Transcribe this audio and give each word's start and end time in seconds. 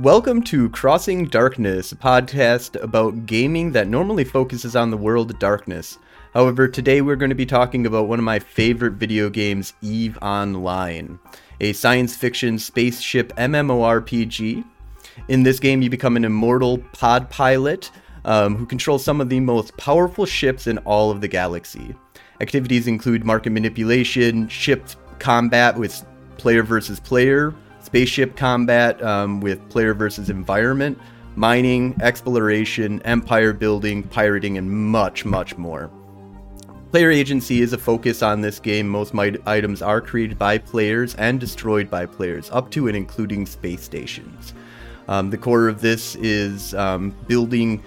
Welcome 0.00 0.42
to 0.44 0.70
Crossing 0.70 1.26
Darkness, 1.26 1.92
a 1.92 1.94
podcast 1.94 2.82
about 2.82 3.26
gaming 3.26 3.72
that 3.72 3.86
normally 3.86 4.24
focuses 4.24 4.74
on 4.74 4.90
the 4.90 4.96
world 4.96 5.30
of 5.30 5.38
darkness. 5.38 5.98
However, 6.32 6.68
today 6.68 7.02
we're 7.02 7.16
going 7.16 7.28
to 7.28 7.34
be 7.34 7.44
talking 7.44 7.84
about 7.84 8.08
one 8.08 8.18
of 8.18 8.24
my 8.24 8.38
favorite 8.38 8.94
video 8.94 9.28
games, 9.28 9.74
EVE 9.82 10.16
Online, 10.22 11.18
a 11.60 11.74
science 11.74 12.16
fiction 12.16 12.58
spaceship 12.58 13.36
MMORPG. 13.36 14.64
In 15.28 15.42
this 15.42 15.60
game, 15.60 15.82
you 15.82 15.90
become 15.90 16.16
an 16.16 16.24
immortal 16.24 16.78
pod 16.94 17.28
pilot 17.28 17.90
um, 18.24 18.56
who 18.56 18.64
controls 18.64 19.04
some 19.04 19.20
of 19.20 19.28
the 19.28 19.40
most 19.40 19.76
powerful 19.76 20.24
ships 20.24 20.66
in 20.66 20.78
all 20.78 21.10
of 21.10 21.20
the 21.20 21.28
galaxy. 21.28 21.94
Activities 22.40 22.86
include 22.86 23.26
market 23.26 23.50
manipulation, 23.50 24.48
ship 24.48 24.88
combat 25.18 25.78
with 25.78 26.06
player 26.38 26.62
versus 26.62 26.98
player, 26.98 27.54
spaceship 27.90 28.36
combat 28.36 29.02
um, 29.02 29.40
with 29.40 29.68
player 29.68 29.94
versus 29.94 30.30
environment, 30.30 30.96
mining, 31.34 31.92
exploration, 32.00 33.02
empire 33.02 33.52
building, 33.52 34.04
pirating, 34.04 34.58
and 34.58 34.70
much, 34.70 35.24
much 35.24 35.58
more. 35.58 35.90
Player 36.92 37.10
agency 37.10 37.62
is 37.62 37.72
a 37.72 37.78
focus 37.78 38.22
on 38.22 38.40
this 38.40 38.60
game. 38.60 38.88
Most 38.88 39.12
items 39.44 39.82
are 39.82 40.00
created 40.00 40.38
by 40.38 40.56
players 40.56 41.16
and 41.16 41.40
destroyed 41.40 41.90
by 41.90 42.06
players, 42.06 42.48
up 42.52 42.70
to 42.70 42.86
and 42.86 42.96
including 42.96 43.44
space 43.44 43.82
stations. 43.82 44.54
Um, 45.08 45.28
the 45.30 45.38
core 45.38 45.66
of 45.66 45.80
this 45.80 46.14
is 46.14 46.74
um, 46.74 47.12
building 47.26 47.82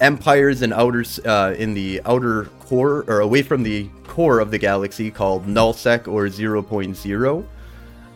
empires 0.00 0.62
in 0.62 0.72
outer 0.72 1.04
uh, 1.24 1.54
in 1.56 1.74
the 1.74 2.02
outer 2.04 2.46
core 2.58 3.04
or 3.06 3.20
away 3.20 3.42
from 3.42 3.62
the 3.62 3.88
core 4.08 4.40
of 4.40 4.50
the 4.50 4.58
galaxy 4.58 5.08
called 5.08 5.46
nullsec 5.46 6.08
or 6.08 6.26
0.0 6.26 7.46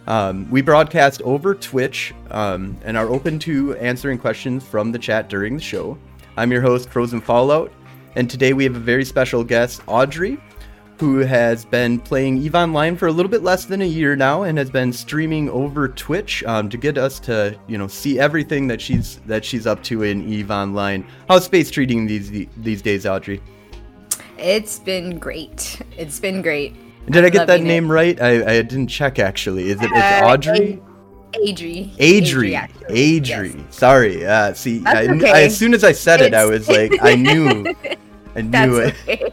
um, 0.06 0.48
we 0.50 0.62
broadcast 0.62 1.22
over 1.22 1.54
twitch 1.54 2.14
um, 2.30 2.76
and 2.84 2.96
are 2.96 3.08
open 3.08 3.38
to 3.38 3.76
answering 3.76 4.18
questions 4.18 4.64
from 4.64 4.92
the 4.92 4.98
chat 4.98 5.28
during 5.28 5.56
the 5.56 5.62
show 5.62 5.96
i'm 6.36 6.50
your 6.50 6.62
host 6.62 6.88
frozen 6.90 7.20
fallout 7.20 7.72
and 8.14 8.30
today 8.30 8.52
we 8.52 8.64
have 8.64 8.76
a 8.76 8.80
very 8.80 9.04
special 9.04 9.44
guest 9.44 9.82
audrey 9.86 10.38
who 10.98 11.18
has 11.18 11.64
been 11.64 12.00
playing 12.00 12.38
EVE 12.38 12.54
Online 12.54 12.96
for 12.96 13.06
a 13.06 13.12
little 13.12 13.30
bit 13.30 13.42
less 13.42 13.66
than 13.66 13.82
a 13.82 13.86
year 13.86 14.16
now, 14.16 14.44
and 14.44 14.56
has 14.56 14.70
been 14.70 14.92
streaming 14.92 15.50
over 15.50 15.88
Twitch 15.88 16.42
um, 16.44 16.68
to 16.70 16.76
get 16.76 16.96
us 16.96 17.20
to, 17.20 17.58
you 17.66 17.76
know, 17.76 17.86
see 17.86 18.18
everything 18.18 18.66
that 18.68 18.80
she's 18.80 19.18
that 19.26 19.44
she's 19.44 19.66
up 19.66 19.82
to 19.84 20.02
in 20.02 20.26
EVE 20.26 20.50
Online. 20.50 21.06
How's 21.28 21.44
space 21.44 21.70
treating 21.70 22.06
these 22.06 22.46
these 22.56 22.82
days, 22.82 23.04
Audrey? 23.04 23.42
It's 24.38 24.78
been 24.78 25.18
great. 25.18 25.82
It's 25.96 26.20
been 26.20 26.42
great. 26.42 26.74
Did 27.08 27.24
i 27.24 27.30
get 27.30 27.46
that 27.46 27.62
name 27.62 27.86
it. 27.86 27.94
right? 27.94 28.20
I, 28.20 28.58
I 28.58 28.62
didn't 28.62 28.88
check 28.88 29.18
actually. 29.18 29.70
Is 29.70 29.80
it 29.80 29.92
uh, 29.92 30.22
Audrey? 30.24 30.82
Adri. 31.34 31.94
Adri. 31.96 32.52
Adri. 32.52 32.70
Adri. 32.88 33.56
Yes. 33.56 33.76
Sorry. 33.76 34.24
Uh, 34.24 34.54
see, 34.54 34.82
I, 34.86 35.06
okay. 35.06 35.30
I, 35.30 35.42
as 35.42 35.56
soon 35.56 35.74
as 35.74 35.84
I 35.84 35.92
said 35.92 36.20
it's... 36.20 36.28
it, 36.28 36.34
I 36.34 36.46
was 36.46 36.68
like, 36.68 36.92
I 37.02 37.14
knew. 37.14 37.74
I 38.34 38.40
knew 38.40 38.78
it. 38.78 38.94
Okay 39.02 39.32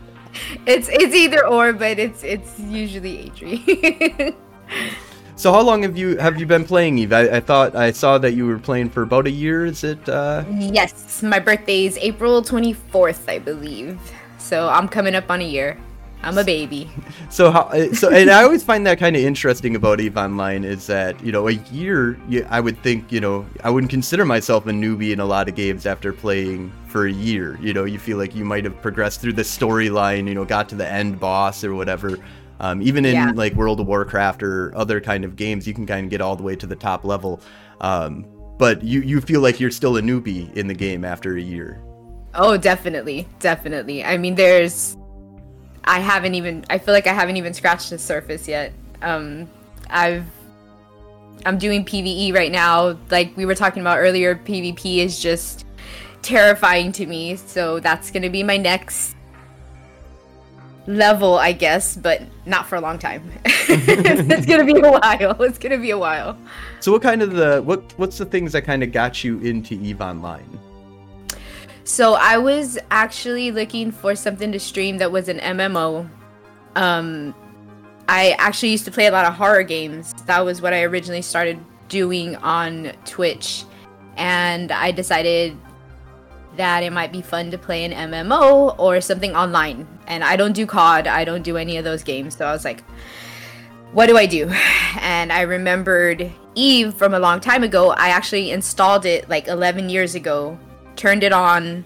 it's 0.65 0.89
it's 0.91 1.15
either 1.15 1.45
or, 1.45 1.73
but 1.73 1.99
it's 1.99 2.23
it's 2.23 2.59
usually 2.59 3.29
Adri. 3.29 4.35
so 5.35 5.51
how 5.51 5.61
long 5.61 5.83
have 5.83 5.97
you 5.97 6.17
have 6.17 6.39
you 6.39 6.45
been 6.45 6.65
playing 6.65 6.97
Eve? 6.97 7.13
I, 7.13 7.37
I, 7.37 7.39
thought 7.39 7.75
I 7.75 7.91
saw 7.91 8.17
that 8.17 8.33
you 8.33 8.45
were 8.45 8.59
playing 8.59 8.89
for 8.89 9.03
about 9.03 9.27
a 9.27 9.31
year. 9.31 9.65
Is 9.65 9.83
it? 9.83 10.07
Uh... 10.07 10.43
Yes, 10.49 11.21
my 11.23 11.39
birthday 11.39 11.85
is 11.85 11.97
April 11.97 12.41
twenty 12.41 12.73
fourth, 12.73 13.27
I 13.29 13.39
believe. 13.39 13.99
So 14.37 14.67
I'm 14.69 14.87
coming 14.87 15.15
up 15.15 15.29
on 15.29 15.41
a 15.41 15.47
year. 15.47 15.77
I'm 16.23 16.37
a 16.37 16.43
baby. 16.43 16.89
So 17.29 17.49
how? 17.49 17.61
Uh, 17.61 17.91
so 17.93 18.11
and 18.11 18.29
I 18.29 18.43
always 18.43 18.63
find 18.63 18.85
that 18.85 18.99
kind 18.99 19.15
of 19.15 19.23
interesting 19.23 19.75
about 19.75 19.99
Eve 19.99 20.17
Online 20.17 20.63
is 20.63 20.85
that 20.85 21.19
you 21.25 21.31
know 21.31 21.47
a 21.47 21.53
year. 21.53 22.19
I 22.47 22.59
would 22.59 22.77
think 22.83 23.11
you 23.11 23.19
know 23.19 23.43
I 23.63 23.71
wouldn't 23.71 23.89
consider 23.89 24.23
myself 24.23 24.67
a 24.67 24.69
newbie 24.69 25.13
in 25.13 25.19
a 25.19 25.25
lot 25.25 25.49
of 25.49 25.55
games 25.55 25.87
after 25.87 26.13
playing 26.13 26.71
for 26.85 27.07
a 27.07 27.11
year. 27.11 27.57
You 27.59 27.73
know, 27.73 27.85
you 27.85 27.97
feel 27.97 28.19
like 28.19 28.35
you 28.35 28.45
might 28.45 28.65
have 28.65 28.79
progressed 28.83 29.19
through 29.19 29.33
the 29.33 29.41
storyline. 29.41 30.27
You 30.27 30.35
know, 30.35 30.45
got 30.45 30.69
to 30.69 30.75
the 30.75 30.87
end 30.87 31.19
boss 31.19 31.63
or 31.63 31.73
whatever. 31.73 32.19
Um, 32.59 32.83
even 32.83 33.03
in 33.03 33.15
yeah. 33.15 33.31
like 33.33 33.55
World 33.55 33.79
of 33.79 33.87
Warcraft 33.87 34.43
or 34.43 34.77
other 34.77 35.01
kind 35.01 35.25
of 35.25 35.35
games, 35.35 35.67
you 35.67 35.73
can 35.73 35.87
kind 35.87 36.05
of 36.05 36.11
get 36.11 36.21
all 36.21 36.35
the 36.35 36.43
way 36.43 36.55
to 36.55 36.67
the 36.67 36.75
top 36.75 37.03
level. 37.03 37.41
Um, 37.81 38.27
but 38.59 38.83
you 38.83 39.01
you 39.01 39.21
feel 39.21 39.41
like 39.41 39.59
you're 39.59 39.71
still 39.71 39.97
a 39.97 40.01
newbie 40.01 40.55
in 40.55 40.67
the 40.67 40.75
game 40.75 41.03
after 41.03 41.35
a 41.35 41.41
year. 41.41 41.81
Oh, 42.35 42.57
definitely, 42.57 43.27
definitely. 43.39 44.03
I 44.03 44.17
mean, 44.17 44.35
there's 44.35 44.97
I 45.85 45.99
haven't 45.99 46.35
even 46.35 46.65
I 46.69 46.77
feel 46.77 46.93
like 46.93 47.07
I 47.07 47.13
haven't 47.13 47.37
even 47.37 47.53
scratched 47.53 47.89
the 47.89 47.97
surface 47.97 48.47
yet. 48.47 48.73
Um 49.01 49.49
I've 49.89 50.25
I'm 51.45 51.57
doing 51.57 51.83
PvE 51.83 52.33
right 52.33 52.51
now. 52.51 52.97
Like 53.09 53.35
we 53.35 53.45
were 53.45 53.55
talking 53.55 53.81
about 53.81 53.97
earlier, 53.97 54.35
PvP 54.35 54.97
is 54.97 55.19
just 55.19 55.65
terrifying 56.21 56.91
to 56.93 57.05
me. 57.05 57.35
So 57.35 57.79
that's 57.79 58.11
to 58.23 58.29
be 58.29 58.43
my 58.43 58.57
next 58.57 59.15
level, 60.87 61.37
I 61.37 61.51
guess, 61.51 61.95
but 61.95 62.21
not 62.45 62.67
for 62.67 62.75
a 62.75 62.81
long 62.81 62.99
time. 62.99 63.31
it's 63.45 64.45
to 64.47 64.63
be 64.65 64.79
a 64.79 64.91
while. 64.91 65.41
It's 65.41 65.57
to 65.71 65.77
be 65.77 65.91
a 65.91 65.97
while. 65.97 66.37
So 66.79 66.91
what 66.91 67.01
kind 67.01 67.21
of 67.21 67.33
the 67.33 67.61
what 67.61 67.93
what's 67.97 68.17
the 68.17 68.25
things 68.25 68.53
that 68.53 68.63
kind 68.63 68.83
of 68.83 68.91
got 68.91 69.23
you 69.23 69.39
into 69.39 69.75
Eve 69.75 70.01
Online? 70.01 70.59
So 71.85 72.13
I 72.13 72.37
was 72.37 72.79
actually 72.91 73.51
looking 73.51 73.91
for 73.91 74.15
something 74.15 74.51
to 74.53 74.59
stream 74.59 74.99
that 74.99 75.11
was 75.11 75.27
an 75.27 75.39
MMO. 75.39 76.09
Um, 76.75 77.35
I 78.07 78.35
actually 78.39 78.69
used 78.69 78.85
to 78.85 78.91
play 78.91 79.07
a 79.07 79.11
lot 79.11 79.25
of 79.25 79.33
horror 79.33 79.63
games. 79.63 80.13
That 80.25 80.39
was 80.45 80.61
what 80.61 80.73
I 80.73 80.83
originally 80.83 81.21
started 81.21 81.59
doing 81.89 82.37
on 82.37 82.93
Twitch. 83.05 83.65
And 84.15 84.71
I 84.71 84.91
decided 84.91 85.57
that 86.55 86.83
it 86.83 86.93
might 86.93 87.11
be 87.11 87.21
fun 87.21 87.51
to 87.51 87.57
play 87.57 87.83
an 87.83 87.91
MMO 87.91 88.79
or 88.79 89.01
something 89.01 89.35
online. 89.35 89.85
And 90.07 90.23
I 90.23 90.37
don't 90.37 90.53
do 90.53 90.65
COD, 90.65 91.07
I 91.07 91.25
don't 91.25 91.41
do 91.41 91.57
any 91.57 91.75
of 91.77 91.83
those 91.83 92.03
games. 92.03 92.37
So 92.37 92.45
I 92.45 92.53
was 92.53 92.63
like, 92.63 92.81
what 93.91 94.07
do 94.07 94.17
I 94.17 94.25
do? 94.25 94.51
And 94.99 95.33
I 95.33 95.41
remembered 95.41 96.31
Eve 96.55 96.93
from 96.93 97.13
a 97.15 97.19
long 97.19 97.39
time 97.41 97.63
ago. 97.63 97.91
I 97.91 98.09
actually 98.09 98.51
installed 98.51 99.05
it 99.05 99.27
like 99.27 99.47
11 99.47 99.89
years 99.89 100.15
ago 100.15 100.57
turned 100.95 101.23
it 101.23 101.33
on, 101.33 101.85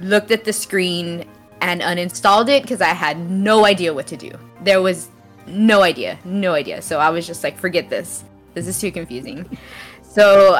looked 0.00 0.30
at 0.30 0.44
the 0.44 0.52
screen, 0.52 1.26
and 1.60 1.80
uninstalled 1.80 2.48
it 2.48 2.62
because 2.62 2.80
I 2.80 2.88
had 2.88 3.18
no 3.30 3.64
idea 3.64 3.92
what 3.92 4.06
to 4.08 4.16
do. 4.16 4.30
There 4.62 4.82
was 4.82 5.08
no 5.46 5.82
idea, 5.82 6.18
no 6.24 6.54
idea. 6.54 6.82
So 6.82 6.98
I 6.98 7.10
was 7.10 7.26
just 7.26 7.42
like, 7.42 7.58
forget 7.58 7.88
this. 7.88 8.24
This 8.54 8.66
is 8.66 8.80
too 8.80 8.90
confusing. 8.90 9.58
So 10.02 10.54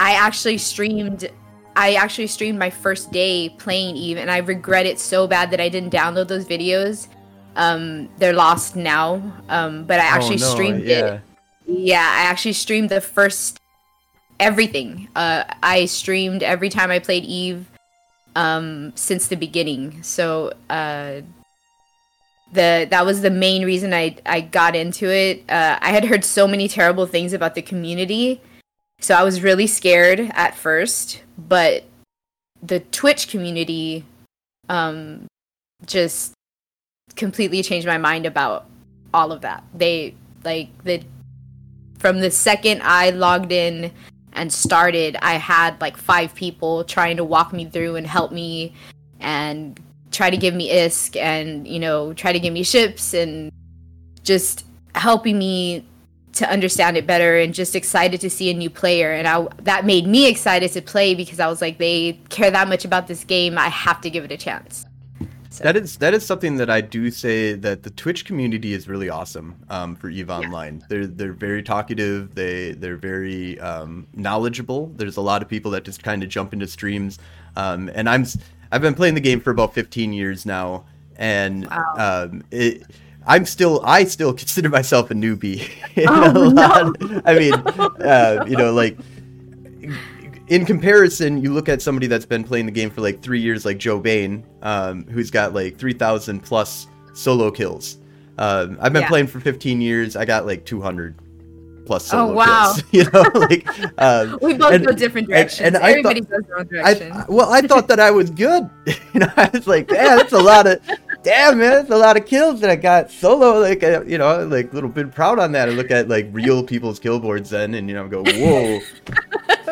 I 0.00 0.14
actually 0.14 0.58
streamed. 0.58 1.30
I 1.76 1.94
actually 1.94 2.26
streamed 2.26 2.58
my 2.58 2.70
first 2.70 3.12
day 3.12 3.50
playing 3.50 3.96
Eve, 3.96 4.16
and 4.16 4.30
I 4.30 4.38
regret 4.38 4.86
it 4.86 4.98
so 4.98 5.26
bad 5.26 5.50
that 5.52 5.60
I 5.60 5.68
didn't 5.68 5.92
download 5.92 6.28
those 6.28 6.44
videos. 6.44 7.08
Um, 7.56 8.08
they're 8.18 8.32
lost 8.32 8.76
now. 8.76 9.22
Um, 9.48 9.84
but 9.84 10.00
I 10.00 10.06
oh, 10.06 10.10
actually 10.10 10.36
oh, 10.36 10.46
no, 10.46 10.54
streamed 10.54 10.84
yeah. 10.84 11.14
it. 11.14 11.20
Yeah, 11.66 12.00
I 12.00 12.22
actually 12.22 12.54
streamed 12.54 12.88
the 12.88 13.00
first 13.00 13.57
everything. 14.40 15.08
Uh, 15.14 15.44
I 15.62 15.86
streamed 15.86 16.42
every 16.42 16.68
time 16.68 16.90
I 16.90 16.98
played 16.98 17.24
Eve 17.24 17.66
um, 18.36 18.92
since 18.94 19.28
the 19.28 19.36
beginning. 19.36 20.02
So 20.02 20.52
uh, 20.70 21.22
the 22.52 22.86
that 22.90 23.04
was 23.04 23.20
the 23.20 23.30
main 23.30 23.64
reason 23.64 23.92
I 23.92 24.16
I 24.24 24.40
got 24.40 24.74
into 24.74 25.12
it. 25.12 25.44
Uh, 25.48 25.78
I 25.80 25.90
had 25.90 26.04
heard 26.04 26.24
so 26.24 26.46
many 26.46 26.68
terrible 26.68 27.06
things 27.06 27.32
about 27.32 27.54
the 27.54 27.62
community, 27.62 28.40
so 29.00 29.14
I 29.14 29.22
was 29.22 29.42
really 29.42 29.66
scared 29.66 30.30
at 30.34 30.54
first. 30.54 31.22
But 31.36 31.84
the 32.62 32.80
Twitch 32.80 33.28
community 33.28 34.04
um, 34.68 35.26
just 35.86 36.32
completely 37.16 37.62
changed 37.62 37.86
my 37.86 37.98
mind 37.98 38.26
about 38.26 38.66
all 39.12 39.32
of 39.32 39.40
that. 39.42 39.64
They 39.74 40.14
like 40.44 40.68
the 40.84 41.02
from 41.98 42.20
the 42.20 42.30
second 42.30 42.80
I 42.82 43.10
logged 43.10 43.52
in 43.52 43.90
and 44.38 44.52
started, 44.52 45.16
I 45.20 45.34
had 45.34 45.80
like 45.80 45.96
five 45.96 46.34
people 46.34 46.84
trying 46.84 47.16
to 47.16 47.24
walk 47.24 47.52
me 47.52 47.66
through 47.66 47.96
and 47.96 48.06
help 48.06 48.32
me 48.32 48.72
and 49.20 49.78
try 50.10 50.30
to 50.30 50.36
give 50.36 50.54
me 50.54 50.70
ISK 50.70 51.16
and, 51.16 51.66
you 51.66 51.78
know, 51.78 52.12
try 52.14 52.32
to 52.32 52.38
give 52.38 52.54
me 52.54 52.62
ships 52.62 53.12
and 53.12 53.52
just 54.22 54.64
helping 54.94 55.38
me 55.38 55.84
to 56.32 56.48
understand 56.48 56.96
it 56.96 57.06
better 57.06 57.38
and 57.38 57.52
just 57.52 57.74
excited 57.74 58.20
to 58.20 58.30
see 58.30 58.50
a 58.50 58.54
new 58.54 58.70
player 58.70 59.12
and 59.12 59.26
I 59.26 59.48
that 59.62 59.84
made 59.84 60.06
me 60.06 60.28
excited 60.28 60.70
to 60.72 60.82
play 60.82 61.14
because 61.14 61.40
I 61.40 61.48
was 61.48 61.60
like 61.60 61.78
they 61.78 62.12
care 62.28 62.50
that 62.50 62.68
much 62.68 62.84
about 62.84 63.08
this 63.08 63.24
game 63.24 63.58
I 63.58 63.68
have 63.68 64.00
to 64.02 64.10
give 64.10 64.24
it 64.24 64.30
a 64.30 64.36
chance. 64.36 64.86
So. 65.58 65.64
That 65.64 65.76
is 65.76 65.96
that 65.96 66.14
is 66.14 66.24
something 66.24 66.56
that 66.58 66.70
I 66.70 66.80
do 66.80 67.10
say 67.10 67.54
that 67.54 67.82
the 67.82 67.90
Twitch 67.90 68.24
community 68.24 68.72
is 68.72 68.86
really 68.86 69.10
awesome 69.10 69.56
um, 69.68 69.96
for 69.96 70.08
Eve 70.08 70.30
Online. 70.30 70.78
Yeah. 70.78 70.86
They're 70.88 71.06
they're 71.08 71.32
very 71.32 71.64
talkative. 71.64 72.36
They 72.36 72.72
they're 72.72 72.96
very 72.96 73.58
um, 73.58 74.06
knowledgeable. 74.14 74.92
There's 74.94 75.16
a 75.16 75.20
lot 75.20 75.42
of 75.42 75.48
people 75.48 75.72
that 75.72 75.84
just 75.84 76.04
kind 76.04 76.22
of 76.22 76.28
jump 76.28 76.52
into 76.52 76.68
streams. 76.68 77.18
Um, 77.56 77.90
and 77.92 78.08
I'm 78.08 78.24
I've 78.70 78.82
been 78.82 78.94
playing 78.94 79.14
the 79.14 79.20
game 79.20 79.40
for 79.40 79.50
about 79.50 79.74
15 79.74 80.12
years 80.12 80.46
now, 80.46 80.84
and 81.16 81.66
wow. 81.68 82.28
Um, 82.30 82.44
it 82.52 82.84
I'm 83.26 83.44
still 83.44 83.82
I 83.84 84.04
still 84.04 84.32
consider 84.42 84.68
myself 84.68 85.10
a 85.10 85.14
newbie. 85.14 85.68
Oh, 86.08 86.50
no. 86.50 87.22
I 87.24 87.34
mean, 87.36 87.54
uh, 87.54 88.44
you 88.46 88.56
know, 88.56 88.72
like 88.72 88.96
in 90.48 90.64
comparison, 90.64 91.42
you 91.42 91.52
look 91.52 91.68
at 91.68 91.82
somebody 91.82 92.06
that's 92.06 92.26
been 92.26 92.44
playing 92.44 92.66
the 92.66 92.72
game 92.72 92.90
for 92.90 93.00
like 93.00 93.20
three 93.22 93.40
years, 93.40 93.64
like 93.64 93.78
Joe 93.78 94.00
Bain, 94.00 94.44
um, 94.62 95.04
who's 95.06 95.30
got 95.30 95.54
like 95.54 95.76
three 95.78 95.92
thousand 95.94 96.40
plus 96.40 96.86
solo 97.14 97.50
kills. 97.50 97.98
Um, 98.38 98.78
I've 98.80 98.92
been 98.92 99.02
Yeah. 99.02 99.08
playing 99.08 99.26
for 99.26 99.40
15 99.40 99.80
years. 99.80 100.14
I 100.14 100.24
got 100.24 100.46
like 100.46 100.64
200 100.64 101.16
plus 101.86 102.06
solo 102.06 102.30
Oh, 102.32 102.34
wow. 102.36 102.72
kills. 102.74 102.82
You 102.92 103.04
know, 103.10 103.24
like 103.34 103.66
um, 104.00 104.38
We 104.42 104.54
both 104.54 104.74
and- 104.74 104.86
go 104.86 104.92
different 104.92 105.28
directions. 105.28 105.66
and 105.66 105.76
I 105.76 105.90
Everybody 105.90 106.20
thought- 106.20 106.30
goes 106.30 106.46
their 106.46 106.58
own 106.58 106.86
I, 106.86 106.94
direction. 106.94 107.24
well, 107.28 107.52
I 107.52 107.60
thought 107.62 107.88
that 107.88 107.98
I 107.98 108.10
was 108.12 108.30
good. 108.30 108.70
you 108.86 109.20
know, 109.20 109.32
I 109.36 109.50
was 109.52 109.66
like, 109.66 109.90
yeah, 109.90 110.14
that's 110.16 110.32
a 110.32 110.38
lot 110.38 110.66
of, 110.68 110.80
damn 111.24 111.58
man, 111.58 111.70
that's 111.72 111.90
a 111.90 111.96
lot 111.96 112.16
of 112.16 112.26
kills 112.26 112.60
that 112.60 112.70
I 112.70 112.76
got 112.76 113.10
solo. 113.10 113.58
Like, 113.58 113.82
uh, 113.82 114.04
you 114.06 114.18
know, 114.18 114.44
like 114.46 114.70
a 114.70 114.74
little 114.74 114.90
bit 114.90 115.12
proud 115.12 115.40
on 115.40 115.50
that. 115.52 115.68
I 115.68 115.72
look 115.72 115.90
at 115.90 116.08
like 116.08 116.28
real 116.30 116.62
people's 116.62 117.00
kill 117.00 117.18
boards 117.18 117.50
then, 117.50 117.74
and 117.74 117.88
you 117.88 117.94
know, 117.96 118.06
go, 118.06 118.22
whoa, 118.22 118.78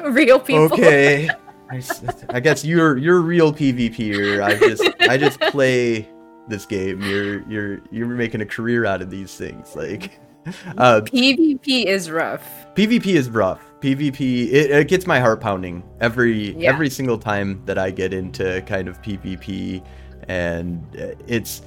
Real 0.12 0.38
people. 0.40 0.64
okay. 0.72 1.28
I 2.30 2.38
guess 2.40 2.64
you're 2.64 2.96
you're 2.96 3.20
real 3.20 3.52
PvPer. 3.52 4.40
I 4.42 4.54
just 4.56 4.84
I 5.00 5.16
just 5.16 5.40
play 5.40 6.08
this 6.48 6.64
game. 6.64 7.00
You're 7.02 7.42
you're 7.50 7.80
you're 7.90 8.06
making 8.06 8.40
a 8.40 8.46
career 8.46 8.86
out 8.86 9.02
of 9.02 9.10
these 9.10 9.34
things. 9.34 9.74
Like, 9.74 10.20
uh, 10.78 11.00
PvP 11.04 11.86
is 11.86 12.08
rough. 12.08 12.44
PvP 12.74 13.06
is 13.06 13.28
rough. 13.30 13.60
PvP 13.80 14.46
it, 14.52 14.70
it 14.70 14.88
gets 14.88 15.08
my 15.08 15.18
heart 15.18 15.40
pounding 15.40 15.82
every 16.00 16.56
Yeah. 16.56 16.70
every 16.70 16.88
single 16.88 17.18
time 17.18 17.62
that 17.66 17.78
I 17.78 17.90
get 17.90 18.14
into 18.14 18.62
kind 18.62 18.86
of 18.86 19.02
PvP, 19.02 19.84
and 20.28 20.80
uh, 20.96 21.16
it's 21.26 21.62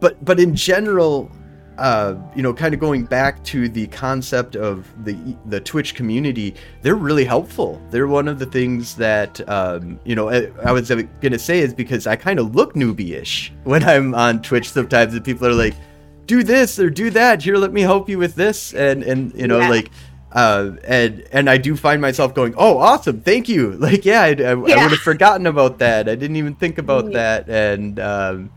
but 0.00 0.22
but 0.24 0.40
in 0.40 0.54
general, 0.56 1.30
uh, 1.78 2.14
you 2.34 2.42
know, 2.42 2.54
kind 2.54 2.72
of 2.74 2.80
going 2.80 3.04
back 3.04 3.42
to 3.44 3.68
the 3.68 3.86
concept 3.88 4.56
of 4.56 4.86
the 5.04 5.16
the 5.46 5.60
Twitch 5.60 5.94
community, 5.94 6.54
they're 6.82 6.94
really 6.94 7.24
helpful. 7.24 7.80
They're 7.90 8.06
one 8.06 8.28
of 8.28 8.38
the 8.38 8.46
things 8.46 8.94
that 8.96 9.46
um, 9.48 10.00
you 10.04 10.14
know 10.14 10.28
I, 10.30 10.50
I 10.64 10.72
was 10.72 10.90
gonna 11.20 11.38
say 11.38 11.60
is 11.60 11.74
because 11.74 12.06
I 12.06 12.16
kind 12.16 12.38
of 12.38 12.54
look 12.54 12.74
newbie-ish 12.74 13.52
when 13.64 13.82
I'm 13.84 14.14
on 14.14 14.42
Twitch 14.42 14.70
sometimes, 14.70 15.14
and 15.14 15.24
people 15.24 15.46
are 15.46 15.52
like, 15.52 15.74
"Do 16.26 16.42
this 16.42 16.78
or 16.78 16.88
do 16.90 17.10
that. 17.10 17.42
Here, 17.42 17.56
let 17.56 17.72
me 17.72 17.82
help 17.82 18.08
you 18.08 18.18
with 18.18 18.34
this," 18.36 18.72
and 18.74 19.02
and 19.02 19.34
you 19.34 19.46
know 19.46 19.58
Yeah. 19.60 19.68
like. 19.70 19.90
Uh, 20.32 20.72
and 20.84 21.24
and 21.32 21.48
I 21.48 21.56
do 21.56 21.76
find 21.76 22.02
myself 22.02 22.34
going, 22.34 22.52
oh, 22.58 22.76
awesome, 22.76 23.22
thank 23.22 23.48
you. 23.48 23.70
Like, 23.78 24.04
yeah, 24.04 24.20
I, 24.22 24.28
I, 24.34 24.50
I 24.50 24.54
would 24.54 24.90
have 24.90 24.98
forgotten 24.98 25.46
about 25.46 25.78
that. 25.78 26.10
I 26.10 26.14
didn't 26.14 26.36
even 26.36 26.54
think 26.56 26.76
about 26.76 27.06
Yeah. 27.06 27.12
that, 27.44 27.48
and 27.48 27.98
um, 28.00 28.50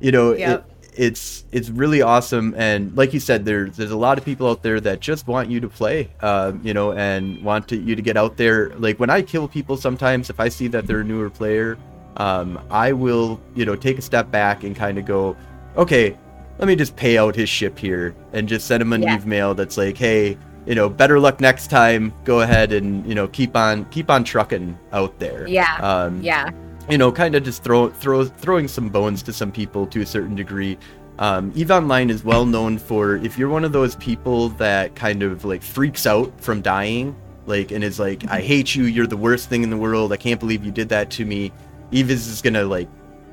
you 0.00 0.12
know, 0.12 0.34
Yep. 0.34 0.67
It, 0.98 1.04
it's 1.04 1.44
it's 1.52 1.70
really 1.70 2.02
awesome. 2.02 2.54
And 2.56 2.96
like 2.96 3.14
you 3.14 3.20
said, 3.20 3.44
there's 3.44 3.76
there's 3.76 3.90
a 3.90 3.96
lot 3.96 4.18
of 4.18 4.24
people 4.24 4.48
out 4.48 4.62
there 4.62 4.80
that 4.80 5.00
just 5.00 5.26
want 5.26 5.50
you 5.50 5.60
to 5.60 5.68
play, 5.68 6.08
um, 6.20 6.60
you 6.64 6.74
know, 6.74 6.92
and 6.92 7.42
want 7.44 7.68
to, 7.68 7.76
you 7.76 7.94
to 7.96 8.02
get 8.02 8.16
out 8.16 8.36
there. 8.36 8.70
Like 8.78 8.98
when 9.00 9.10
I 9.10 9.22
kill 9.22 9.48
people, 9.48 9.76
sometimes 9.76 10.30
if 10.30 10.40
I 10.40 10.48
see 10.48 10.68
that 10.68 10.86
they're 10.86 11.00
a 11.00 11.04
newer 11.04 11.30
player, 11.30 11.78
um, 12.16 12.58
I 12.70 12.92
will, 12.92 13.40
you 13.54 13.64
know, 13.64 13.76
take 13.76 13.98
a 13.98 14.02
step 14.02 14.30
back 14.30 14.64
and 14.64 14.74
kind 14.76 14.98
of 14.98 15.04
go, 15.06 15.36
okay, 15.76 16.16
let 16.58 16.66
me 16.66 16.74
just 16.76 16.96
pay 16.96 17.16
out 17.18 17.36
his 17.36 17.48
ship 17.48 17.78
here 17.78 18.14
and 18.32 18.48
just 18.48 18.66
send 18.66 18.82
him 18.82 18.92
an 18.92 19.02
Yeah. 19.02 19.20
email 19.22 19.54
that's 19.54 19.76
like, 19.76 19.96
hey, 19.96 20.36
you 20.66 20.74
know, 20.74 20.88
better 20.88 21.18
luck 21.20 21.40
next 21.40 21.70
time. 21.70 22.12
Go 22.24 22.40
ahead 22.42 22.72
and 22.72 23.06
you 23.06 23.14
know 23.14 23.28
keep 23.28 23.56
on 23.56 23.84
keep 23.86 24.10
on 24.10 24.24
trucking 24.24 24.76
out 24.92 25.18
there. 25.18 25.46
Yeah. 25.48 25.76
Um, 25.80 26.20
Yeah. 26.22 26.50
You 26.88 26.98
know, 26.98 27.12
kind 27.12 27.34
of 27.34 27.42
just 27.44 27.62
throw 27.62 27.88
throw 27.90 28.24
throwing 28.24 28.68
some 28.68 28.88
bones 28.88 29.22
to 29.24 29.32
some 29.32 29.52
people 29.52 29.86
to 29.88 30.00
a 30.00 30.06
certain 30.06 30.34
degree. 30.34 30.78
Um, 31.18 31.52
Eve 31.56 31.70
Online 31.72 32.10
is 32.10 32.24
well 32.24 32.46
known 32.46 32.78
for 32.78 33.16
if 33.16 33.36
you're 33.36 33.48
one 33.48 33.64
of 33.64 33.72
those 33.72 33.96
people 33.96 34.50
that 34.50 34.94
kind 34.94 35.22
of 35.22 35.44
like 35.44 35.62
freaks 35.62 36.06
out 36.06 36.32
from 36.40 36.62
dying, 36.62 37.14
like 37.46 37.72
and 37.72 37.82
is 37.82 37.98
like, 37.98 38.28
I 38.30 38.40
hate 38.40 38.74
you, 38.74 38.84
you're 38.84 39.06
the 39.06 39.16
worst 39.16 39.48
thing 39.48 39.62
in 39.64 39.70
the 39.70 39.76
world, 39.76 40.12
I 40.12 40.16
can't 40.16 40.38
believe 40.38 40.64
you 40.64 40.70
did 40.70 40.88
that 40.90 41.10
to 41.12 41.24
me. 41.24 41.52
Eve 41.90 42.10
is 42.10 42.26
just 42.26 42.44
gonna 42.44 42.64
like 42.64 42.88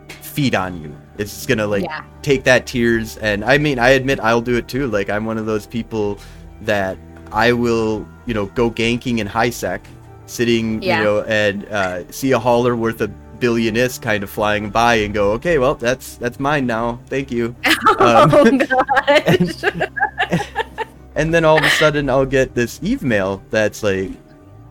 feed 0.09 0.55
on 0.55 0.81
you. 0.81 0.95
It's 1.17 1.31
just 1.33 1.47
gonna 1.47 1.67
like 1.67 1.83
Yeah. 1.83 2.03
take 2.23 2.43
that 2.45 2.65
tears 2.65 3.17
and 3.17 3.45
I 3.45 3.57
mean 3.57 3.77
I 3.79 3.89
admit 3.89 4.19
I'll 4.19 4.41
do 4.41 4.55
it 4.55 4.67
too. 4.67 4.87
Like 4.87 5.09
I'm 5.09 5.25
one 5.25 5.37
of 5.37 5.45
those 5.45 5.67
people 5.67 6.17
that 6.61 6.97
I 7.31 7.51
will, 7.53 8.07
you 8.25 8.33
know, 8.33 8.47
go 8.47 8.71
ganking 8.71 9.19
in 9.19 9.27
high 9.27 9.49
sec, 9.51 9.85
sitting, 10.25 10.81
Yeah. 10.81 10.97
you 10.99 11.03
know, 11.03 11.21
and 11.23 11.65
uh, 11.69 12.11
see 12.11 12.31
a 12.31 12.39
hauler 12.39 12.75
worth 12.75 13.01
a 13.01 13.11
billion 13.45 13.75
ISK 13.75 14.01
kind 14.01 14.23
of 14.23 14.29
flying 14.29 14.71
by 14.71 14.95
and 14.95 15.13
go, 15.13 15.31
okay, 15.33 15.57
well 15.59 15.75
that's 15.75 16.15
that's 16.17 16.39
mine 16.39 16.65
now. 16.65 16.99
Thank 17.07 17.31
you. 17.31 17.55
Um, 17.99 18.29
oh 18.33 18.57
gosh. 18.57 19.63
And 21.15 21.33
then 21.33 21.45
all 21.45 21.57
of 21.57 21.63
a 21.63 21.69
sudden 21.69 22.09
I'll 22.09 22.25
get 22.25 22.55
this 22.55 22.79
Eve 22.83 23.03
mail 23.03 23.41
that's 23.49 23.83
like, 23.83 24.09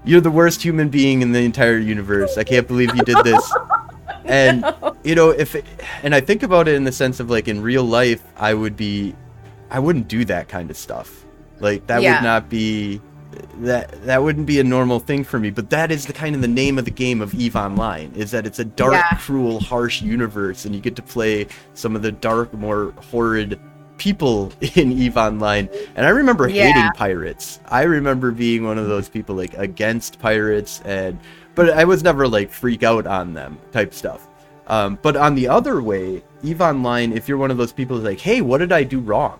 you're 0.04 0.20
the 0.20 0.30
worst 0.30 0.62
human 0.62 0.88
being 0.90 1.22
in 1.22 1.32
the 1.32 1.38
entire 1.40 1.78
universe. 1.78 2.36
I 2.36 2.44
can't 2.44 2.68
believe 2.68 2.94
you 2.94 3.02
did 3.02 3.16
this. 3.24 3.44
And 4.26 4.64
you 5.04 5.14
know, 5.14 5.30
if 5.30 5.54
it, 5.54 5.64
and 6.02 6.14
I 6.14 6.20
think 6.20 6.42
about 6.42 6.68
it 6.68 6.74
in 6.74 6.84
the 6.84 6.92
sense 6.92 7.20
of 7.20 7.30
like 7.30 7.46
in 7.48 7.62
real 7.62 7.84
life, 7.84 8.22
I 8.36 8.52
would 8.52 8.76
be, 8.76 9.14
I 9.70 9.78
wouldn't 9.78 10.08
do 10.08 10.24
that 10.26 10.48
kind 10.48 10.70
of 10.70 10.76
stuff. 10.76 11.24
Like 11.60 11.86
that 11.86 12.02
Yeah. 12.02 12.16
would 12.16 12.24
not 12.24 12.50
be, 12.50 13.00
that 13.60 14.04
that 14.06 14.22
wouldn't 14.22 14.46
be 14.46 14.60
a 14.60 14.64
normal 14.64 15.00
thing 15.00 15.24
for 15.24 15.38
me. 15.38 15.50
But 15.50 15.70
that 15.70 15.90
is 15.90 16.06
the 16.06 16.12
kind 16.12 16.34
of 16.34 16.40
the 16.42 16.48
name 16.48 16.78
of 16.78 16.84
the 16.84 16.90
game 16.90 17.20
of 17.20 17.34
Eve 17.34 17.56
Online 17.56 18.12
is 18.14 18.30
that 18.32 18.46
it's 18.46 18.58
a 18.58 18.64
dark, 18.64 18.94
Yeah. 18.94 19.16
cruel, 19.18 19.60
harsh 19.60 20.02
universe, 20.02 20.64
and 20.64 20.74
you 20.74 20.80
get 20.80 20.96
to 20.96 21.02
play 21.02 21.46
some 21.74 21.94
of 21.96 22.02
the 22.02 22.12
dark, 22.12 22.52
more 22.54 22.92
horrid 23.10 23.58
people 23.98 24.52
in 24.74 24.92
Eve 24.92 25.16
Online. 25.16 25.68
And 25.96 26.04
I 26.06 26.10
remember 26.10 26.48
Yeah. 26.48 26.64
hating 26.72 26.90
pirates. 26.96 27.60
I 27.66 27.82
remember 27.82 28.30
being 28.32 28.64
one 28.64 28.78
of 28.78 28.88
those 28.88 29.08
people 29.08 29.34
like 29.36 29.54
against 29.56 30.18
pirates 30.18 30.82
and 30.84 31.18
but 31.54 31.70
I 31.70 31.84
was 31.84 32.02
never 32.02 32.26
like 32.26 32.50
freak 32.50 32.82
out 32.82 33.06
on 33.06 33.32
them 33.34 33.58
type 33.70 33.94
stuff. 33.94 34.26
Um, 34.66 34.98
but 35.02 35.16
on 35.16 35.34
the 35.36 35.46
other 35.46 35.80
way, 35.82 36.24
Eve 36.42 36.60
Online, 36.60 37.12
if 37.12 37.28
you're 37.28 37.38
one 37.38 37.50
of 37.52 37.56
those 37.58 37.72
people 37.72 37.96
who's 37.96 38.04
like, 38.04 38.18
hey, 38.18 38.40
what 38.40 38.58
did 38.58 38.72
I 38.72 38.82
do 38.82 38.98
wrong? 38.98 39.38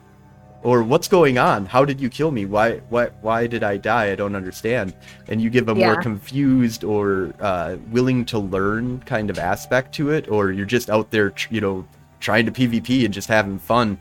Or 0.65 0.83
what's 0.83 1.09
going 1.09 1.37
on? 1.37 1.67
How 1.67 1.85
did 1.85 2.01
you 2.01 2.09
kill 2.09 2.31
me? 2.31 2.47
Why 2.47 2.79
why 2.89 3.09
why 3.21 3.47
did 3.47 3.63
I 3.63 3.77
die? 3.77 4.11
I 4.13 4.15
don't 4.15 4.35
understand. 4.35 4.95
And 5.29 5.41
you 5.41 5.51
give 5.51 5.69
a 5.69 5.75
more 5.75 5.97
confused 6.01 6.85
or 6.85 7.35
uh, 7.39 7.77
willing 7.91 8.25
to 8.27 8.39
learn 8.39 9.01
kind 9.01 9.29
of 9.29 9.39
aspect 9.39 9.95
to 9.97 10.11
it, 10.11 10.27
or 10.31 10.53
you're 10.53 10.65
just 10.65 10.89
out 10.89 11.11
there, 11.11 11.31
tr- 11.31 11.53
you 11.55 11.61
know, 11.61 11.87
trying 12.21 12.47
to 12.47 12.53
PvP 12.53 13.05
and 13.05 13.13
just 13.13 13.29
having 13.29 13.59
fun. 13.59 13.99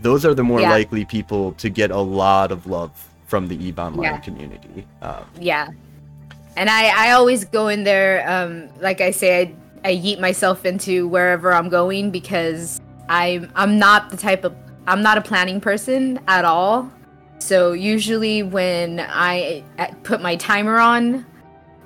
Those 0.00 0.26
are 0.26 0.34
the 0.34 0.44
more 0.44 0.60
Yeah. 0.60 0.70
likely 0.70 1.06
people 1.06 1.52
to 1.52 1.70
get 1.70 1.90
a 1.90 2.00
lot 2.00 2.52
of 2.52 2.66
love 2.66 2.90
from 3.26 3.48
the 3.48 3.56
Eve 3.64 3.78
Online 3.78 4.04
Yeah. 4.04 4.18
community. 4.18 4.86
Um, 5.00 5.24
yeah. 5.40 5.68
And 6.56 6.68
I, 6.68 7.08
I 7.08 7.12
always 7.12 7.46
go 7.46 7.68
in 7.68 7.84
there, 7.84 8.28
um, 8.28 8.68
like 8.82 9.00
I 9.00 9.12
say, 9.12 9.54
I, 9.84 9.88
I 9.88 9.96
yeet 9.96 10.20
myself 10.20 10.66
into 10.66 11.08
wherever 11.08 11.54
I'm 11.54 11.70
going 11.70 12.10
because 12.10 12.82
I'm 13.08 13.50
I'm 13.54 13.78
not 13.78 14.10
the 14.10 14.18
type 14.18 14.44
of 14.44 14.54
I'm 14.86 15.02
not 15.02 15.18
a 15.18 15.20
planning 15.20 15.60
person 15.60 16.20
at 16.26 16.44
all. 16.44 16.90
So 17.38 17.72
usually 17.72 18.42
when 18.42 19.00
I 19.00 19.64
uh, 19.78 19.88
put 20.02 20.20
my 20.20 20.36
timer 20.36 20.78
on, 20.78 21.26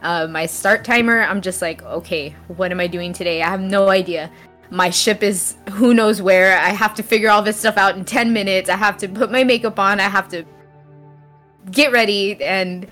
uh, 0.02 0.26
my 0.26 0.46
start 0.46 0.84
timer, 0.84 1.22
I'm 1.22 1.40
just 1.40 1.62
like, 1.62 1.82
okay, 1.82 2.34
what 2.48 2.70
am 2.70 2.80
I 2.80 2.86
doing 2.86 3.12
today? 3.12 3.42
I 3.42 3.48
have 3.48 3.60
no 3.60 3.88
idea. 3.88 4.30
My 4.70 4.90
ship 4.90 5.22
is 5.22 5.56
who 5.70 5.94
knows 5.94 6.20
where. 6.20 6.58
I 6.58 6.70
have 6.70 6.94
to 6.94 7.02
figure 7.02 7.30
all 7.30 7.42
this 7.42 7.58
stuff 7.58 7.76
out 7.76 7.96
in 7.96 8.04
10 8.04 8.32
minutes. 8.32 8.68
I 8.68 8.76
have 8.76 8.96
to 8.98 9.08
put 9.08 9.30
my 9.30 9.44
makeup 9.44 9.78
on. 9.78 10.00
I 10.00 10.08
have 10.08 10.28
to 10.28 10.44
get 11.70 11.92
ready 11.92 12.42
and 12.42 12.86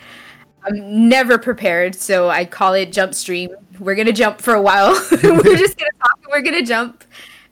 I'm 0.67 1.09
never 1.09 1.37
prepared, 1.37 1.95
so 1.95 2.31
I 2.31 2.47
call 2.47 2.73
it 2.73 2.91
jump 2.91 3.15
stream. 3.15 3.51
We're 3.79 3.95
gonna 3.95 4.13
jump 4.13 4.41
for 4.41 4.55
a 4.55 4.63
while. 4.63 4.93
we're 5.23 5.57
just 5.57 5.77
gonna 5.77 5.91
talk 6.01 6.19
and 6.23 6.31
we're 6.31 6.43
gonna 6.43 6.65
jump. 6.65 7.05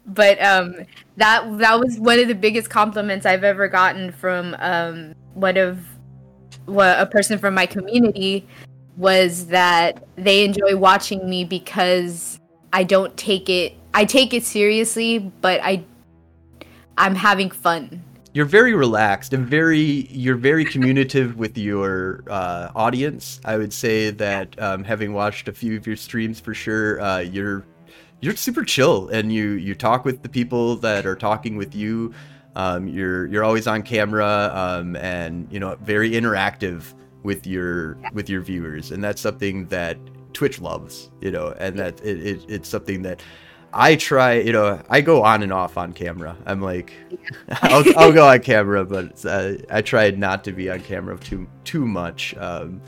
But 0.06 0.42
um, 0.42 0.74
that 1.16 1.58
that 1.58 1.78
was 1.78 1.98
one 1.98 2.18
of 2.18 2.28
the 2.28 2.34
biggest 2.34 2.70
compliments 2.70 3.24
I've 3.24 3.44
ever 3.44 3.68
gotten 3.68 4.12
from 4.12 4.56
um, 4.58 5.14
one 5.34 5.56
of 5.56 5.78
what 6.66 6.98
a 6.98 7.06
person 7.06 7.38
from 7.38 7.54
my 7.54 7.66
community 7.66 8.46
was 8.96 9.46
that 9.46 10.04
they 10.16 10.44
enjoy 10.44 10.76
watching 10.76 11.28
me 11.28 11.44
because 11.44 12.38
I 12.72 12.84
don't 12.84 13.16
take 13.16 13.48
it. 13.48 13.74
I 13.94 14.04
take 14.04 14.34
it 14.34 14.44
seriously, 14.44 15.18
but 15.18 15.60
I 15.62 15.84
I'm 16.98 17.14
having 17.14 17.50
fun. 17.50 18.02
you're 18.34 18.46
very 18.46 18.74
relaxed 18.74 19.32
and 19.34 19.46
very 19.46 20.06
you're 20.10 20.36
very 20.36 20.64
communicative 20.64 21.36
with 21.42 21.56
your 21.58 22.22
uh, 22.28 22.70
audience. 22.74 23.40
I 23.44 23.56
would 23.56 23.72
say 23.72 24.10
that 24.10 24.60
um, 24.60 24.84
having 24.84 25.12
watched 25.12 25.48
a 25.48 25.52
few 25.52 25.76
of 25.76 25.86
your 25.86 25.96
streams 25.96 26.40
for 26.40 26.54
sure, 26.54 27.00
uh, 27.00 27.18
you're 27.20 27.64
you're 28.22 28.36
super 28.36 28.64
chill 28.64 29.08
and 29.08 29.30
you 29.32 29.50
you 29.50 29.74
talk 29.74 30.06
with 30.06 30.22
the 30.22 30.28
people 30.28 30.76
that 30.76 31.04
are 31.04 31.16
talking 31.16 31.56
with 31.56 31.74
you. 31.74 32.14
Um, 32.54 32.86
you're 32.86 33.26
you're 33.26 33.44
always 33.44 33.66
on 33.66 33.82
camera 33.82 34.50
um, 34.54 34.96
and 34.96 35.52
you 35.52 35.60
know 35.60 35.76
very 35.82 36.12
interactive 36.12 36.94
with 37.22 37.46
your 37.46 37.98
with 38.14 38.30
your 38.30 38.40
viewers, 38.40 38.92
and 38.92 39.02
that's 39.02 39.20
something 39.20 39.66
that 39.66 39.98
Twitch 40.32 40.60
loves. 40.60 41.10
You 41.20 41.32
know, 41.32 41.54
and 41.58 41.78
that 41.78 42.00
it, 42.00 42.26
it 42.26 42.44
it's 42.48 42.68
something 42.68 43.02
that 43.02 43.20
I 43.74 43.96
try, 43.96 44.34
you 44.34 44.52
know, 44.52 44.80
I 44.88 45.00
go 45.00 45.24
on 45.24 45.42
and 45.42 45.52
off 45.52 45.76
on 45.76 45.92
camera. 45.92 46.36
I'm 46.46 46.60
like, 46.60 46.92
I'll, 47.62 47.84
I'll 47.96 48.12
go 48.12 48.28
on 48.28 48.40
camera, 48.40 48.84
but 48.84 49.24
uh, 49.24 49.54
I 49.70 49.80
try 49.80 50.10
not 50.10 50.44
to 50.44 50.52
be 50.52 50.70
on 50.70 50.80
camera 50.80 51.18
too 51.18 51.48
too 51.64 51.86
much. 51.86 52.36
Um, 52.36 52.80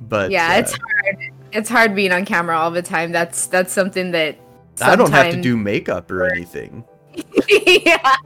but 0.00 0.30
yeah, 0.30 0.54
uh, 0.54 0.58
it's 0.60 0.72
hard. 0.72 1.18
It's 1.52 1.68
hard 1.68 1.94
being 1.94 2.12
on 2.12 2.24
camera 2.24 2.56
all 2.56 2.70
the 2.70 2.80
time. 2.80 3.12
That's 3.12 3.46
that's 3.46 3.72
something 3.72 4.12
that 4.12 4.38
I 4.80 4.96
don't 4.96 5.12
have 5.12 5.34
to 5.34 5.40
do 5.40 5.56
makeup 5.56 6.10
or 6.10 6.24
anything. 6.24 6.84
yeah. 7.48 8.16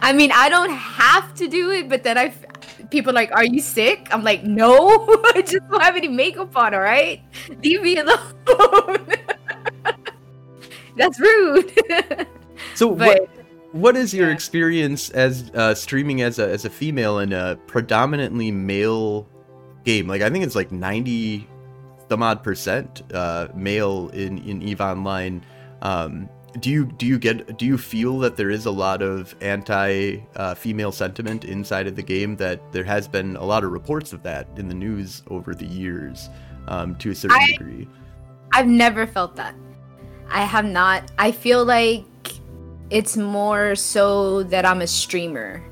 I 0.00 0.12
mean, 0.12 0.30
I 0.32 0.48
don't 0.48 0.70
have 0.70 1.34
to 1.34 1.48
do 1.48 1.70
it, 1.70 1.88
but 1.88 2.02
then 2.02 2.18
I, 2.18 2.32
people 2.90 3.10
are 3.10 3.14
like, 3.14 3.32
"Are 3.32 3.44
you 3.44 3.60
sick?" 3.60 4.08
I'm 4.10 4.22
like, 4.22 4.44
"No, 4.44 4.88
I 5.34 5.42
just 5.42 5.68
don't 5.70 5.82
have 5.82 5.96
any 5.96 6.08
makeup 6.08 6.56
on. 6.56 6.74
All 6.74 6.80
right, 6.80 7.22
leave 7.62 7.82
me 7.82 7.98
alone." 7.98 8.18
That's 10.96 11.18
rude. 11.18 11.72
So 12.74 12.94
but 12.94 13.20
what 13.20 13.30
what 13.72 13.96
is 13.96 14.12
your 14.12 14.28
yeah. 14.28 14.34
experience 14.34 15.10
as 15.10 15.50
uh, 15.54 15.74
streaming 15.74 16.22
as 16.22 16.38
a 16.38 16.48
as 16.48 16.64
a 16.64 16.70
female 16.70 17.20
in 17.20 17.32
a 17.32 17.56
predominantly 17.66 18.50
male 18.50 19.28
game? 19.84 20.08
Like 20.08 20.22
I 20.22 20.30
think 20.30 20.44
it's 20.44 20.56
like 20.56 20.72
ninety 20.72 21.48
some 22.08 22.22
odd 22.22 22.42
percent 22.42 23.02
uh, 23.14 23.48
male 23.54 24.08
in 24.10 24.38
in 24.38 24.62
Eve 24.62 24.80
Online. 24.80 25.44
Um, 25.82 26.28
do 26.58 26.68
you 26.68 26.86
do 26.86 27.06
you 27.06 27.18
get 27.18 27.58
do 27.58 27.64
you 27.64 27.78
feel 27.78 28.18
that 28.18 28.36
there 28.36 28.50
is 28.50 28.66
a 28.66 28.70
lot 28.70 29.02
of 29.02 29.34
anti 29.40 30.18
uh, 30.36 30.54
female 30.54 30.90
sentiment 30.92 31.44
inside 31.44 31.86
of 31.86 31.96
the 31.96 32.02
game? 32.02 32.36
That 32.36 32.72
there 32.72 32.84
has 32.84 33.06
been 33.06 33.36
a 33.36 33.44
lot 33.44 33.62
of 33.62 33.70
reports 33.70 34.12
of 34.12 34.22
that 34.24 34.48
in 34.56 34.68
the 34.68 34.74
news 34.74 35.22
over 35.28 35.54
the 35.54 35.66
years, 35.66 36.28
um, 36.68 36.96
to 36.96 37.10
a 37.10 37.14
certain 37.14 37.38
I- 37.40 37.52
degree. 37.52 37.88
I've 38.52 38.66
never 38.66 39.06
felt 39.06 39.36
that. 39.36 39.54
I 40.28 40.44
have 40.44 40.64
not. 40.64 41.10
I 41.18 41.30
feel 41.32 41.64
like 41.64 42.04
it's 42.90 43.16
more 43.16 43.74
so 43.74 44.42
that 44.44 44.66
I'm 44.66 44.80
a 44.80 44.86
streamer. 44.86 45.62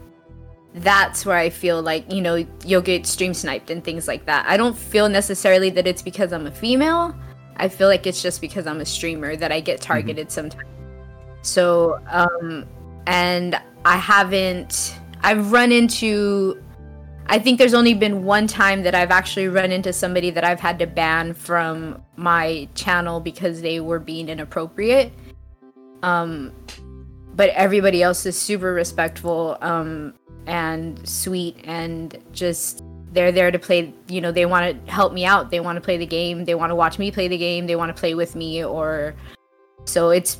That's 0.74 1.26
where 1.26 1.36
I 1.36 1.50
feel 1.50 1.82
like, 1.82 2.12
you 2.12 2.20
know, 2.20 2.46
you'll 2.64 2.82
get 2.82 3.06
stream 3.06 3.34
sniped 3.34 3.70
and 3.70 3.82
things 3.82 4.06
like 4.06 4.26
that. 4.26 4.46
I 4.46 4.56
don't 4.56 4.76
feel 4.76 5.08
necessarily 5.08 5.70
that 5.70 5.86
it's 5.86 6.02
because 6.02 6.32
I'm 6.32 6.46
a 6.46 6.52
female. 6.52 7.16
I 7.58 7.68
feel 7.68 7.88
like 7.88 8.06
it's 8.06 8.22
just 8.22 8.40
because 8.40 8.66
I'm 8.66 8.80
a 8.80 8.84
streamer 8.84 9.36
that 9.36 9.52
I 9.52 9.60
get 9.60 9.80
targeted 9.80 10.30
sometimes. 10.30 10.68
So, 11.42 12.00
um, 12.08 12.66
and 13.06 13.60
I 13.84 13.96
haven't, 13.96 14.98
I've 15.22 15.52
run 15.52 15.72
into, 15.72 16.62
I 17.26 17.38
think 17.38 17.58
there's 17.58 17.74
only 17.74 17.94
been 17.94 18.24
one 18.24 18.46
time 18.46 18.82
that 18.82 18.94
I've 18.94 19.10
actually 19.10 19.48
run 19.48 19.72
into 19.72 19.92
somebody 19.92 20.30
that 20.30 20.44
I've 20.44 20.60
had 20.60 20.78
to 20.80 20.86
ban 20.86 21.34
from 21.34 22.02
my 22.16 22.68
channel 22.74 23.20
because 23.20 23.60
they 23.60 23.80
were 23.80 23.98
being 23.98 24.28
inappropriate. 24.28 25.12
Um, 26.02 26.52
but 27.34 27.50
everybody 27.50 28.02
else 28.02 28.26
is 28.26 28.38
super 28.38 28.72
respectful 28.72 29.58
um, 29.60 30.14
and 30.46 31.06
sweet 31.08 31.56
and 31.64 32.18
just 32.32 32.82
they're 33.12 33.32
there 33.32 33.50
to 33.50 33.58
play 33.58 33.92
you 34.08 34.20
know 34.20 34.32
they 34.32 34.46
want 34.46 34.86
to 34.86 34.92
help 34.92 35.12
me 35.12 35.24
out. 35.24 35.50
They 35.50 35.60
want 35.60 35.76
to 35.76 35.80
play 35.80 35.96
the 35.96 36.06
game. 36.06 36.44
They 36.44 36.54
want 36.54 36.70
to 36.70 36.74
watch 36.74 36.98
me 36.98 37.10
play 37.10 37.28
the 37.28 37.38
game. 37.38 37.66
They 37.66 37.76
want 37.76 37.94
to 37.94 37.98
play 37.98 38.14
with 38.14 38.34
me 38.34 38.64
or 38.64 39.14
so 39.84 40.10
it's 40.10 40.38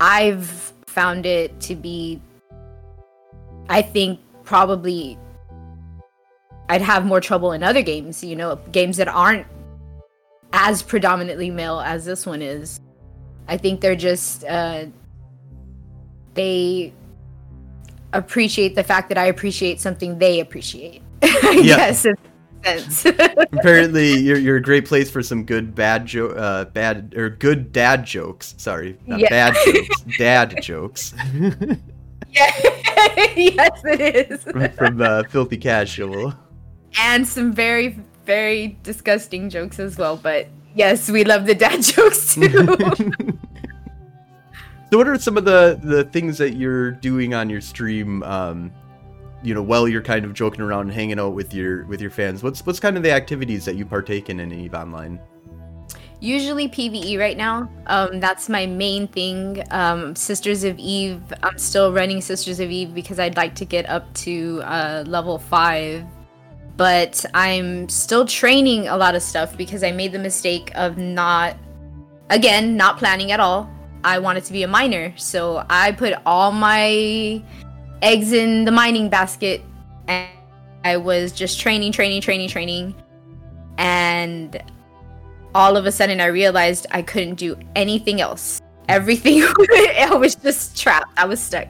i've 0.00 0.72
found 0.86 1.24
it 1.24 1.58
to 1.60 1.74
be 1.74 2.20
i 3.68 3.80
think 3.80 4.18
probably 4.44 5.18
i'd 6.68 6.82
have 6.82 7.06
more 7.06 7.20
trouble 7.20 7.52
in 7.52 7.62
other 7.62 7.80
games 7.80 8.24
you 8.24 8.34
know 8.34 8.56
games 8.72 8.96
that 8.96 9.08
aren't 9.08 9.46
as 10.52 10.82
predominantly 10.82 11.50
male 11.50 11.80
as 11.80 12.04
this 12.04 12.26
one 12.26 12.42
is. 12.42 12.80
I 13.48 13.56
think 13.56 13.80
they're 13.80 13.96
just 13.96 14.44
uh 14.44 14.86
they 16.34 16.92
appreciate 18.12 18.74
the 18.74 18.82
fact 18.82 19.08
that 19.08 19.18
i 19.18 19.26
appreciate 19.26 19.80
something 19.80 20.18
they 20.18 20.40
appreciate 20.40 21.02
I 21.42 21.60
Yeah. 21.62 21.76
guess 21.76 22.04
it 22.04 22.18
makes 22.64 22.96
sense. 22.96 23.04
Apparently, 23.52 24.14
you're, 24.18 24.38
you're 24.38 24.56
a 24.56 24.62
great 24.62 24.84
place 24.86 25.10
for 25.10 25.22
some 25.22 25.44
good 25.44 25.74
bad 25.74 26.06
joke, 26.06 26.34
uh, 26.36 26.64
bad 26.66 27.14
or 27.16 27.30
good 27.30 27.72
dad 27.72 28.04
jokes. 28.04 28.54
Sorry, 28.58 28.98
not 29.06 29.20
Yeah. 29.20 29.28
bad 29.30 29.56
jokes, 29.64 30.00
dad 30.18 30.62
jokes 30.62 31.14
yeah. 32.32 32.50
yes, 33.36 33.80
it 33.84 34.30
is. 34.30 34.42
from 34.76 35.00
uh, 35.02 35.22
Filthy 35.30 35.56
Casual. 35.56 36.34
And 36.98 37.26
some 37.26 37.52
very, 37.52 37.98
very 38.24 38.78
disgusting 38.82 39.48
jokes 39.50 39.78
as 39.80 39.96
well. 39.98 40.16
But 40.16 40.48
yes, 40.74 41.08
we 41.10 41.24
love 41.24 41.46
the 41.46 41.54
dad 41.54 41.82
jokes 41.82 42.34
too. 42.34 42.66
So, 44.90 44.98
what 44.98 45.06
are 45.08 45.18
some 45.18 45.36
of 45.36 45.44
the 45.44 45.78
the 45.82 46.04
things 46.04 46.38
that 46.38 46.54
you're 46.56 46.90
doing 46.90 47.32
on 47.32 47.48
your 47.48 47.60
stream? 47.60 48.22
Um, 48.24 48.72
you 49.42 49.54
know, 49.54 49.62
while 49.62 49.88
you're 49.88 50.02
kind 50.02 50.24
of 50.24 50.34
joking 50.34 50.60
around 50.60 50.82
and 50.82 50.92
hanging 50.92 51.18
out 51.18 51.34
with 51.34 51.54
your 51.54 51.84
with 51.86 52.00
your 52.00 52.10
fans, 52.10 52.42
what's 52.42 52.64
what's 52.66 52.80
kind 52.80 52.96
of 52.96 53.02
the 53.02 53.10
activities 53.10 53.64
that 53.64 53.76
you 53.76 53.86
partake 53.86 54.28
in 54.28 54.40
in 54.40 54.52
Eve 54.52 54.74
Online? 54.74 55.20
Usually 56.20 56.68
PVE 56.68 57.18
right 57.18 57.36
now. 57.36 57.70
Um, 57.86 58.20
that's 58.20 58.50
my 58.50 58.66
main 58.66 59.08
thing. 59.08 59.64
Um, 59.70 60.14
Sisters 60.14 60.64
of 60.64 60.78
Eve. 60.78 61.22
I'm 61.42 61.56
still 61.56 61.92
running 61.92 62.20
Sisters 62.20 62.60
of 62.60 62.70
Eve 62.70 62.94
because 62.94 63.18
I'd 63.18 63.38
like 63.38 63.54
to 63.54 63.64
get 63.64 63.88
up 63.88 64.12
to 64.14 64.60
uh, 64.64 65.04
level 65.06 65.38
five. 65.38 66.04
But 66.76 67.24
I'm 67.32 67.88
still 67.88 68.26
training 68.26 68.88
a 68.88 68.96
lot 68.96 69.14
of 69.14 69.22
stuff 69.22 69.56
because 69.56 69.82
I 69.82 69.92
made 69.92 70.12
the 70.12 70.18
mistake 70.18 70.70
of 70.74 70.98
not, 70.98 71.56
again, 72.28 72.76
not 72.76 72.98
planning 72.98 73.32
at 73.32 73.40
all. 73.40 73.70
I 74.04 74.18
wanted 74.18 74.44
to 74.44 74.52
be 74.52 74.62
a 74.62 74.68
miner, 74.68 75.12
so 75.16 75.64
I 75.68 75.92
put 75.92 76.14
all 76.24 76.52
my 76.52 77.42
eggs 78.02 78.32
in 78.32 78.64
the 78.64 78.70
mining 78.70 79.08
basket, 79.08 79.62
and 80.08 80.28
I 80.84 80.96
was 80.96 81.32
just 81.32 81.60
training, 81.60 81.92
training, 81.92 82.20
training, 82.20 82.48
training, 82.48 82.94
and 83.78 84.62
all 85.54 85.76
of 85.76 85.86
a 85.86 85.92
sudden 85.92 86.20
I 86.20 86.26
realized 86.26 86.86
I 86.90 87.02
couldn't 87.02 87.34
do 87.36 87.56
anything 87.74 88.20
else. 88.20 88.60
Everything 88.88 89.42
I 89.70 90.14
was 90.18 90.34
just 90.34 90.80
trapped. 90.80 91.12
I 91.16 91.26
was 91.26 91.40
stuck. 91.40 91.68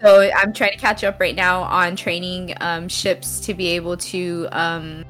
So 0.00 0.30
I'm 0.36 0.52
trying 0.52 0.72
to 0.72 0.78
catch 0.78 1.02
up 1.02 1.18
right 1.18 1.34
now 1.34 1.62
on 1.62 1.96
training 1.96 2.54
um, 2.60 2.88
ships 2.88 3.40
to 3.40 3.54
be 3.54 3.68
able 3.68 3.96
to 3.98 4.48
um, 4.52 5.04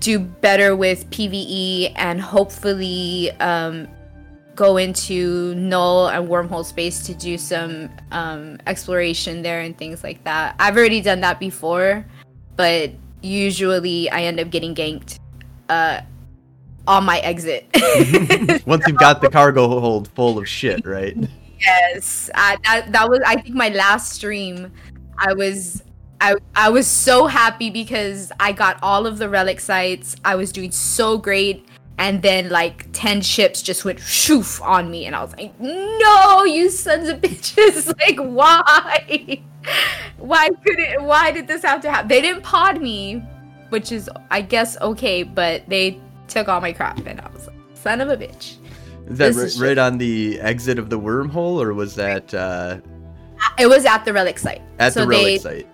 do 0.00 0.18
better 0.18 0.76
with 0.76 1.08
PVE 1.10 1.92
and 1.96 2.20
hopefully 2.20 3.30
um, 3.40 3.88
go 4.54 4.76
into 4.76 5.54
null 5.54 6.08
and 6.08 6.28
wormhole 6.28 6.64
space 6.64 7.04
to 7.06 7.14
do 7.14 7.36
some 7.36 7.90
um, 8.12 8.58
exploration 8.66 9.42
there 9.42 9.60
and 9.60 9.76
things 9.76 10.04
like 10.04 10.22
that. 10.24 10.54
I've 10.58 10.76
already 10.76 11.00
done 11.00 11.20
that 11.20 11.40
before, 11.40 12.04
but 12.56 12.90
usually 13.22 14.10
I 14.10 14.22
end 14.22 14.40
up 14.40 14.50
getting 14.50 14.74
ganked 14.74 15.18
uh, 15.68 16.00
on 16.86 17.04
my 17.04 17.18
exit. 17.20 17.66
Once 18.66 18.84
you've 18.86 18.98
got 18.98 19.20
the 19.20 19.28
cargo 19.30 19.68
hold 19.80 20.08
full 20.08 20.38
of 20.38 20.48
shit, 20.48 20.86
right? 20.86 21.16
yes, 21.60 22.30
I, 22.34 22.56
that 22.64 22.92
that 22.92 23.08
was 23.08 23.20
I 23.26 23.40
think 23.40 23.54
my 23.54 23.68
last 23.70 24.12
stream. 24.12 24.72
I 25.18 25.32
was 25.32 25.82
I 26.20 26.36
I 26.54 26.70
was 26.70 26.86
so 26.86 27.26
happy 27.26 27.70
because 27.70 28.32
I 28.40 28.52
got 28.52 28.78
all 28.82 29.06
of 29.06 29.18
the 29.18 29.28
relic 29.28 29.60
sites. 29.60 30.16
I 30.24 30.34
was 30.34 30.52
doing 30.52 30.70
so 30.70 31.18
great. 31.18 31.66
And 31.96 32.22
then 32.22 32.48
like 32.50 32.88
ten 32.92 33.20
ships 33.22 33.62
just 33.62 33.84
went 33.84 34.00
shoof 34.00 34.60
on 34.60 34.90
me, 34.90 35.06
and 35.06 35.14
I 35.14 35.22
was 35.22 35.32
like, 35.36 35.58
"No, 35.60 36.44
you 36.44 36.68
sons 36.68 37.08
of 37.08 37.20
bitches! 37.20 37.86
Like, 38.00 38.18
why? 38.18 39.40
Why 40.18 40.48
could 40.48 40.78
it? 40.78 41.00
Why 41.00 41.30
did 41.30 41.46
this 41.46 41.62
have 41.62 41.80
to 41.82 41.90
happen? 41.90 42.08
They 42.08 42.20
didn't 42.20 42.42
pod 42.42 42.82
me, 42.82 43.22
which 43.70 43.92
is, 43.92 44.10
I 44.30 44.42
guess, 44.42 44.78
okay, 44.80 45.22
but 45.22 45.62
they 45.68 45.98
took 46.28 46.48
all 46.48 46.60
my 46.60 46.72
crap, 46.72 46.98
and 47.06 47.20
I 47.20 47.30
was 47.32 47.46
like, 47.46 47.56
son 47.74 48.00
of 48.00 48.08
a 48.10 48.16
bitch. 48.16 48.56
Is 49.08 49.18
that 49.18 49.34
ri- 49.34 49.44
is 49.44 49.60
right 49.60 49.78
on 49.78 49.96
the 49.98 50.38
exit 50.40 50.78
of 50.78 50.90
the 50.90 50.98
wormhole, 50.98 51.62
or 51.62 51.72
was 51.74 51.94
that 51.94 52.32
uh, 52.34 52.78
It 53.58 53.66
was 53.66 53.84
at 53.86 54.04
the 54.04 54.12
relic 54.12 54.38
site. 54.38 54.62
at 54.78 54.92
so 54.94 55.02
the 55.02 55.06
relic 55.08 55.24
they, 55.24 55.38
site? 55.38 55.68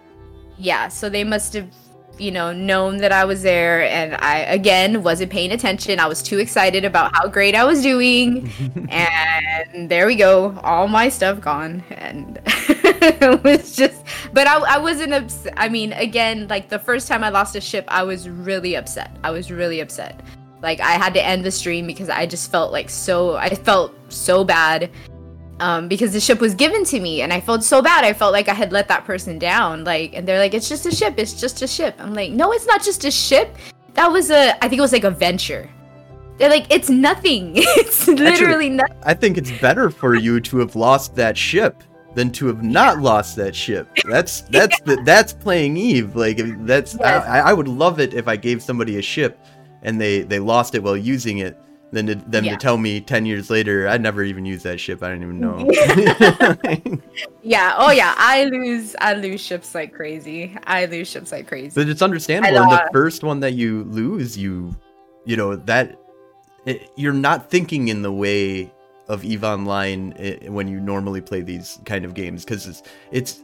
Yeah, 0.59 0.89
so 0.89 1.09
they 1.09 1.25
must 1.25 1.55
have, 1.55 1.75
you 2.21 2.31
know, 2.31 2.53
known 2.53 2.99
that 2.99 3.13
I 3.13 3.25
was 3.25 3.43
there, 3.43 3.83
and 3.83 4.15
I 4.17 4.39
again 4.41 5.03
wasn't 5.03 5.33
paying 5.33 5.53
attention. 5.53 5.99
I 5.99 6.07
was 6.07 6.23
too 6.23 6.39
excited 6.39 6.85
about 6.85 7.15
how 7.17 7.27
great 7.29 7.55
I 7.55 7.65
was 7.65 7.83
doing, 7.83 8.51
and 8.91 9.89
there 9.91 10.07
we 10.07 10.17
go, 10.17 10.59
all 10.63 10.87
my 10.89 11.09
stuff 11.09 11.41
gone, 11.41 11.83
and 11.91 12.39
it 12.47 13.43
was 13.43 13.75
just. 13.75 14.05
But 14.33 14.47
I, 14.47 14.77
I 14.77 14.79
wasn't 14.79 15.13
upset. 15.15 15.55
I 15.57 15.69
mean, 15.69 15.93
again, 15.95 16.47
like 16.49 16.69
the 16.69 16.79
first 16.79 17.09
time 17.09 17.25
I 17.25 17.31
lost 17.31 17.57
a 17.57 17.61
ship, 17.61 17.85
I 17.89 18.03
was 18.03 18.29
really 18.29 18.77
upset. 18.77 19.17
I 19.25 19.31
was 19.31 19.51
really 19.51 19.81
upset. 19.81 20.21
Like 20.63 20.81
I 20.81 20.93
had 20.93 21.15
to 21.15 21.25
end 21.25 21.45
the 21.45 21.51
stream 21.51 21.87
because 21.87 22.11
I 22.11 22.27
just 22.27 22.51
felt 22.51 22.71
like 22.71 22.91
so. 22.91 23.37
I 23.37 23.55
felt 23.55 23.95
so 24.13 24.45
bad 24.45 24.91
um, 25.61 25.89
because 25.89 26.13
the 26.13 26.21
ship 26.21 26.41
was 26.41 26.55
given 26.55 26.85
to 26.87 26.99
me 26.99 27.23
and 27.23 27.33
I 27.33 27.41
felt 27.41 27.63
so 27.63 27.81
bad. 27.83 28.05
I 28.05 28.13
felt 28.13 28.33
like 28.33 28.49
I 28.49 28.55
had 28.55 28.73
let 28.73 28.89
that 28.89 29.05
person 29.05 29.39
down. 29.39 29.85
Like, 29.85 30.15
and 30.15 30.27
they're 30.27 30.39
like, 30.39 30.55
it's 30.55 30.69
just 30.69 30.87
a 30.87 30.91
ship. 30.91 31.15
It's 31.19 31.39
just 31.39 31.63
a 31.63 31.69
ship. 31.69 31.95
I'm 31.99 32.15
like, 32.15 32.33
no, 32.33 32.53
it's 32.53 32.67
not 32.67 32.83
just 32.83 33.05
a 33.05 33.11
ship. 33.11 33.57
That 33.95 34.11
was 34.11 34.31
a, 34.31 34.57
I 34.65 34.69
think 34.69 34.79
it 34.79 34.83
was 34.83 34.93
like 34.93 35.05
a 35.05 35.11
venture. 35.11 35.69
They're 36.39 36.49
like, 36.49 36.67
it's 36.71 36.89
nothing. 36.89 37.53
It's 37.77 38.09
literally 38.09 38.71
nothing. 38.71 38.97
I 39.03 39.13
think 39.13 39.37
it's 39.37 39.51
better 39.61 39.91
for 39.91 40.15
you 40.15 40.41
to 40.41 40.59
have 40.59 40.75
lost 40.75 41.15
that 41.17 41.37
ship 41.37 41.83
than 42.15 42.31
to 42.33 42.47
have 42.47 42.63
not 42.63 43.01
lost 43.01 43.37
that 43.37 43.55
ship. 43.55 43.89
That's 44.09 44.41
that's 44.51 44.81
the, 44.81 44.97
that's 45.05 45.35
playing 45.35 45.77
Eve. 45.77 46.17
Like 46.17 46.39
that's 46.65 46.97
Yes. 46.99 47.27
I, 47.27 47.41
I 47.41 47.53
would 47.53 47.69
love 47.69 48.01
it 48.01 48.15
if 48.15 48.27
I 48.27 48.37
gave 48.37 48.63
somebody 48.63 48.99
a 48.99 49.03
ship 49.03 49.39
and 49.83 50.01
they 50.01 50.23
they 50.23 50.39
lost 50.39 50.75
it 50.75 50.83
while 50.83 50.97
using 50.97 51.39
it. 51.39 51.59
Then 51.93 52.07
to, 52.07 52.15
them 52.15 52.45
Yeah. 52.45 52.53
to 52.53 52.57
tell 52.59 52.77
me 52.79 53.01
ten 53.01 53.27
years 53.27 53.51
later 53.51 53.89
I'd 53.89 54.01
never 54.01 54.23
even 54.23 54.45
use 54.45 54.63
that 54.63 54.79
ship. 54.79 55.03
I 55.03 55.09
didn't 55.11 55.25
even 55.25 55.41
know. 55.41 55.69
Yeah. 57.43 57.75
Oh 57.79 57.91
yeah. 57.91 58.15
I 58.17 58.45
lose. 58.45 58.95
I 59.01 59.15
lose 59.15 59.41
ships 59.41 59.75
like 59.75 59.93
crazy. 59.93 60.57
I 60.65 60.87
lose 60.87 61.09
ships 61.09 61.33
like 61.33 61.49
crazy. 61.49 61.73
but 61.75 61.89
it's 61.89 62.03
understandable. 62.03 62.57
And 62.59 62.71
the 62.71 62.89
first 62.93 63.25
one 63.25 63.41
that 63.41 63.53
you 63.55 63.85
lose, 63.85 64.37
you 64.37 64.75
you 65.25 65.37
know 65.37 65.57
that 65.57 65.99
it, 66.67 66.91
you're 66.97 67.13
not 67.13 67.51
thinking 67.51 67.89
in 67.89 68.03
the 68.03 68.13
way 68.13 68.71
of 69.09 69.25
Eve 69.25 69.43
Online 69.45 70.13
eh, 70.19 70.49
when 70.49 70.69
you 70.69 70.79
normally 70.79 71.21
play 71.21 71.41
these 71.41 71.81
kind 71.85 72.05
of 72.05 72.15
games 72.15 72.45
because 72.45 72.67
it's 72.67 72.83
it's 73.11 73.43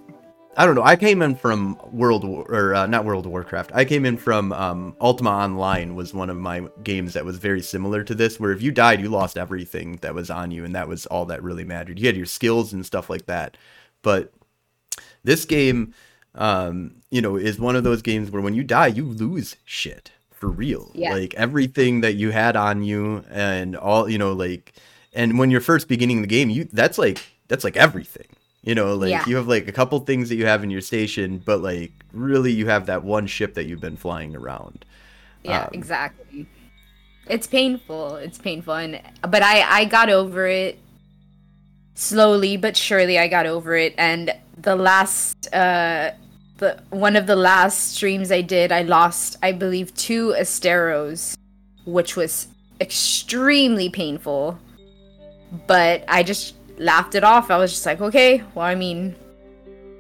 I 0.57 0.65
don't 0.65 0.75
know. 0.75 0.83
I 0.83 0.97
came 0.97 1.21
in 1.21 1.35
from 1.35 1.79
World 1.93 2.25
War 2.25 2.47
or 2.49 2.75
uh, 2.75 2.87
not 2.87 3.05
World 3.05 3.27
of 3.27 3.33
Warcraft. 3.33 3.73
I 3.75 3.85
came 3.85 4.07
in 4.07 4.17
from 4.17 4.53
um, 4.53 4.97
Ultima 5.01 5.31
Online 5.31 5.95
was 5.95 6.15
one 6.15 6.31
of 6.31 6.37
my 6.39 6.67
games 6.83 7.13
that 7.13 7.27
was 7.27 7.37
very 7.37 7.61
similar 7.61 8.03
to 8.05 8.15
this, 8.15 8.41
where 8.41 8.53
if 8.53 8.63
you 8.63 8.73
died, 8.73 9.01
you 9.01 9.09
lost 9.09 9.37
everything 9.37 9.97
that 9.97 10.15
was 10.15 10.31
on 10.31 10.51
you, 10.51 10.65
and 10.65 10.75
that 10.75 10.89
was 10.89 11.05
all 11.07 11.27
that 11.27 11.43
really 11.43 11.65
mattered. 11.65 11.99
You 11.99 12.07
had 12.07 12.17
your 12.17 12.27
skills 12.27 12.73
and 12.73 12.87
stuff 12.87 13.11
like 13.11 13.27
that, 13.27 13.59
but 14.03 14.33
this 15.25 15.45
game, 15.45 15.93
um, 16.35 16.97
you 17.11 17.21
know, 17.21 17.37
is 17.37 17.59
one 17.59 17.77
of 17.77 17.85
those 17.85 18.01
games 18.01 18.31
where 18.31 18.43
when 18.43 18.55
you 18.55 18.65
die, 18.65 18.87
you 18.87 19.05
lose 19.05 19.57
shit 19.65 20.13
for 20.31 20.49
real. 20.49 20.91
Yeah. 20.95 21.13
Like 21.13 21.35
everything 21.35 22.01
that 22.01 22.15
you 22.15 22.31
had 22.31 22.57
on 22.57 22.83
you 22.83 23.25
and 23.31 23.77
all, 23.77 24.09
you 24.09 24.19
know, 24.19 24.33
like, 24.33 24.75
and 25.13 25.39
when 25.39 25.51
you're 25.51 25.61
first 25.61 25.89
beginning 25.89 26.21
the 26.21 26.29
game, 26.29 26.49
you 26.49 26.65
that's 26.65 26.99
like 26.99 27.19
that's 27.49 27.65
like 27.65 27.77
everything. 27.77 28.27
You 28.67 28.75
know, 28.75 28.95
like 28.95 29.11
Yeah. 29.11 29.25
you 29.29 29.37
have 29.37 29.47
like 29.47 29.69
a 29.69 29.73
couple 29.73 29.99
things 30.01 30.29
that 30.29 30.35
you 30.35 30.45
have 30.45 30.65
in 30.65 30.71
your 30.71 30.81
station, 30.81 31.41
but 31.43 31.63
like 31.63 31.93
really 32.13 32.51
you 32.53 32.67
have 32.67 32.87
that 32.87 33.05
one 33.05 33.29
ship 33.29 33.55
that 33.55 33.67
you've 33.67 33.81
been 33.81 33.97
flying 33.97 34.35
around. 34.35 34.85
Yeah, 35.45 35.63
Um, 35.67 35.71
exactly. 35.73 36.49
It's 37.29 37.47
painful. 37.47 38.17
It's 38.17 38.39
painful, 38.39 38.75
and 38.75 39.01
but 39.23 39.43
I 39.43 39.63
I 39.81 39.85
got 39.85 40.11
over 40.11 40.47
it 40.49 40.79
slowly 41.95 42.57
but 42.57 42.77
surely. 42.77 43.19
I 43.19 43.29
got 43.29 43.47
over 43.47 43.77
it, 43.77 43.95
and 43.97 44.35
the 44.61 44.75
last 44.75 45.47
uh 45.55 46.11
the 46.59 46.83
one 46.91 47.15
of 47.15 47.27
the 47.29 47.37
last 47.37 47.95
streams 47.95 48.33
I 48.33 48.41
did, 48.43 48.73
I 48.73 48.83
lost 48.83 49.37
I 49.45 49.53
believe 49.53 49.95
two 49.95 50.35
Asteros, 50.37 51.37
which 51.85 52.17
was 52.17 52.49
extremely 52.81 53.89
painful. 53.91 54.59
But 55.69 56.05
I 56.09 56.25
just 56.25 56.55
laughed 56.79 57.15
it 57.15 57.25
off. 57.25 57.51
I 57.51 57.59
was 57.59 57.73
just 57.73 57.87
like, 57.87 58.01
okay, 58.01 58.43
well, 58.55 58.67
I 58.67 58.75
mean, 58.75 59.15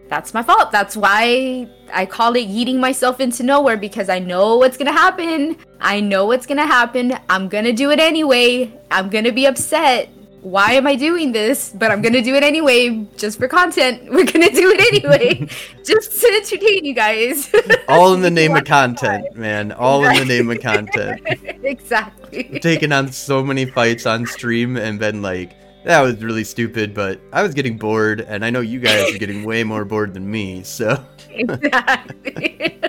that's 0.08 0.34
my 0.34 0.42
fault. 0.42 0.70
That's 0.70 0.96
why 0.96 1.68
I 1.92 2.06
call 2.06 2.36
it 2.36 2.48
yeeting 2.48 2.78
myself 2.78 3.20
into 3.20 3.42
nowhere 3.42 3.76
because 3.76 4.08
I 4.08 4.18
know 4.18 4.56
what's 4.56 4.76
gonna 4.76 4.92
happen. 4.92 5.56
I 5.80 6.00
know 6.00 6.26
what's 6.26 6.46
gonna 6.46 6.66
happen. 6.66 7.18
I'm 7.28 7.48
gonna 7.48 7.72
do 7.72 7.90
it 7.90 7.98
anyway. 7.98 8.72
I'm 8.90 9.10
gonna 9.10 9.32
be 9.32 9.46
upset. 9.46 10.08
Why 10.42 10.74
am 10.74 10.86
I 10.86 10.94
doing 10.94 11.32
this? 11.32 11.72
But 11.74 11.90
I'm 11.90 12.02
gonna 12.02 12.22
do 12.22 12.36
it 12.36 12.44
anyway, 12.44 13.04
just 13.16 13.38
for 13.38 13.48
content. 13.48 14.04
We're 14.10 14.24
gonna 14.24 14.50
do 14.50 14.70
it 14.76 14.94
anyway, 14.94 15.48
just 15.84 16.20
to 16.20 16.26
entertain 16.28 16.84
you 16.84 16.94
guys. 16.94 17.52
All 17.88 18.14
in 18.14 18.20
the 18.20 18.30
name 18.30 18.54
of 18.54 18.64
content, 18.64 19.34
man. 19.34 19.72
All 19.72 20.04
in 20.04 20.16
the 20.16 20.24
name 20.24 20.50
of 20.50 20.60
content. 20.60 21.20
exactly. 21.64 22.60
taken 22.60 22.92
on 22.92 23.10
so 23.10 23.42
many 23.42 23.64
fights 23.64 24.06
on 24.06 24.24
stream 24.24 24.76
and 24.76 25.00
been 25.00 25.20
like, 25.20 25.56
that 25.86 26.00
was 26.00 26.22
really 26.22 26.42
stupid, 26.42 26.92
but 26.94 27.20
I 27.32 27.44
was 27.44 27.54
getting 27.54 27.78
bored, 27.78 28.20
and 28.20 28.44
I 28.44 28.50
know 28.50 28.60
you 28.60 28.80
guys 28.80 29.14
are 29.14 29.18
getting 29.18 29.44
way 29.44 29.62
more 29.62 29.84
bored 29.84 30.14
than 30.14 30.28
me. 30.28 30.64
So, 30.64 31.02
exactly. 31.30 32.80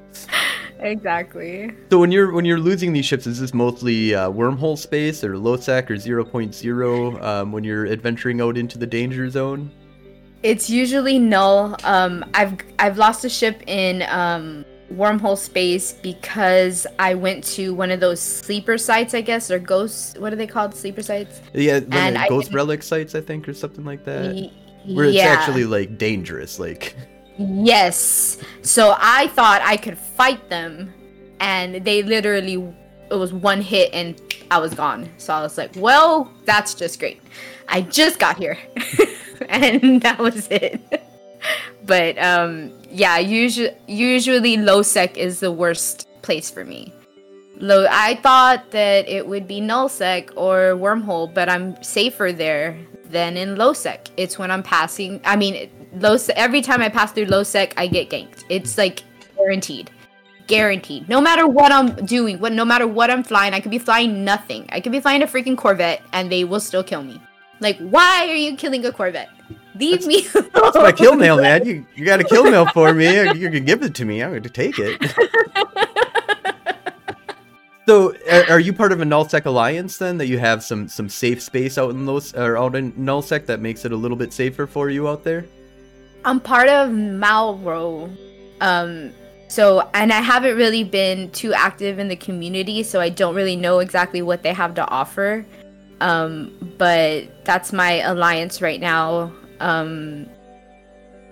exactly. 0.80 1.72
so 1.90 2.00
when 2.00 2.10
you're 2.10 2.32
when 2.32 2.44
you're 2.44 2.58
losing 2.58 2.92
these 2.92 3.06
ships, 3.06 3.28
is 3.28 3.38
this 3.38 3.54
mostly 3.54 4.16
uh, 4.16 4.30
wormhole 4.30 4.76
space 4.76 5.22
or 5.22 5.34
lowsec 5.34 5.88
or 5.90 5.94
0.0 5.94 7.22
um, 7.22 7.52
when 7.52 7.62
you're 7.62 7.86
adventuring 7.86 8.40
out 8.40 8.58
into 8.58 8.78
the 8.78 8.86
danger 8.86 9.30
zone? 9.30 9.70
It's 10.42 10.68
usually 10.68 11.20
null. 11.20 11.76
Um, 11.84 12.24
I've 12.34 12.56
I've 12.80 12.98
lost 12.98 13.24
a 13.24 13.28
ship 13.28 13.62
in 13.68 14.02
um, 14.08 14.64
wormhole 14.92 15.38
space 15.38 15.92
because 15.92 16.86
I 16.98 17.14
went 17.14 17.44
to 17.54 17.74
one 17.74 17.90
of 17.90 18.00
those 18.00 18.20
sleeper 18.20 18.78
sites, 18.78 19.14
I 19.14 19.20
guess, 19.20 19.50
or 19.50 19.58
ghosts. 19.58 20.16
What 20.18 20.32
are 20.32 20.36
they 20.36 20.46
called? 20.46 20.74
Sleeper 20.74 21.02
sites. 21.02 21.40
Yeah, 21.52 21.80
And 21.90 22.18
ghost 22.28 22.52
relic 22.52 22.82
sites, 22.82 23.14
I 23.14 23.20
think, 23.20 23.48
or 23.48 23.54
something 23.54 23.84
like 23.84 24.04
that. 24.04 24.34
Y- 24.34 24.50
Where 24.86 25.06
it's 25.06 25.16
yeah. 25.16 25.24
actually 25.24 25.64
like 25.64 25.96
dangerous, 25.98 26.58
like 26.58 26.94
Yes. 27.38 28.38
So 28.62 28.94
I 28.98 29.28
thought 29.28 29.60
I 29.62 29.76
could 29.76 29.98
fight 29.98 30.48
them, 30.48 30.92
and 31.40 31.84
they 31.84 32.02
literally 32.02 32.74
it 33.10 33.16
was 33.16 33.32
one 33.32 33.60
hit 33.60 33.92
and 33.92 34.20
I 34.50 34.58
was 34.58 34.74
gone. 34.74 35.08
So 35.18 35.34
I 35.34 35.40
was 35.42 35.58
like, 35.58 35.72
well, 35.76 36.32
that's 36.44 36.74
just 36.74 36.98
great. 36.98 37.20
I 37.68 37.82
just 37.82 38.18
got 38.18 38.36
here, 38.36 38.58
and 39.48 40.00
that 40.02 40.18
was 40.18 40.48
it. 40.50 40.80
but 41.86 42.18
um, 42.18 42.72
yeah, 42.94 43.18
usually 43.18 43.74
usually 43.88 44.54
is 45.18 45.40
the 45.40 45.50
worst 45.50 46.08
place 46.22 46.48
for 46.48 46.64
me. 46.64 46.92
I 47.90 48.20
thought 48.22 48.70
that 48.70 49.08
it 49.08 49.26
would 49.26 49.48
be 49.48 49.60
null 49.60 49.88
sec 49.88 50.30
or 50.36 50.74
wormhole, 50.74 51.32
but 51.34 51.48
I'm 51.48 51.82
safer 51.82 52.30
there 52.32 52.78
than 53.06 53.36
in 53.36 53.56
low 53.56 53.72
sec. 53.72 54.08
It's 54.16 54.38
when 54.38 54.50
I'm 54.50 54.62
passing. 54.62 55.20
I 55.24 55.34
mean, 55.34 55.70
every 56.36 56.62
time 56.62 56.80
I 56.82 56.88
pass 56.88 57.10
through 57.12 57.26
low 57.26 57.42
sec, 57.42 57.74
I 57.76 57.88
get 57.88 58.10
ganked. 58.10 58.44
It's 58.48 58.78
like 58.78 59.02
guaranteed, 59.36 59.90
guaranteed. 60.46 61.08
No 61.08 61.20
matter 61.20 61.48
what 61.48 61.72
I'm 61.72 61.96
doing, 62.06 62.38
what 62.38 62.52
no 62.52 62.64
matter 62.64 62.86
what 62.86 63.10
I'm 63.10 63.24
flying, 63.24 63.54
I 63.54 63.60
could 63.60 63.72
be 63.72 63.78
flying 63.78 64.24
nothing. 64.24 64.66
I 64.70 64.80
could 64.80 64.92
be 64.92 65.00
flying 65.00 65.22
a 65.22 65.26
freaking 65.26 65.56
Corvette, 65.56 66.00
and 66.12 66.30
they 66.30 66.44
will 66.44 66.60
still 66.60 66.84
kill 66.84 67.02
me. 67.02 67.20
Like, 67.58 67.78
why 67.78 68.28
are 68.28 68.36
you 68.36 68.56
killing 68.56 68.86
a 68.86 68.92
Corvette? 68.92 69.30
Leave 69.74 70.06
me. 70.06 70.16
it's 70.34 70.76
my 70.76 70.92
kill 70.92 71.16
mail, 71.16 71.40
man. 71.40 71.66
You 71.66 71.86
you 71.96 72.04
got 72.04 72.20
a 72.20 72.24
kill 72.24 72.44
mail 72.44 72.66
for 72.66 72.94
me. 72.94 73.32
You 73.32 73.50
can 73.50 73.64
give 73.64 73.82
it 73.82 73.94
to 73.96 74.04
me. 74.04 74.22
I'm 74.22 74.30
going 74.30 74.42
to 74.42 74.50
take 74.50 74.78
it. 74.78 75.14
So, 77.86 78.14
are, 78.30 78.52
are 78.52 78.60
you 78.60 78.72
part 78.72 78.92
of 78.92 79.02
a 79.02 79.04
nullsec 79.04 79.44
alliance 79.44 79.98
then? 79.98 80.16
That 80.16 80.26
you 80.26 80.38
have 80.38 80.64
some 80.64 80.88
some 80.88 81.08
safe 81.08 81.42
space 81.42 81.76
out 81.76 81.90
in 81.90 82.06
those 82.06 82.34
or 82.34 82.56
out 82.56 82.76
in 82.76 82.92
nullsec 82.92 83.46
that 83.46 83.60
makes 83.60 83.84
it 83.84 83.92
a 83.92 83.96
little 83.96 84.16
bit 84.16 84.32
safer 84.32 84.66
for 84.66 84.88
you 84.88 85.08
out 85.08 85.22
there? 85.22 85.44
I'm 86.24 86.40
part 86.40 86.68
of 86.68 86.90
Malro. 86.90 88.10
Um 88.60 89.12
so 89.48 89.88
and 89.92 90.12
I 90.12 90.22
haven't 90.22 90.56
really 90.56 90.82
been 90.82 91.30
too 91.32 91.52
active 91.52 91.98
in 91.98 92.08
the 92.08 92.16
community, 92.16 92.82
so 92.82 93.00
I 93.00 93.10
don't 93.10 93.34
really 93.34 93.56
know 93.56 93.80
exactly 93.80 94.22
what 94.22 94.42
they 94.42 94.54
have 94.54 94.74
to 94.76 94.88
offer. 94.88 95.44
Um 96.00 96.74
but 96.78 97.44
that's 97.44 97.70
my 97.70 98.00
alliance 98.00 98.62
right 98.62 98.80
now. 98.80 99.30
Um 99.60 100.26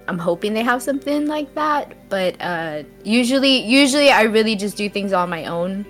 I'm 0.09 0.19
hoping 0.19 0.53
they 0.53 0.63
have 0.65 0.83
something 0.83 1.27
like 1.27 1.55
that, 1.55 1.95
but 2.09 2.37
uh 2.41 2.83
usually 3.05 3.59
usually 3.63 4.11
I 4.11 4.23
really 4.23 4.57
just 4.57 4.77
do 4.77 4.89
things 4.89 5.13
on 5.13 5.31
my 5.31 5.47
own. 5.47 5.87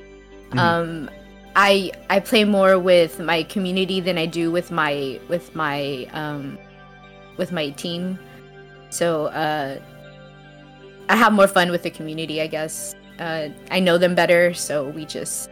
Mhm. 0.53 0.59
Um 0.59 1.11
I 1.57 1.93
I 2.11 2.21
play 2.21 2.45
more 2.45 2.79
with 2.79 3.19
my 3.21 3.43
community 3.45 4.01
than 4.01 4.19
I 4.19 4.27
do 4.27 4.51
with 4.51 4.71
my 4.71 5.21
with 5.29 5.55
my 5.55 6.07
um 6.13 6.59
with 7.39 7.53
my 7.53 7.71
team. 7.71 8.19
So 8.91 9.27
uh, 9.27 9.81
I 11.09 11.17
have 11.17 11.33
more 11.33 11.49
fun 11.49 11.71
with 11.71 11.83
the 11.83 11.91
community, 11.91 12.41
I 12.43 12.47
guess. 12.47 12.95
Uh, 13.19 13.49
I 13.71 13.81
know 13.81 13.99
them 13.99 14.15
better, 14.15 14.55
so 14.55 14.89
we 14.91 15.05
just 15.05 15.49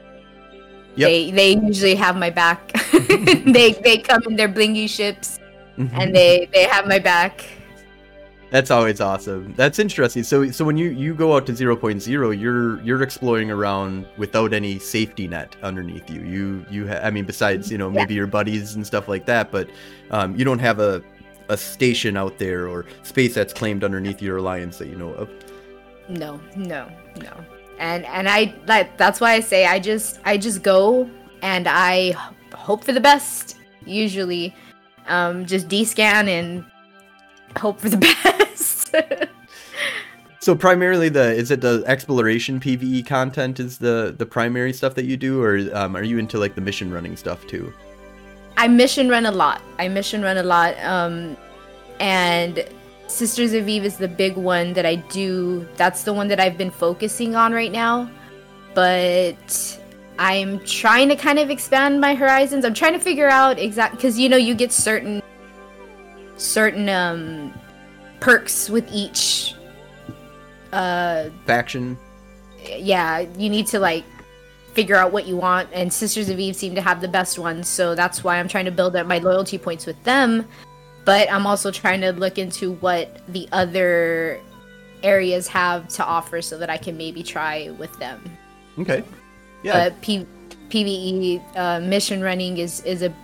Yep. 0.96 1.08
they 1.08 1.30
they 1.30 1.50
usually 1.56 1.94
have 1.96 2.16
my 2.16 2.30
back. 2.30 2.72
they 2.92 3.72
they 3.72 3.98
come 3.98 4.22
in 4.28 4.36
their 4.36 4.48
blingy 4.48 4.88
ships 4.88 5.39
and 5.94 6.14
they 6.14 6.48
they 6.52 6.64
have 6.64 6.86
my 6.86 6.98
back. 6.98 7.44
That's 8.50 8.72
always 8.72 9.00
awesome. 9.00 9.54
That's 9.56 9.78
interesting. 9.78 10.24
So 10.24 10.50
so 10.50 10.64
when 10.64 10.76
you 10.76 10.90
you 10.90 11.14
go 11.14 11.36
out 11.36 11.46
to 11.46 11.52
0.0, 11.52 12.40
you're 12.40 12.82
you're 12.82 13.02
exploring 13.02 13.50
around 13.50 14.06
without 14.16 14.52
any 14.52 14.78
safety 14.80 15.28
net 15.28 15.54
underneath 15.62 16.10
you. 16.10 16.22
You 16.22 16.66
you 16.70 16.88
ha- 16.88 17.00
I 17.04 17.10
mean 17.12 17.24
besides, 17.26 17.70
you 17.70 17.78
know, 17.78 17.88
Yeah. 17.88 18.00
maybe 18.00 18.14
your 18.14 18.26
buddies 18.26 18.74
and 18.74 18.84
stuff 18.84 19.06
like 19.06 19.24
that, 19.26 19.52
but 19.52 19.68
um, 20.10 20.34
you 20.36 20.44
don't 20.44 20.58
have 20.58 20.80
a 20.80 21.00
a 21.48 21.56
station 21.56 22.16
out 22.16 22.38
there 22.38 22.68
or 22.68 22.86
space 23.02 23.34
that's 23.34 23.52
claimed 23.52 23.84
underneath 23.84 24.20
your 24.22 24.36
alliance 24.38 24.78
that 24.78 24.88
you 24.88 24.96
know 24.96 25.10
of. 25.14 25.28
No, 26.08 26.40
no, 26.56 26.88
no. 27.22 27.32
And 27.78 28.04
and 28.06 28.28
I 28.28 28.52
like 28.66 28.96
that's 28.96 29.20
why 29.20 29.34
I 29.34 29.40
say 29.40 29.64
I 29.66 29.78
just 29.78 30.18
I 30.24 30.36
just 30.36 30.62
go 30.64 31.08
and 31.42 31.68
I 31.68 32.14
hope 32.52 32.82
for 32.82 32.92
the 32.92 33.00
best. 33.00 33.56
Usually, 33.86 34.54
um, 35.10 35.46
just 35.46 35.68
descan 35.68 36.28
and 36.28 36.64
hope 37.56 37.80
for 37.80 37.88
the 37.88 37.98
best. 38.24 38.94
So 40.42 40.54
primarily 40.54 41.10
the 41.10 41.34
is 41.34 41.50
it 41.50 41.60
the 41.60 41.84
exploration 41.86 42.60
PVE 42.60 43.06
content 43.06 43.60
is 43.60 43.76
the 43.76 44.14
the 44.16 44.24
primary 44.24 44.72
stuff 44.72 44.94
that 44.94 45.04
you 45.04 45.18
do, 45.18 45.42
or 45.42 45.58
um, 45.74 45.94
are 45.94 46.02
you 46.02 46.16
into 46.16 46.38
like 46.38 46.54
the 46.54 46.62
mission 46.62 46.90
running 46.90 47.14
stuff 47.16 47.46
too? 47.46 47.72
I 48.56 48.66
mission 48.66 49.10
run 49.10 49.26
a 49.26 49.30
lot. 49.30 49.60
I 49.78 49.88
mission 49.88 50.22
run 50.22 50.38
a 50.38 50.42
lot, 50.42 50.78
um, 50.82 51.36
and 52.00 52.66
Sisters 53.06 53.52
of 53.52 53.68
Eve 53.68 53.84
is 53.84 53.98
the 53.98 54.08
big 54.08 54.36
one 54.36 54.72
that 54.72 54.86
I 54.86 54.96
do. 54.96 55.68
That's 55.76 56.04
the 56.04 56.14
one 56.14 56.28
that 56.28 56.40
I've 56.40 56.56
been 56.56 56.70
focusing 56.70 57.36
on 57.36 57.52
right 57.52 57.72
now, 57.72 58.10
but 58.72 59.79
I'm 60.20 60.60
trying 60.66 61.08
to 61.08 61.16
kind 61.16 61.38
of 61.38 61.48
expand 61.48 61.98
my 61.98 62.14
horizons. 62.14 62.66
I'm 62.66 62.74
trying 62.74 62.92
to 62.92 62.98
figure 62.98 63.30
out 63.30 63.58
exact 63.58 63.96
because 63.96 64.18
you 64.18 64.28
know 64.28 64.36
you 64.36 64.54
get 64.54 64.70
certain 64.70 65.22
certain 66.36 66.90
um 66.90 67.58
perks 68.20 68.68
with 68.68 68.86
each 68.92 69.54
uh 70.74 71.30
faction. 71.46 71.98
Yeah 72.68 73.20
you 73.38 73.48
need 73.48 73.66
to 73.68 73.78
like 73.78 74.04
figure 74.74 74.94
out 74.94 75.10
what 75.10 75.26
you 75.26 75.38
want 75.38 75.70
and 75.72 75.90
sisters 75.90 76.28
of 76.28 76.38
eve 76.38 76.54
seem 76.54 76.74
to 76.74 76.82
have 76.82 77.00
the 77.00 77.08
best 77.08 77.38
ones 77.38 77.68
so 77.68 77.94
that's 77.96 78.22
why 78.22 78.38
i'm 78.38 78.46
trying 78.46 78.64
to 78.64 78.70
build 78.70 78.94
up 78.94 79.04
my 79.06 79.18
loyalty 79.18 79.56
points 79.56 79.86
with 79.86 80.00
them. 80.04 80.46
But 81.06 81.32
i'm 81.32 81.46
also 81.46 81.70
trying 81.70 82.02
to 82.02 82.12
look 82.12 82.36
into 82.36 82.74
what 82.74 83.22
the 83.28 83.48
other 83.52 84.38
areas 85.02 85.48
have 85.48 85.88
to 85.88 86.04
offer 86.04 86.42
so 86.42 86.58
that 86.58 86.68
i 86.68 86.76
can 86.76 86.98
maybe 86.98 87.22
try 87.22 87.70
with 87.78 87.98
them. 87.98 88.22
Okay 88.78 89.02
yeah 89.62 89.88
but 89.88 90.00
P- 90.00 90.26
pve 90.68 91.56
uh, 91.56 91.80
mission 91.80 92.22
running 92.22 92.58
is 92.58 92.80
is 92.84 93.02
a 93.02 93.14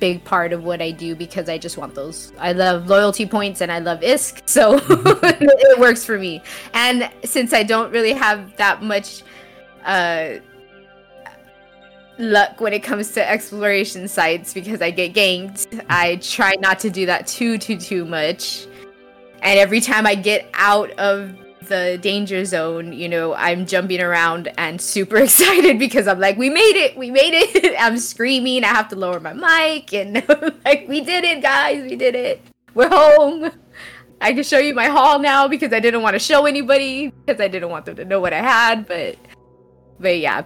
big 0.00 0.24
part 0.24 0.52
of 0.52 0.64
what 0.64 0.80
I 0.80 0.90
do 0.90 1.14
because 1.14 1.48
I 1.48 1.58
just 1.58 1.76
want 1.76 1.94
those. 1.94 2.32
I 2.38 2.52
love 2.52 2.88
loyalty 2.88 3.26
points 3.26 3.60
and 3.60 3.70
I 3.70 3.78
love 3.78 4.00
ISK, 4.00 4.40
so 4.48 4.80
it 4.88 5.78
works 5.78 6.04
for 6.04 6.18
me. 6.18 6.42
And 6.72 7.08
since 7.22 7.52
I 7.52 7.62
don't 7.62 7.92
really 7.92 8.14
have 8.14 8.56
that 8.56 8.82
much 8.82 9.22
uh, 9.84 10.36
luck 12.18 12.60
when 12.60 12.72
it 12.72 12.82
comes 12.82 13.12
to 13.12 13.30
exploration 13.30 14.08
sites 14.08 14.52
because 14.52 14.82
I 14.82 14.90
get 14.90 15.14
ganked, 15.14 15.84
I 15.88 16.16
try 16.16 16.54
not 16.58 16.80
to 16.80 16.90
do 16.90 17.06
that 17.06 17.26
too 17.26 17.58
too 17.58 17.76
too 17.76 18.04
much. 18.04 18.66
And 19.42 19.58
every 19.58 19.80
time 19.80 20.06
I 20.06 20.14
get 20.14 20.50
out 20.54 20.90
of 20.92 21.34
the 21.70 21.98
danger 22.02 22.44
zone, 22.44 22.92
you 22.92 23.08
know, 23.08 23.34
I'm 23.34 23.64
jumping 23.64 24.02
around 24.02 24.52
and 24.58 24.78
super 24.80 25.16
excited 25.24 25.78
because 25.78 26.06
I'm 26.06 26.20
like, 26.20 26.36
we 26.36 26.50
made 26.50 26.76
it, 26.76 26.98
we 26.98 27.10
made 27.10 27.32
it. 27.32 27.74
I'm 27.80 27.96
screaming, 27.98 28.62
I 28.62 28.68
have 28.68 28.88
to 28.88 28.96
lower 28.96 29.18
my 29.18 29.32
mic, 29.32 29.94
and 29.94 30.16
like, 30.66 30.86
we 30.86 31.00
did 31.00 31.24
it, 31.24 31.40
guys, 31.40 31.82
we 31.82 31.96
did 31.96 32.14
it. 32.14 32.42
We're 32.74 32.90
home. 32.90 33.50
I 34.20 34.34
can 34.34 34.42
show 34.42 34.58
you 34.58 34.74
my 34.74 34.86
haul 34.86 35.18
now 35.18 35.48
because 35.48 35.72
I 35.72 35.80
didn't 35.80 36.02
want 36.02 36.14
to 36.14 36.18
show 36.18 36.44
anybody 36.44 37.08
because 37.08 37.40
I 37.40 37.48
didn't 37.48 37.70
want 37.70 37.86
them 37.86 37.96
to 37.96 38.04
know 38.04 38.20
what 38.20 38.34
I 38.34 38.42
had, 38.42 38.86
but 38.86 39.16
but 39.98 40.18
yeah, 40.18 40.42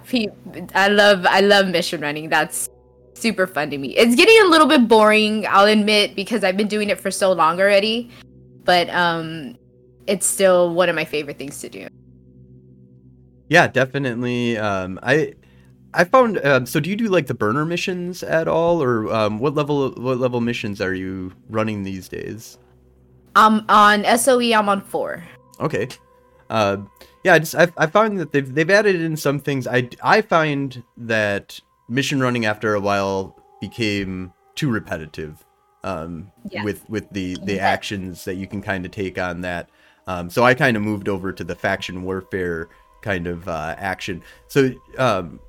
I 0.75 0.89
love 0.89 1.27
I 1.27 1.41
love 1.41 1.69
mission 1.69 2.01
running. 2.01 2.29
That's 2.29 2.69
super 3.15 3.47
fun 3.47 3.71
to 3.71 3.79
me. 3.79 3.97
It's 3.97 4.15
getting 4.15 4.41
a 4.43 4.49
little 4.49 4.69
bit 4.69 4.87
boring, 4.87 5.47
I'll 5.49 5.67
admit, 5.67 6.15
because 6.15 6.45
I've 6.45 6.57
been 6.57 6.69
doing 6.69 6.89
it 6.89 7.01
for 7.01 7.11
so 7.11 7.33
long 7.33 7.61
already. 7.61 8.11
But 8.65 8.89
um 8.91 9.57
it's 10.07 10.27
still 10.27 10.75
one 10.75 10.89
of 10.89 10.95
my 10.95 11.05
favorite 11.05 11.39
things 11.39 11.61
to 11.61 11.69
do. 11.69 11.89
Yeah, 13.49 13.67
definitely. 13.69 14.57
Um, 14.57 14.99
I 15.03 15.35
I 15.95 16.05
found. 16.05 16.45
Um, 16.45 16.67
so, 16.67 16.81
do 16.81 16.91
you 16.91 16.97
do 16.97 17.09
like 17.09 17.27
the 17.27 17.35
burner 17.35 17.65
missions 17.65 18.23
at 18.23 18.49
all, 18.49 18.83
or 18.83 19.13
um, 19.15 19.39
what 19.39 19.55
level 19.55 19.91
what 19.93 20.19
level 20.19 20.41
missions 20.41 20.81
are 20.81 20.95
you 20.95 21.33
running 21.49 21.85
these 21.85 22.09
days? 22.09 22.59
Um, 23.37 23.65
on 23.69 24.05
SOE, 24.19 24.53
I'm 24.53 24.69
on 24.69 24.81
four. 24.81 25.25
Okay. 25.61 25.89
Uh, 26.51 26.79
yeah, 27.25 27.35
I 27.35 27.39
just 27.39 27.55
I, 27.55 27.69
I 27.77 27.87
found 27.87 28.19
that 28.19 28.33
they've 28.33 28.53
they've 28.53 28.71
added 28.71 28.97
in 28.97 29.17
some 29.17 29.39
things. 29.39 29.67
I 29.67 29.89
I 30.03 30.21
find 30.21 30.83
that 30.97 31.61
mission 31.89 32.21
running 32.21 32.45
after 32.45 32.75
a 32.75 32.81
while 32.81 33.37
became 33.61 34.33
too 34.55 34.71
repetitive. 34.71 35.45
Um, 35.85 36.33
yeah. 36.49 36.65
with 36.65 36.89
with 36.89 37.11
the 37.11 37.37
the 37.45 37.61
actions 37.61 38.25
that 38.25 38.35
you 38.35 38.47
can 38.47 38.63
kind 38.63 38.85
of 38.85 38.91
take 38.91 39.19
on 39.19 39.43
that. 39.43 39.69
Um, 40.07 40.31
so 40.31 40.45
I 40.45 40.55
kind 40.55 40.77
of 40.77 40.83
moved 40.83 41.09
over 41.09 41.33
to 41.33 41.45
the 41.45 41.55
faction 41.55 42.03
warfare 42.03 42.69
kind 43.03 43.27
of 43.27 43.49
uh, 43.49 43.75
action. 43.79 44.23
So, 44.49 44.73
um, 44.99 45.41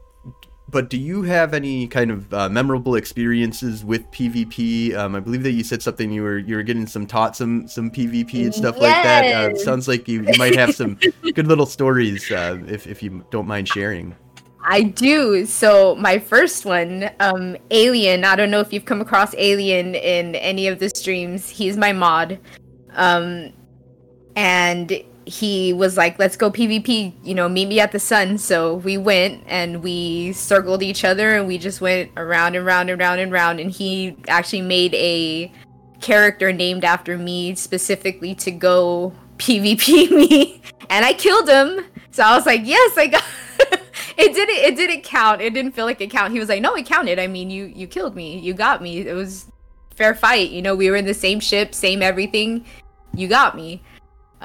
but 0.69 0.89
do 0.89 0.97
you 0.97 1.21
have 1.23 1.53
any 1.53 1.87
kind 1.87 2.11
of 2.11 2.33
uh, 2.33 2.49
memorable 2.49 2.95
experiences 2.95 3.85
with 3.85 4.09
PvP? 4.11 4.95
Um, 4.95 5.15
I 5.15 5.19
believe 5.19 5.43
that 5.43 5.51
you 5.51 5.63
said 5.63 5.81
something 5.81 6.11
you 6.11 6.23
were 6.23 6.39
you 6.39 6.55
were 6.55 6.63
getting 6.63 6.87
some 6.87 7.05
taught 7.05 7.35
some 7.35 7.67
some 7.67 7.91
PvP 7.91 8.45
and 8.45 8.53
stuff 8.53 8.75
yes. 8.75 8.81
like 8.81 9.03
that. 9.03 9.51
Uh, 9.51 9.55
sounds 9.55 9.87
like 9.87 10.07
you, 10.07 10.23
you 10.23 10.33
might 10.37 10.55
have 10.55 10.73
some 10.75 10.97
good 11.33 11.47
little 11.47 11.65
stories 11.67 12.31
uh, 12.31 12.59
if 12.67 12.87
if 12.87 13.03
you 13.03 13.23
don't 13.29 13.47
mind 13.47 13.67
sharing. 13.67 14.15
I 14.67 14.81
do. 14.81 15.45
So 15.45 15.95
my 15.95 16.17
first 16.17 16.65
one, 16.65 17.11
um, 17.19 17.55
Alien. 17.69 18.25
I 18.25 18.35
don't 18.35 18.49
know 18.49 18.59
if 18.59 18.73
you've 18.73 18.85
come 18.85 18.99
across 18.99 19.35
Alien 19.35 19.93
in 19.93 20.33
any 20.35 20.67
of 20.67 20.79
the 20.79 20.89
streams. 20.89 21.47
He's 21.47 21.77
my 21.77 21.93
mod. 21.93 22.39
Um, 22.93 23.53
and 24.35 25.01
he 25.25 25.73
was 25.73 25.97
like, 25.97 26.19
"Let's 26.19 26.37
go 26.37 26.51
PvP, 26.51 27.13
you 27.23 27.33
know, 27.33 27.49
meet 27.49 27.67
me 27.67 27.79
at 27.79 27.91
the 27.91 27.99
sun." 27.99 28.37
So 28.37 28.75
we 28.75 28.97
went 28.97 29.43
and 29.47 29.83
we 29.83 30.33
circled 30.33 30.83
each 30.83 31.03
other 31.03 31.35
and 31.35 31.47
we 31.47 31.57
just 31.57 31.81
went 31.81 32.11
around 32.17 32.55
and 32.55 32.65
round 32.65 32.89
and 32.89 32.99
round 32.99 33.19
and 33.19 33.31
round 33.31 33.59
and 33.59 33.71
he 33.71 34.15
actually 34.27 34.61
made 34.61 34.93
a 34.95 35.51
character 36.01 36.51
named 36.51 36.83
after 36.83 37.17
me 37.17 37.55
specifically 37.55 38.35
to 38.35 38.51
go 38.51 39.13
PvP 39.37 40.11
me 40.11 40.61
and 40.89 41.05
I 41.05 41.13
killed 41.13 41.49
him. 41.49 41.85
So 42.11 42.23
I 42.23 42.35
was 42.35 42.45
like, 42.45 42.61
"Yes, 42.63 42.97
I 42.97 43.07
got 43.07 43.23
it 44.17 44.33
didn't 44.33 44.55
it 44.55 44.75
didn't 44.75 45.03
count. 45.03 45.41
It 45.41 45.53
didn't 45.53 45.73
feel 45.73 45.85
like 45.85 45.99
it 46.01 46.11
count." 46.11 46.33
He 46.33 46.39
was 46.39 46.49
like, 46.49 46.61
"No, 46.61 46.75
it 46.75 46.85
counted. 46.85 47.19
I 47.19 47.27
mean, 47.27 47.49
you 47.49 47.65
you 47.65 47.87
killed 47.87 48.15
me. 48.15 48.39
You 48.39 48.53
got 48.53 48.81
me. 48.81 48.99
It 48.99 49.13
was 49.13 49.47
fair 49.95 50.13
fight. 50.13 50.51
You 50.51 50.61
know, 50.61 50.75
we 50.75 50.89
were 50.89 50.95
in 50.95 51.05
the 51.05 51.13
same 51.13 51.39
ship, 51.39 51.73
same 51.73 52.01
everything. 52.01 52.65
You 53.13 53.27
got 53.27 53.55
me." 53.55 53.81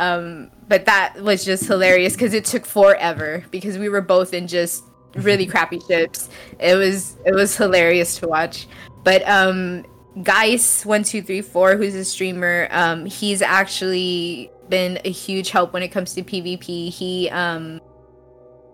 Um, 0.00 0.50
but 0.66 0.86
that 0.86 1.20
was 1.22 1.44
just 1.44 1.66
hilarious 1.66 2.14
because 2.14 2.32
it 2.32 2.46
took 2.46 2.64
forever 2.64 3.44
because 3.50 3.76
we 3.76 3.90
were 3.90 4.00
both 4.00 4.32
in 4.32 4.48
just 4.48 4.82
really 5.14 5.46
crappy 5.46 5.78
ships. 5.80 6.30
It 6.58 6.74
was 6.74 7.16
it 7.26 7.34
was 7.34 7.54
hilarious 7.54 8.18
to 8.18 8.28
watch. 8.28 8.66
But 9.04 9.28
um, 9.28 9.84
Geis 10.22 10.86
one 10.86 11.02
two 11.02 11.20
three 11.20 11.42
four, 11.42 11.76
who's 11.76 11.94
a 11.94 12.04
streamer, 12.04 12.66
um, 12.70 13.04
he's 13.04 13.42
actually 13.42 14.50
been 14.70 14.98
a 15.04 15.10
huge 15.10 15.50
help 15.50 15.74
when 15.74 15.82
it 15.82 15.88
comes 15.88 16.14
to 16.14 16.22
PvP. 16.22 16.90
He 16.90 17.28
um, 17.28 17.78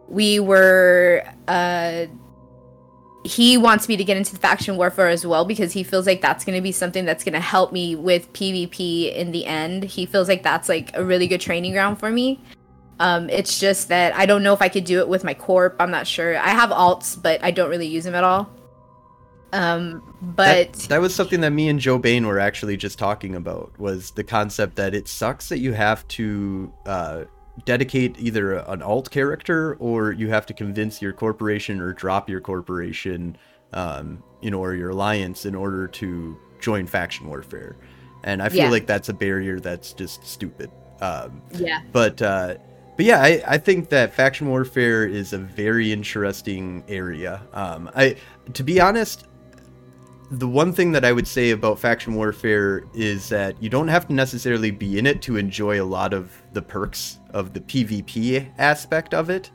we 0.08 0.38
were 0.38 1.24
uh 1.48 2.06
he 3.26 3.58
wants 3.58 3.88
me 3.88 3.96
to 3.96 4.04
get 4.04 4.16
into 4.16 4.32
the 4.32 4.38
faction 4.38 4.76
warfare 4.76 5.08
as 5.08 5.26
well 5.26 5.44
because 5.44 5.72
he 5.72 5.82
feels 5.82 6.06
like 6.06 6.20
that's 6.20 6.44
going 6.44 6.56
to 6.56 6.62
be 6.62 6.72
something 6.72 7.04
that's 7.04 7.24
going 7.24 7.34
to 7.34 7.40
help 7.40 7.72
me 7.72 7.96
with 7.96 8.32
PvP 8.32 9.14
in 9.14 9.32
the 9.32 9.46
end. 9.46 9.84
He 9.84 10.06
feels 10.06 10.28
like 10.28 10.42
that's 10.42 10.68
like 10.68 10.96
a 10.96 11.04
really 11.04 11.26
good 11.26 11.40
training 11.40 11.72
ground 11.72 11.98
for 11.98 12.10
me. 12.10 12.40
Um, 12.98 13.28
it's 13.28 13.58
just 13.60 13.88
that 13.88 14.14
I 14.14 14.24
don't 14.26 14.42
know 14.42 14.54
if 14.54 14.62
I 14.62 14.68
could 14.68 14.84
do 14.84 15.00
it 15.00 15.08
with 15.08 15.24
my 15.24 15.34
corp. 15.34 15.76
I'm 15.80 15.90
not 15.90 16.06
sure. 16.06 16.36
I 16.36 16.48
have 16.48 16.70
alts, 16.70 17.20
but 17.20 17.42
I 17.44 17.50
don't 17.50 17.68
really 17.68 17.86
use 17.86 18.04
them 18.04 18.14
at 18.14 18.24
all. 18.24 18.50
Um, 19.52 20.02
but 20.20 20.72
that, 20.72 20.88
that 20.88 21.00
was 21.00 21.14
something 21.14 21.40
that 21.40 21.50
me 21.50 21.68
and 21.68 21.78
Joe 21.78 21.98
Bain 21.98 22.26
were 22.26 22.38
actually 22.38 22.76
just 22.76 22.98
talking 22.98 23.34
about 23.34 23.78
was 23.78 24.10
the 24.12 24.24
concept 24.24 24.76
that 24.76 24.94
it 24.94 25.08
sucks 25.08 25.48
that 25.48 25.58
you 25.58 25.72
have 25.72 26.06
to 26.08 26.72
uh, 26.84 27.24
dedicate 27.64 28.16
either 28.18 28.54
an 28.54 28.82
alt 28.82 29.10
character 29.10 29.76
or 29.80 30.12
you 30.12 30.28
have 30.28 30.46
to 30.46 30.54
convince 30.54 31.00
your 31.00 31.12
corporation 31.12 31.80
or 31.80 31.92
drop 31.92 32.28
your 32.28 32.40
corporation, 32.40 33.36
um, 33.72 34.22
you 34.40 34.50
know, 34.50 34.60
or 34.60 34.74
your 34.74 34.90
alliance 34.90 35.46
in 35.46 35.54
order 35.54 35.88
to 35.88 36.36
join 36.60 36.86
faction 36.86 37.26
warfare. 37.26 37.76
And 38.24 38.42
I 38.42 38.48
feel 38.48 38.64
yeah. 38.64 38.70
like 38.70 38.86
that's 38.86 39.08
a 39.08 39.14
barrier 39.14 39.60
that's 39.60 39.92
just 39.92 40.26
stupid. 40.26 40.70
Um, 41.00 41.42
yeah. 41.52 41.82
But 41.92 42.20
uh, 42.20 42.56
but 42.96 43.04
yeah, 43.04 43.20
I, 43.22 43.42
I 43.46 43.58
think 43.58 43.90
that 43.90 44.14
faction 44.14 44.48
warfare 44.48 45.06
is 45.06 45.32
a 45.32 45.38
very 45.38 45.92
interesting 45.92 46.82
area. 46.88 47.42
Um, 47.52 47.90
I 47.94 48.16
to 48.54 48.62
be 48.64 48.80
honest, 48.80 49.26
the 50.30 50.48
one 50.48 50.72
thing 50.72 50.92
that 50.92 51.04
I 51.04 51.12
would 51.12 51.26
say 51.26 51.50
about 51.50 51.78
faction 51.78 52.14
warfare 52.14 52.84
is 52.94 53.28
that 53.28 53.62
you 53.62 53.68
don't 53.68 53.88
have 53.88 54.08
to 54.08 54.12
necessarily 54.12 54.70
be 54.70 54.98
in 54.98 55.06
it 55.06 55.22
to 55.22 55.36
enjoy 55.36 55.80
a 55.80 55.84
lot 55.84 56.12
of 56.12 56.32
the 56.52 56.62
perks 56.62 57.18
of 57.30 57.52
the 57.52 57.60
PvP 57.60 58.50
aspect 58.58 59.14
of 59.14 59.30
it. 59.30 59.50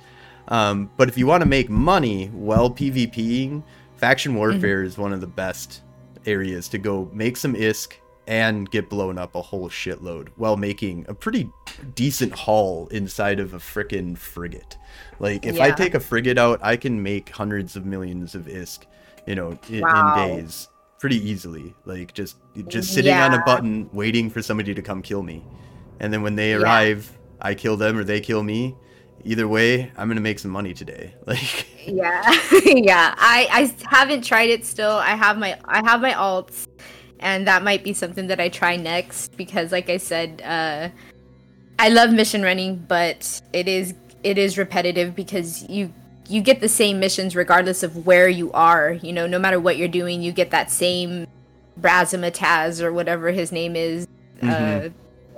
Um, 0.48 0.90
but 0.98 1.08
if 1.10 1.18
you 1.18 1.28
want 1.28 1.42
to 1.42 1.48
make 1.48 1.70
money 1.70 2.28
while 2.28 2.70
PvPing, 2.70 3.64
faction 3.98 4.32
mm-hmm. 4.32 4.40
warfare 4.40 4.80
mm-hmm. 4.80 4.88
is 4.88 4.98
one 4.98 5.14
of 5.14 5.22
the 5.22 5.28
best 5.28 5.82
areas 6.26 6.68
to 6.70 6.78
go 6.78 7.10
make 7.14 7.38
some 7.38 7.54
ISK 7.54 7.94
and 8.28 8.70
get 8.70 8.90
blown 8.90 9.18
up 9.18 9.36
a 9.36 9.42
whole 9.42 9.68
shitload 9.68 10.30
while 10.36 10.56
making 10.56 11.06
a 11.10 11.14
pretty 11.14 11.50
decent 11.96 12.32
haul 12.32 12.88
inside 12.88 13.40
of 13.40 13.54
a 13.54 13.58
freaking 13.58 14.18
frigate. 14.18 14.78
Like 15.20 15.46
if 15.46 15.56
yeah. 15.56 15.66
I 15.66 15.72
take 15.72 15.96
a 15.96 16.00
frigate 16.00 16.38
out, 16.38 16.60
I 16.64 16.78
can 16.78 17.02
make 17.02 17.30
hundreds 17.30 17.76
of 17.76 17.86
millions 17.86 18.36
of 18.36 18.46
ISK 18.46 18.86
you 19.26 19.36
know, 19.36 19.58
in, 19.70 19.82
wow. 19.82 20.26
in 20.26 20.38
days 20.38 20.68
pretty 21.00 21.18
easily. 21.18 21.74
Like 21.86 22.14
just 22.14 22.38
just 22.68 22.94
sitting 22.94 23.12
yeah. 23.12 23.26
on 23.26 23.34
a 23.34 23.44
button 23.44 23.90
waiting 23.92 24.30
for 24.30 24.42
somebody 24.42 24.74
to 24.74 24.82
come 24.82 25.02
kill 25.02 25.24
me. 25.24 25.44
And 26.00 26.14
then 26.14 26.22
when 26.22 26.36
they 26.36 26.54
arrive, 26.54 27.18
I 27.42 27.56
kill 27.56 27.76
them 27.76 27.98
or 27.98 28.04
they 28.04 28.22
kill 28.22 28.44
me. 28.44 28.76
Either 29.24 29.48
way, 29.48 29.92
I'm 29.98 30.08
gonna 30.08 30.22
make 30.22 30.40
some 30.40 30.52
money 30.52 30.74
today. 30.74 31.14
Like 31.26 31.68
yeah, 31.88 32.22
yeah. 32.66 33.16
I 33.18 33.48
I 33.52 33.86
haven't 33.88 34.24
tried 34.24 34.50
it 34.50 34.66
still. 34.66 34.92
I 34.92 35.16
have 35.16 35.38
my 35.38 35.60
I 35.66 35.84
have 35.84 36.02
my 36.02 36.14
alts, 36.14 36.68
and 37.20 37.48
that 37.48 37.64
might 37.64 37.84
be 37.84 37.94
something 37.94 38.28
that 38.28 38.40
I 38.40 38.50
try 38.50 38.76
next 38.76 39.36
because, 39.38 39.72
like 39.72 39.90
I 39.90 39.98
said, 39.98 40.42
uh, 40.44 40.90
I 41.80 41.90
love 41.90 42.12
mission 42.12 42.44
running, 42.44 42.86
but 42.88 43.42
it 43.54 43.68
is 43.68 43.96
it 44.24 44.38
is 44.38 44.58
repetitive 44.58 45.16
because 45.16 45.68
you 45.68 45.92
you 46.32 46.42
get 46.42 46.62
the 46.62 46.70
same 46.70 47.00
missions 47.00 47.36
regardless 47.36 47.84
of 47.84 48.06
where 48.06 48.30
you 48.30 48.52
are. 48.54 48.94
You 48.94 49.14
know, 49.14 49.28
no 49.28 49.38
matter 49.38 49.60
what 49.60 49.78
you're 49.78 49.88
doing, 49.88 50.22
you 50.22 50.32
get 50.32 50.52
that 50.52 50.72
same 50.72 51.28
Razzmatazz 51.80 52.82
or 52.82 52.94
whatever 52.94 53.32
his 53.32 53.52
name 53.52 53.76
is. 53.76 54.08
Mm-hmm. 54.42 54.88
Uh, 54.88 54.90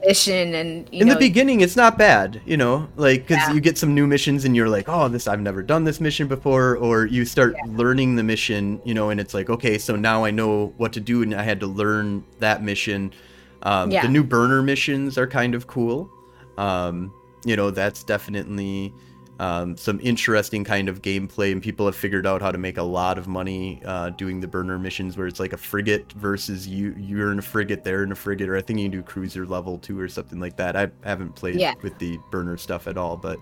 mission 0.05 0.53
and 0.55 0.89
in 0.89 1.07
know, 1.07 1.13
the 1.13 1.19
beginning 1.19 1.61
it's 1.61 1.77
not 1.77 1.97
bad 1.97 2.41
you 2.45 2.57
know 2.57 2.89
like 2.97 3.21
because 3.21 3.37
yeah. 3.37 3.53
you 3.53 3.61
get 3.61 3.77
some 3.77 3.95
new 3.95 4.05
missions 4.05 4.43
and 4.43 4.53
you're 4.53 4.67
like 4.67 4.89
oh 4.89 5.07
this 5.07 5.29
i've 5.29 5.39
never 5.39 5.63
done 5.63 5.85
this 5.85 6.01
mission 6.01 6.27
before 6.27 6.75
or 6.75 7.05
you 7.05 7.23
start 7.23 7.55
yeah. 7.55 7.71
learning 7.77 8.17
the 8.17 8.23
mission 8.23 8.81
you 8.83 8.93
know 8.93 9.11
and 9.11 9.19
it's 9.21 9.33
like 9.33 9.49
okay 9.49 9.77
so 9.77 9.95
now 9.95 10.25
i 10.25 10.29
know 10.29 10.73
what 10.75 10.91
to 10.91 10.99
do 10.99 11.21
and 11.21 11.33
i 11.33 11.41
had 11.41 11.57
to 11.57 11.67
learn 11.67 12.21
that 12.39 12.61
mission 12.61 13.13
um, 13.61 13.91
yeah. 13.91 14.01
the 14.01 14.09
new 14.09 14.25
burner 14.25 14.61
missions 14.61 15.17
are 15.17 15.25
kind 15.25 15.55
of 15.55 15.67
cool 15.67 16.09
um, 16.57 17.13
you 17.45 17.55
know 17.55 17.71
that's 17.71 18.03
definitely 18.03 18.93
um, 19.39 19.75
some 19.77 19.99
interesting 20.01 20.63
kind 20.63 20.87
of 20.87 21.01
gameplay, 21.01 21.51
and 21.51 21.61
people 21.61 21.85
have 21.85 21.95
figured 21.95 22.27
out 22.27 22.41
how 22.41 22.51
to 22.51 22.57
make 22.57 22.77
a 22.77 22.83
lot 22.83 23.17
of 23.17 23.27
money 23.27 23.81
uh, 23.85 24.11
doing 24.11 24.39
the 24.39 24.47
burner 24.47 24.77
missions, 24.77 25.17
where 25.17 25.27
it's 25.27 25.39
like 25.39 25.53
a 25.53 25.57
frigate 25.57 26.11
versus 26.13 26.67
you 26.67 26.95
you're 26.97 27.31
in 27.31 27.39
a 27.39 27.41
frigate, 27.41 27.83
they're 27.83 28.03
in 28.03 28.11
a 28.11 28.15
frigate, 28.15 28.47
or 28.49 28.55
I 28.55 28.61
think 28.61 28.79
you 28.79 28.85
can 28.85 28.99
do 28.99 29.03
cruiser 29.03 29.45
level 29.45 29.77
two 29.79 29.99
or 29.99 30.07
something 30.07 30.39
like 30.39 30.57
that. 30.57 30.75
I 30.75 30.91
haven't 31.03 31.35
played 31.35 31.55
yeah. 31.55 31.73
with 31.81 31.97
the 31.97 32.19
burner 32.31 32.57
stuff 32.57 32.87
at 32.87 32.97
all, 32.97 33.17
but 33.17 33.39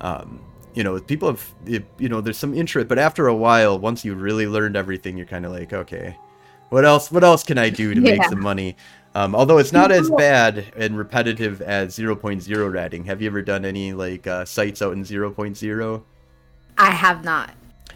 um, 0.00 0.40
you 0.74 0.82
know, 0.82 1.00
people 1.00 1.28
have 1.28 1.54
you 1.66 2.08
know, 2.08 2.20
there's 2.20 2.36
some 2.36 2.54
interest, 2.54 2.88
but 2.88 2.98
after 2.98 3.28
a 3.28 3.34
while, 3.34 3.78
once 3.78 4.04
you 4.04 4.14
really 4.14 4.46
learned 4.46 4.76
everything, 4.76 5.16
you're 5.16 5.26
kind 5.26 5.46
of 5.46 5.52
like, 5.52 5.72
okay, 5.72 6.16
what 6.70 6.84
else? 6.84 7.10
What 7.10 7.24
else 7.24 7.42
can 7.42 7.58
I 7.58 7.70
do 7.70 7.94
to 7.94 8.00
yeah. 8.00 8.16
make 8.16 8.24
some 8.24 8.40
money? 8.40 8.76
Um, 9.18 9.34
although 9.34 9.58
it's 9.58 9.72
not 9.72 9.90
as 9.90 10.08
bad 10.10 10.72
and 10.76 10.96
repetitive 10.96 11.60
as 11.60 11.98
0.0 11.98 12.72
ratting. 12.72 13.02
Have 13.06 13.20
you 13.20 13.26
ever 13.26 13.42
done 13.42 13.64
any 13.64 13.92
like 13.92 14.28
uh, 14.28 14.44
sites 14.44 14.80
out 14.80 14.92
in 14.92 15.02
0.0? 15.02 16.02
I 16.76 16.90
have 16.92 17.24
not. 17.24 17.50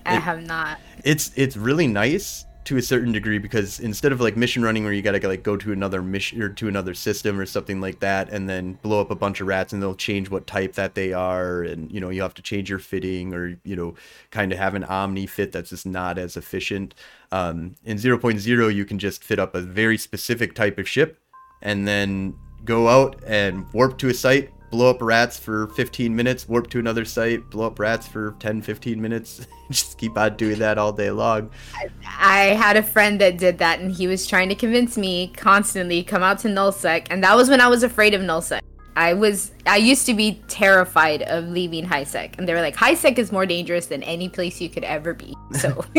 I 0.04 0.16
it, 0.16 0.20
have 0.20 0.44
not. 0.44 0.80
It's 1.04 1.30
it's 1.36 1.56
really 1.56 1.86
nice 1.86 2.44
to 2.64 2.76
a 2.76 2.82
certain 2.82 3.12
degree 3.12 3.38
because 3.38 3.80
instead 3.80 4.12
of 4.12 4.20
like 4.20 4.36
mission 4.36 4.62
running 4.62 4.84
where 4.84 4.92
you 4.92 5.02
gotta 5.02 5.26
like 5.26 5.42
go 5.42 5.56
to 5.56 5.72
another 5.72 6.00
mission 6.02 6.40
or 6.40 6.48
to 6.48 6.68
another 6.68 6.94
system 6.94 7.38
or 7.40 7.46
something 7.46 7.80
like 7.80 8.00
that 8.00 8.28
and 8.30 8.48
then 8.48 8.74
blow 8.82 9.00
up 9.00 9.10
a 9.10 9.14
bunch 9.14 9.40
of 9.40 9.46
rats 9.46 9.72
and 9.72 9.82
they'll 9.82 9.94
change 9.94 10.30
what 10.30 10.46
type 10.46 10.74
that 10.74 10.94
they 10.94 11.12
are 11.12 11.62
and 11.62 11.90
you 11.90 12.00
know 12.00 12.08
you 12.08 12.22
have 12.22 12.34
to 12.34 12.42
change 12.42 12.70
your 12.70 12.78
fitting 12.78 13.34
or 13.34 13.58
you 13.64 13.74
know 13.74 13.94
kind 14.30 14.52
of 14.52 14.58
have 14.58 14.74
an 14.74 14.84
omni 14.84 15.26
fit 15.26 15.50
that's 15.50 15.70
just 15.70 15.86
not 15.86 16.18
as 16.18 16.36
efficient. 16.36 16.94
Um, 17.32 17.74
in 17.84 17.96
0.0 17.96 18.74
you 18.74 18.84
can 18.84 18.98
just 18.98 19.24
fit 19.24 19.38
up 19.38 19.54
a 19.54 19.60
very 19.60 19.98
specific 19.98 20.54
type 20.54 20.78
of 20.78 20.88
ship 20.88 21.18
and 21.62 21.86
then 21.88 22.34
go 22.64 22.88
out 22.88 23.20
and 23.26 23.72
warp 23.72 23.98
to 23.98 24.08
a 24.08 24.14
site 24.14 24.50
blow 24.72 24.88
up 24.88 25.02
rats 25.02 25.38
for 25.38 25.68
15 25.68 26.16
minutes, 26.16 26.48
warp 26.48 26.68
to 26.70 26.80
another 26.80 27.04
site, 27.04 27.48
blow 27.50 27.66
up 27.66 27.78
rats 27.78 28.08
for 28.08 28.34
10, 28.40 28.62
15 28.62 29.00
minutes. 29.00 29.46
Just 29.70 29.98
keep 29.98 30.16
on 30.18 30.36
doing 30.36 30.58
that 30.58 30.78
all 30.78 30.92
day 30.92 31.10
long. 31.10 31.50
I 32.18 32.46
had 32.46 32.76
a 32.76 32.82
friend 32.82 33.20
that 33.20 33.36
did 33.36 33.58
that, 33.58 33.78
and 33.78 33.92
he 33.92 34.08
was 34.08 34.26
trying 34.26 34.48
to 34.48 34.54
convince 34.54 34.96
me 34.96 35.28
constantly 35.36 36.02
come 36.02 36.22
out 36.22 36.38
to 36.40 36.48
nullsec, 36.48 37.06
and 37.10 37.22
that 37.22 37.36
was 37.36 37.48
when 37.48 37.60
I 37.60 37.68
was 37.68 37.82
afraid 37.82 38.14
of 38.14 38.22
nullsec. 38.22 38.60
I 38.96 39.14
was 39.14 39.52
I 39.66 39.76
used 39.76 40.04
to 40.06 40.14
be 40.14 40.42
terrified 40.48 41.22
of 41.22 41.48
leaving 41.48 41.84
high 41.84 42.04
sec, 42.04 42.36
and 42.38 42.48
they 42.48 42.52
were 42.52 42.60
like, 42.60 42.76
high 42.76 42.94
sec 42.94 43.18
is 43.18 43.30
more 43.30 43.46
dangerous 43.46 43.86
than 43.86 44.02
any 44.02 44.28
place 44.28 44.60
you 44.60 44.68
could 44.68 44.84
ever 44.84 45.14
be. 45.14 45.34
So 45.52 45.84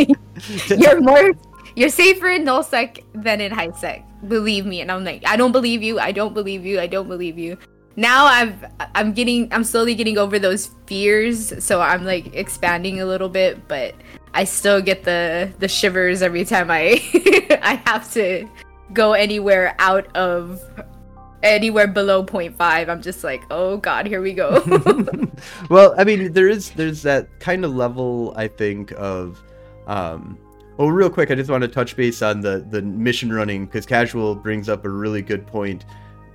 you're 0.68 1.02
more 1.02 1.32
you're 1.76 1.90
safer 1.90 2.30
in 2.30 2.44
nullsec 2.44 3.04
than 3.14 3.42
in 3.42 3.52
high 3.52 3.72
sec. 3.72 4.06
Believe 4.28 4.68
me. 4.68 4.82
And 4.82 4.92
I'm 4.92 5.04
like, 5.04 5.24
I 5.26 5.36
don't 5.36 5.52
believe 5.52 5.82
you. 5.82 6.00
I 6.00 6.12
don't 6.12 6.36
believe 6.36 6.66
you. 6.66 6.80
I 6.80 6.86
don't 6.86 7.08
believe 7.08 7.40
you 7.40 7.58
now 7.96 8.26
I've 8.26 8.66
I'm 8.96 9.14
getting 9.14 9.52
I'm 9.54 9.64
slowly 9.64 9.96
getting 9.96 10.18
over 10.18 10.40
those 10.40 10.72
fears, 10.88 11.64
so 11.64 11.82
I'm 11.82 12.06
like 12.06 12.34
expanding 12.36 13.02
a 13.02 13.06
little 13.06 13.30
bit, 13.30 13.68
but 13.68 13.96
I 14.34 14.44
still 14.46 14.82
get 14.82 15.04
the 15.04 15.52
the 15.60 15.68
shivers 15.68 16.22
every 16.22 16.46
time 16.46 16.72
I 16.72 17.02
I 17.62 17.82
have 17.86 18.12
to 18.14 18.48
go 18.94 19.14
anywhere 19.14 19.76
out 19.80 20.16
of 20.16 20.62
anywhere 21.42 21.88
below 21.88 22.24
0.5 22.24 22.88
i'm 22.88 23.02
just 23.02 23.22
like 23.24 23.44
oh 23.52 23.76
god 23.78 24.08
here 24.08 24.22
we 24.22 24.34
go. 24.34 24.64
Well 25.70 25.94
i 25.98 26.06
mean 26.06 26.32
there 26.32 26.48
is 26.48 26.72
there's 26.72 27.02
that 27.02 27.28
kind 27.40 27.66
of 27.66 27.76
level 27.76 28.34
i 28.38 28.48
think 28.48 28.94
of 28.94 29.44
um 29.88 30.38
well 30.78 30.90
real 30.90 31.10
quick 31.10 31.32
i 31.32 31.36
just 31.36 31.50
want 31.50 31.64
to 31.64 31.68
touch 31.68 31.98
base 31.98 32.22
on 32.22 32.40
the 32.40 32.66
the 32.70 32.82
mission 32.82 33.34
running 33.34 33.66
because 33.66 33.86
casual 33.86 34.36
brings 34.36 34.70
up 34.70 34.86
a 34.86 34.90
really 34.90 35.22
good 35.22 35.46
point 35.46 35.86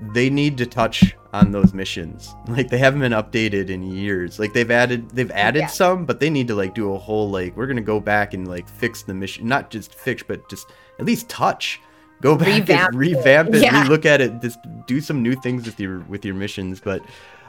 they 0.01 0.31
need 0.31 0.57
to 0.59 0.67
touch 0.67 1.15
on 1.33 1.53
those 1.53 1.75
missions. 1.75 2.35
Like 2.49 2.71
they 2.71 2.79
haven't 2.79 3.01
been 3.01 3.13
updated 3.13 3.69
in 3.69 3.83
years. 3.83 4.39
Like 4.39 4.53
they've 4.53 4.71
added 4.71 5.11
they've 5.11 5.31
added 5.33 5.61
yeah. 5.61 5.67
some, 5.67 6.07
but 6.07 6.19
they 6.19 6.31
need 6.31 6.49
to 6.49 6.55
like 6.55 6.75
do 6.75 6.95
a 6.95 6.99
whole 6.99 7.31
like 7.31 7.57
we're 7.57 7.67
gonna 7.67 7.83
go 7.83 8.01
back 8.01 8.35
and 8.35 8.49
like 8.49 8.69
fix 8.69 9.03
the 9.03 9.15
mission, 9.15 9.47
not 9.47 9.71
just 9.71 9.95
fix, 9.95 10.23
but 10.23 10.49
just 10.49 10.67
at 10.99 11.05
least 11.05 11.29
touch. 11.29 11.81
Go 12.21 12.37
back 12.37 12.49
revamp 12.49 12.89
and 12.89 12.99
revamp 12.99 13.55
it, 13.55 13.63
yeah. 13.63 13.85
relook 13.85 14.05
at 14.07 14.21
it, 14.21 14.41
just 14.41 14.59
do 14.87 15.01
some 15.01 15.23
new 15.23 15.37
things 15.37 15.67
with 15.67 15.79
your 15.79 16.01
with 16.01 16.25
your 16.25 16.35
missions. 16.35 16.81
But 16.81 17.03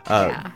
uh, 0.08 0.28
yeah. 0.32 0.52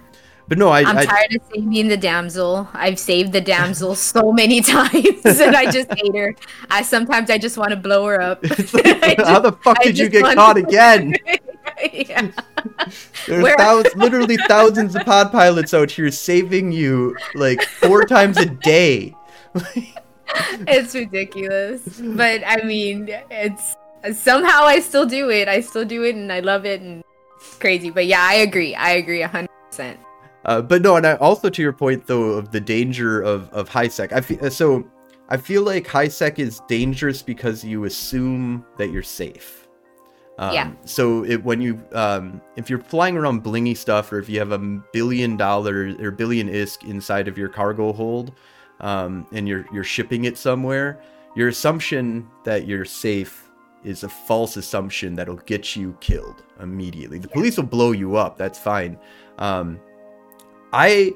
But 0.48 0.58
no, 0.58 0.70
I, 0.70 0.82
I'm 0.82 0.98
I, 0.98 1.06
tired 1.06 1.36
of 1.36 1.42
saving 1.54 1.88
the 1.88 1.98
damsel. 1.98 2.68
I've 2.74 3.00
saved 3.00 3.32
the 3.32 3.42
damsel 3.42 3.96
so 4.14 4.32
many 4.34 4.62
times, 4.62 5.26
and 5.26 5.56
I 5.56 5.72
just 5.72 5.92
hate 5.94 6.16
her. 6.16 6.36
I 6.70 6.82
sometimes 6.82 7.30
I 7.30 7.38
just 7.38 7.58
want 7.58 7.72
to 7.72 7.78
blow 7.78 8.06
her 8.06 8.22
up. 8.22 8.44
Like, 9.04 9.20
how 9.22 9.40
the 9.40 9.52
fuck 9.52 9.82
did 9.82 9.98
you 9.98 10.10
get 10.10 10.36
caught 10.36 10.58
again? 10.58 11.16
yeah. 11.94 12.32
There's 13.28 13.56
thousands, 13.56 13.96
literally 14.04 14.38
thousands 14.48 14.96
of 14.96 15.06
pod 15.06 15.32
pilots 15.32 15.74
out 15.74 15.92
here 15.92 16.12
saving 16.12 16.72
you 16.72 17.16
like 17.36 17.62
four 17.62 18.06
times 18.06 18.38
a 18.38 18.46
day. 18.46 19.16
it's 20.68 20.96
ridiculous, 20.96 22.02
but 22.02 22.42
I 22.46 22.64
mean, 22.64 23.10
it's 23.30 23.76
somehow 24.14 24.64
I 24.64 24.80
still 24.80 25.06
do 25.06 25.30
it. 25.30 25.48
I 25.48 25.60
still 25.62 25.86
do 25.86 26.04
it, 26.04 26.16
and 26.16 26.32
I 26.32 26.40
love 26.40 26.66
it, 26.66 26.82
and 26.82 27.04
it's 27.36 27.56
crazy. 27.56 27.90
But 27.90 28.06
yeah, 28.06 28.22
I 28.22 28.36
agree. 28.36 28.76
I 28.76 28.92
agree 28.92 29.22
hundred 29.22 29.50
percent. 29.70 30.00
Uh, 30.46 30.62
but 30.62 30.82
no, 30.82 30.96
and 30.96 31.06
I, 31.06 31.16
also 31.16 31.50
to 31.50 31.62
your 31.62 31.74
point 31.74 32.08
though 32.08 32.32
of 32.32 32.52
the 32.52 32.60
danger 32.60 33.22
of 33.22 33.50
of 33.52 33.70
high 33.70 33.88
sec. 33.88 34.14
I 34.14 34.22
feel 34.22 34.50
so. 34.50 34.86
I 35.30 35.38
feel 35.38 35.64
like 35.64 35.88
high 35.88 36.10
sec 36.10 36.40
is 36.40 36.62
dangerous 36.68 37.22
because 37.22 37.64
you 37.64 37.86
assume 37.86 38.66
that 38.78 38.92
you're 38.92 39.04
safe. 39.04 39.63
Um, 40.40 40.54
yeah. 40.54 40.72
So 40.86 41.24
it, 41.26 41.44
when 41.44 41.62
you 41.62 41.82
um, 41.94 42.42
if 42.56 42.70
you're 42.70 42.80
flying 42.80 43.18
around 43.18 43.44
blingy 43.44 43.78
stuff, 43.78 44.12
or 44.12 44.20
if 44.20 44.30
you 44.30 44.40
have 44.40 44.52
a 44.52 44.60
billion 44.60 45.38
dollars 45.38 46.00
or 46.00 46.12
billion 46.12 46.50
ISK 46.50 46.90
inside 46.90 47.28
of 47.28 47.38
your 47.38 47.50
cargo 47.50 47.94
hold, 47.94 48.34
um, 48.80 49.28
and 49.32 49.48
you're 49.48 49.66
you're 49.72 49.84
shipping 49.84 50.26
it 50.26 50.38
somewhere, 50.38 51.00
your 51.36 51.50
assumption 51.50 52.28
that 52.44 52.66
you're 52.68 52.86
safe 52.86 53.50
is 53.84 54.04
a 54.04 54.10
false 54.10 54.58
assumption 54.58 55.14
that'll 55.14 55.36
get 55.36 55.76
you 55.76 55.96
killed 56.00 56.42
immediately. 56.60 57.20
The 57.20 57.28
yeah. 57.28 57.34
police 57.34 57.58
will 57.58 57.66
blow 57.66 57.92
you 57.92 58.16
up. 58.16 58.38
That's 58.38 58.58
fine. 58.58 58.98
Um, 59.38 59.80
I 60.72 61.14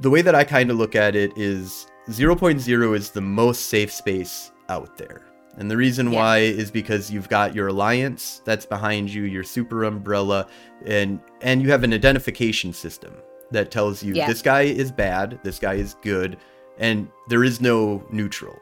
the 0.00 0.10
way 0.10 0.22
that 0.22 0.34
I 0.34 0.44
kind 0.44 0.70
of 0.70 0.76
look 0.76 0.94
at 0.94 1.14
it 1.14 1.32
is 1.36 1.86
0.0 2.08 2.96
is 2.96 3.10
the 3.10 3.20
most 3.20 3.66
safe 3.66 3.92
space 3.92 4.50
out 4.68 4.96
there. 4.96 5.29
And 5.56 5.70
the 5.70 5.76
reason 5.76 6.12
yeah. 6.12 6.18
why 6.18 6.38
is 6.38 6.70
because 6.70 7.10
you've 7.10 7.28
got 7.28 7.54
your 7.54 7.68
alliance 7.68 8.40
that's 8.44 8.64
behind 8.64 9.12
you, 9.12 9.22
your 9.22 9.44
super 9.44 9.84
umbrella, 9.84 10.46
and 10.86 11.20
and 11.40 11.62
you 11.62 11.70
have 11.70 11.84
an 11.84 11.92
identification 11.92 12.72
system 12.72 13.14
that 13.50 13.70
tells 13.70 14.02
you 14.02 14.14
yeah. 14.14 14.26
this 14.26 14.42
guy 14.42 14.62
is 14.62 14.92
bad, 14.92 15.38
this 15.42 15.58
guy 15.58 15.74
is 15.74 15.94
good, 16.02 16.38
and 16.78 17.08
there 17.28 17.44
is 17.44 17.60
no 17.60 18.04
neutral. 18.10 18.56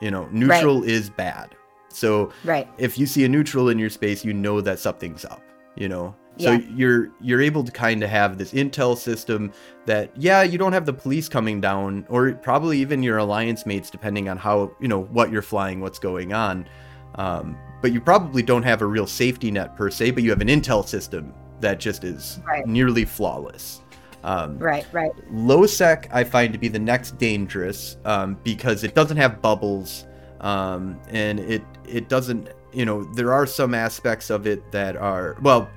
You 0.00 0.10
know, 0.10 0.28
neutral 0.30 0.80
right. 0.80 0.90
is 0.90 1.08
bad. 1.08 1.54
So 1.88 2.30
right. 2.44 2.68
if 2.76 2.98
you 2.98 3.06
see 3.06 3.24
a 3.24 3.28
neutral 3.28 3.70
in 3.70 3.78
your 3.78 3.88
space, 3.88 4.24
you 4.24 4.34
know 4.34 4.60
that 4.60 4.78
something's 4.78 5.24
up, 5.24 5.42
you 5.76 5.88
know. 5.88 6.14
So 6.38 6.52
yeah. 6.52 6.58
you're 6.74 7.10
you're 7.20 7.40
able 7.40 7.64
to 7.64 7.72
kind 7.72 8.02
of 8.02 8.10
have 8.10 8.36
this 8.36 8.52
intel 8.52 8.96
system 8.96 9.52
that 9.86 10.10
yeah, 10.16 10.42
you 10.42 10.58
don't 10.58 10.72
have 10.72 10.86
the 10.86 10.92
police 10.92 11.28
coming 11.28 11.60
down 11.60 12.06
or 12.08 12.32
probably 12.32 12.78
even 12.78 13.02
your 13.02 13.18
alliance 13.18 13.64
mates 13.64 13.90
depending 13.90 14.28
on 14.28 14.36
how, 14.36 14.72
you 14.80 14.88
know, 14.88 15.04
what 15.04 15.30
you're 15.30 15.42
flying, 15.42 15.80
what's 15.80 15.98
going 15.98 16.32
on. 16.32 16.68
Um, 17.14 17.56
but 17.80 17.92
you 17.92 18.00
probably 18.00 18.42
don't 18.42 18.62
have 18.64 18.82
a 18.82 18.86
real 18.86 19.06
safety 19.06 19.50
net 19.50 19.76
per 19.76 19.90
se, 19.90 20.10
but 20.10 20.22
you 20.22 20.30
have 20.30 20.40
an 20.40 20.48
intel 20.48 20.86
system 20.86 21.32
that 21.60 21.80
just 21.80 22.04
is 22.04 22.40
right. 22.46 22.66
nearly 22.66 23.04
flawless. 23.04 23.80
Um, 24.24 24.58
right, 24.58 24.86
right. 24.92 25.12
Low 25.32 25.66
sec 25.66 26.08
I 26.12 26.24
find 26.24 26.52
to 26.52 26.58
be 26.58 26.68
the 26.68 26.78
next 26.78 27.16
dangerous 27.16 27.96
um, 28.04 28.38
because 28.42 28.84
it 28.84 28.94
doesn't 28.94 29.16
have 29.16 29.40
bubbles 29.40 30.04
um, 30.40 31.00
and 31.08 31.40
it 31.40 31.62
it 31.86 32.08
doesn't 32.08 32.50
you 32.72 32.84
know 32.84 33.04
there 33.14 33.32
are 33.32 33.46
some 33.46 33.74
aspects 33.74 34.30
of 34.30 34.46
it 34.46 34.70
that 34.72 34.96
are 34.96 35.36
well 35.42 35.68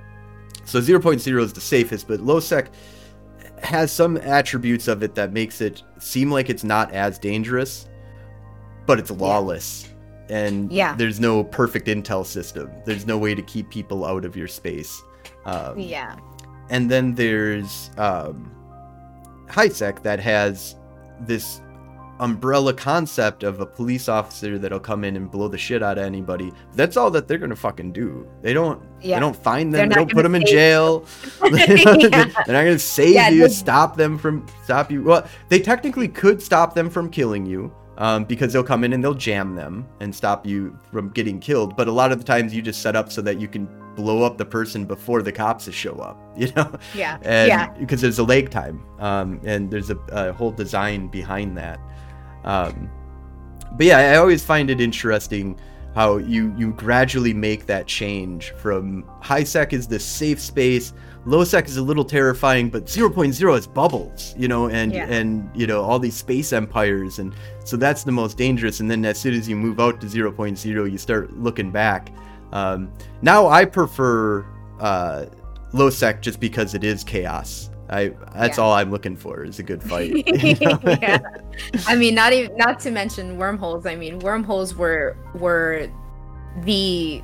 So 0.69 0.79
0.0 0.79 1.41
is 1.41 1.51
the 1.53 1.61
safest, 1.61 2.07
but 2.07 2.19
low 2.19 2.39
sec 2.39 2.69
has 3.63 3.91
some 3.91 4.17
attributes 4.17 4.87
of 4.87 5.01
it 5.01 5.15
that 5.15 5.33
makes 5.33 5.61
it 5.61 5.81
seem 5.97 6.31
like 6.31 6.49
it's 6.49 6.63
not 6.63 6.91
as 6.93 7.17
dangerous, 7.17 7.87
but 8.85 8.99
it's 8.99 9.09
lawless. 9.09 9.89
And 10.29 10.71
Yeah. 10.71 10.95
there's 10.95 11.19
no 11.19 11.43
perfect 11.43 11.87
intel 11.87 12.23
system. 12.23 12.69
There's 12.85 13.07
no 13.07 13.17
way 13.17 13.33
to 13.33 13.41
keep 13.41 13.71
people 13.71 14.05
out 14.05 14.25
of 14.25 14.35
your 14.37 14.47
space. 14.47 15.01
Um, 15.45 15.79
Yeah. 15.79 16.15
and 16.69 16.89
then 16.89 17.15
there's 17.15 17.89
um, 17.97 18.51
HiSec 19.47 20.03
that 20.03 20.19
has 20.19 20.75
this 21.21 21.61
umbrella 22.19 22.73
concept 22.73 23.43
of 23.43 23.59
a 23.61 23.65
police 23.65 24.09
officer 24.09 24.57
that'll 24.59 24.79
come 24.79 25.03
in 25.03 25.15
and 25.15 25.31
blow 25.31 25.47
the 25.47 25.57
shit 25.57 25.81
out 25.81 25.97
of 25.97 26.03
anybody. 26.03 26.51
That's 26.73 26.97
all 26.97 27.09
that 27.11 27.27
they're 27.27 27.37
gonna 27.37 27.55
fucking 27.55 27.91
do. 27.93 28.27
They 28.41 28.53
don't. 28.53 28.81
Yeah. 29.01 29.15
They 29.15 29.19
don't 29.21 29.35
find 29.35 29.73
They're 29.73 29.81
them. 29.83 29.89
They 29.89 29.95
don't 29.95 30.11
put 30.11 30.23
them 30.23 30.35
in 30.35 30.45
jail. 30.45 31.05
Yeah. 31.43 31.65
they're 31.65 32.25
not 32.35 32.45
gonna 32.45 32.79
save 32.79 33.15
Yeah, 33.15 33.29
you. 33.29 33.43
they- 33.43 33.49
Stop 33.49 33.95
them 33.97 34.17
from 34.17 34.45
stop 34.63 34.91
you. 34.91 35.03
Well, 35.03 35.27
they 35.49 35.59
technically 35.59 36.07
could 36.07 36.41
stop 36.41 36.75
them 36.75 36.89
from 36.89 37.09
killing 37.09 37.45
you. 37.45 37.71
Um, 37.97 38.23
because 38.23 38.53
they'll 38.53 38.63
come 38.63 38.85
in 38.85 38.93
and 38.93 39.03
they'll 39.03 39.13
jam 39.13 39.55
them 39.55 39.85
and 39.99 40.15
stop 40.15 40.45
you 40.47 40.79
from 40.89 41.09
getting 41.09 41.37
killed. 41.37 41.75
But 41.75 41.89
a 41.89 41.91
lot 41.91 42.13
of 42.13 42.17
the 42.17 42.23
times 42.23 42.55
you 42.55 42.61
just 42.61 42.81
set 42.81 42.95
up 42.95 43.11
so 43.11 43.21
that 43.23 43.41
you 43.41 43.49
can 43.49 43.67
blow 43.93 44.23
up 44.23 44.37
the 44.37 44.45
person 44.45 44.85
before 44.85 45.21
the 45.21 45.33
cops 45.33 45.69
show 45.73 45.95
up. 45.95 46.17
You 46.37 46.49
know, 46.55 46.71
Yeah. 46.95 47.17
and 47.23 47.49
yeah. 47.49 47.67
because 47.77 47.99
there's 47.99 48.17
a 48.19 48.23
lag 48.23 48.49
time 48.51 48.81
um, 48.99 49.41
and 49.43 49.69
there's 49.69 49.89
a, 49.89 49.97
a 50.13 50.31
whole 50.31 50.51
design 50.51 51.09
behind 51.09 51.57
that 51.57 51.77
um, 52.43 52.89
but 53.73 53.85
yeah 53.85 53.97
i 53.97 54.15
always 54.15 54.43
find 54.43 54.69
it 54.69 54.81
interesting 54.81 55.59
how 55.95 56.17
you 56.17 56.53
you 56.57 56.71
gradually 56.73 57.33
make 57.33 57.65
that 57.65 57.87
change 57.87 58.51
from 58.51 59.03
high 59.21 59.43
sec 59.43 59.73
is 59.73 59.87
the 59.87 59.99
safe 59.99 60.39
space 60.39 60.93
low 61.25 61.43
sec 61.43 61.67
is 61.67 61.77
a 61.77 61.81
little 61.81 62.05
terrifying 62.05 62.69
but 62.69 62.85
0.0 62.85 63.57
is 63.57 63.67
bubbles 63.67 64.33
you 64.37 64.47
know 64.47 64.69
and 64.69 64.93
Yeah. 64.93 65.05
and 65.07 65.49
you 65.55 65.67
know 65.67 65.81
all 65.83 65.99
these 65.99 66.15
space 66.15 66.53
empires 66.53 67.19
and 67.19 67.33
so 67.65 67.75
that's 67.75 68.03
the 68.03 68.11
most 68.11 68.37
dangerous 68.37 68.79
and 68.79 68.89
then 68.89 69.03
as 69.05 69.19
soon 69.19 69.33
as 69.33 69.49
you 69.49 69.55
move 69.55 69.79
out 69.79 69.99
to 70.01 70.07
0.0 70.07 70.91
you 70.91 70.97
start 70.97 71.33
looking 71.37 71.71
back 71.71 72.11
um, 72.53 72.91
now 73.21 73.47
i 73.47 73.65
prefer 73.65 74.45
uh, 74.79 75.25
low 75.73 75.89
sec 75.89 76.21
just 76.21 76.39
because 76.39 76.73
it 76.73 76.83
is 76.83 77.03
chaos 77.03 77.68
i 77.89 78.09
that's 78.35 78.57
Yeah. 78.57 78.63
all 78.63 78.73
i'm 78.73 78.91
looking 78.91 79.15
for 79.15 79.43
is 79.43 79.59
a 79.59 79.63
good 79.63 79.81
fight 79.83 80.23
yeah. 80.27 81.19
I 81.87 81.95
mean, 81.95 82.15
not 82.15 82.31
even 82.33 82.55
not 82.55 82.79
to 82.81 82.91
mention 82.91 83.37
wormholes. 83.37 83.85
I 83.85 83.95
mean, 83.95 84.19
wormholes 84.19 84.75
were 84.75 85.17
were 85.35 85.89
the 86.63 87.21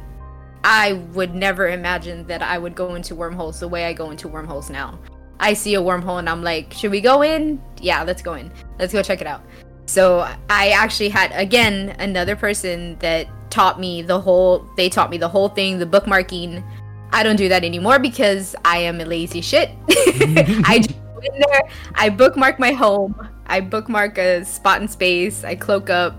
I 0.63 0.93
would 1.13 1.33
never 1.35 1.69
imagine 1.69 2.25
that 2.27 2.41
I 2.41 2.57
would 2.57 2.75
go 2.75 2.95
into 2.95 3.15
wormholes 3.15 3.59
the 3.59 3.67
way 3.67 3.85
I 3.85 3.93
go 3.93 4.09
into 4.11 4.27
wormholes 4.27 4.69
now. 4.69 4.99
I 5.39 5.53
see 5.53 5.75
a 5.75 5.81
wormhole 5.81 6.19
and 6.19 6.29
I'm 6.29 6.43
like, 6.43 6.73
should 6.73 6.91
we 6.91 7.01
go 7.01 7.21
in? 7.21 7.61
Yeah, 7.81 8.03
let's 8.03 8.21
go 8.21 8.33
in. 8.33 8.51
Let's 8.79 8.91
go 8.93 9.01
check 9.01 9.21
it 9.21 9.27
out. 9.27 9.43
So 9.85 10.27
I 10.49 10.69
actually 10.69 11.09
had 11.09 11.31
again 11.33 11.95
another 11.99 12.35
person 12.35 12.97
that 12.99 13.27
taught 13.49 13.79
me 13.79 14.01
the 14.01 14.19
whole 14.19 14.67
they 14.75 14.89
taught 14.89 15.09
me 15.09 15.17
the 15.17 15.29
whole 15.29 15.49
thing, 15.49 15.79
the 15.79 15.85
bookmarking. 15.85 16.63
I 17.15 17.23
don't 17.23 17.37
do 17.37 17.47
that 17.47 17.63
anymore 17.63 17.97
because 17.97 18.57
I 18.65 18.79
am 18.79 18.99
a 18.99 19.05
lazy 19.05 19.39
shit. 19.39 19.71
I 19.89 20.81
just 20.83 20.99
go 21.13 21.21
in 21.21 21.39
there, 21.39 21.61
I 21.95 22.09
bookmark 22.09 22.59
my 22.59 22.73
home, 22.73 23.15
I 23.45 23.61
bookmark 23.61 24.17
a 24.17 24.43
spot 24.43 24.81
in 24.81 24.89
space, 24.89 25.45
I 25.45 25.55
cloak 25.55 25.89
up, 25.89 26.13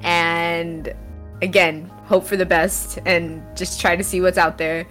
and 0.00 0.94
again, 1.42 1.90
hope 2.06 2.24
for 2.24 2.38
the 2.38 2.46
best 2.46 2.98
and 3.04 3.42
just 3.54 3.78
try 3.78 3.94
to 3.94 4.02
see 4.02 4.22
what's 4.22 4.38
out 4.38 4.56
there. 4.56 4.86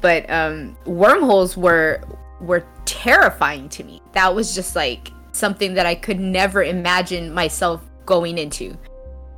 But 0.00 0.30
um, 0.30 0.76
wormholes 0.86 1.56
were 1.56 2.04
were 2.40 2.64
terrifying 2.84 3.68
to 3.70 3.82
me. 3.82 4.00
That 4.12 4.32
was 4.32 4.54
just 4.54 4.76
like 4.76 5.10
something 5.32 5.74
that 5.74 5.86
I 5.86 5.96
could 5.96 6.20
never 6.20 6.62
imagine 6.62 7.34
myself 7.34 7.82
going 8.06 8.38
into. 8.38 8.78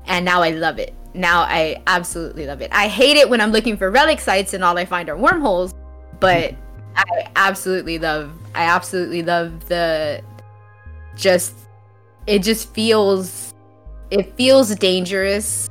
And 0.05 0.23
now 0.23 0.43
I 0.43 0.51
love 0.51 0.79
it. 0.79 0.95
Now 1.15 1.43
I 1.43 1.83
absolutely 1.87 2.47
love 2.47 2.63
it. 2.63 2.71
I 2.73 2.89
hate 2.89 3.17
it 3.17 3.29
when 3.29 3.41
I'm 3.41 3.53
looking 3.53 3.77
for 3.77 3.91
relic 3.91 4.21
sites 4.21 4.55
and 4.55 4.65
all 4.65 4.79
I 4.79 4.85
find 4.85 5.09
are 5.09 5.17
wormholes, 5.17 5.75
but 6.21 6.55
I 6.97 7.31
absolutely 7.37 7.99
love 7.99 8.33
I 8.55 8.65
absolutely 8.65 9.23
love 9.23 9.69
the 9.69 10.23
just 11.17 11.55
it 12.27 12.41
just 12.41 12.73
feels 12.75 13.55
it 14.11 14.35
feels 14.37 14.75
dangerous 14.77 15.69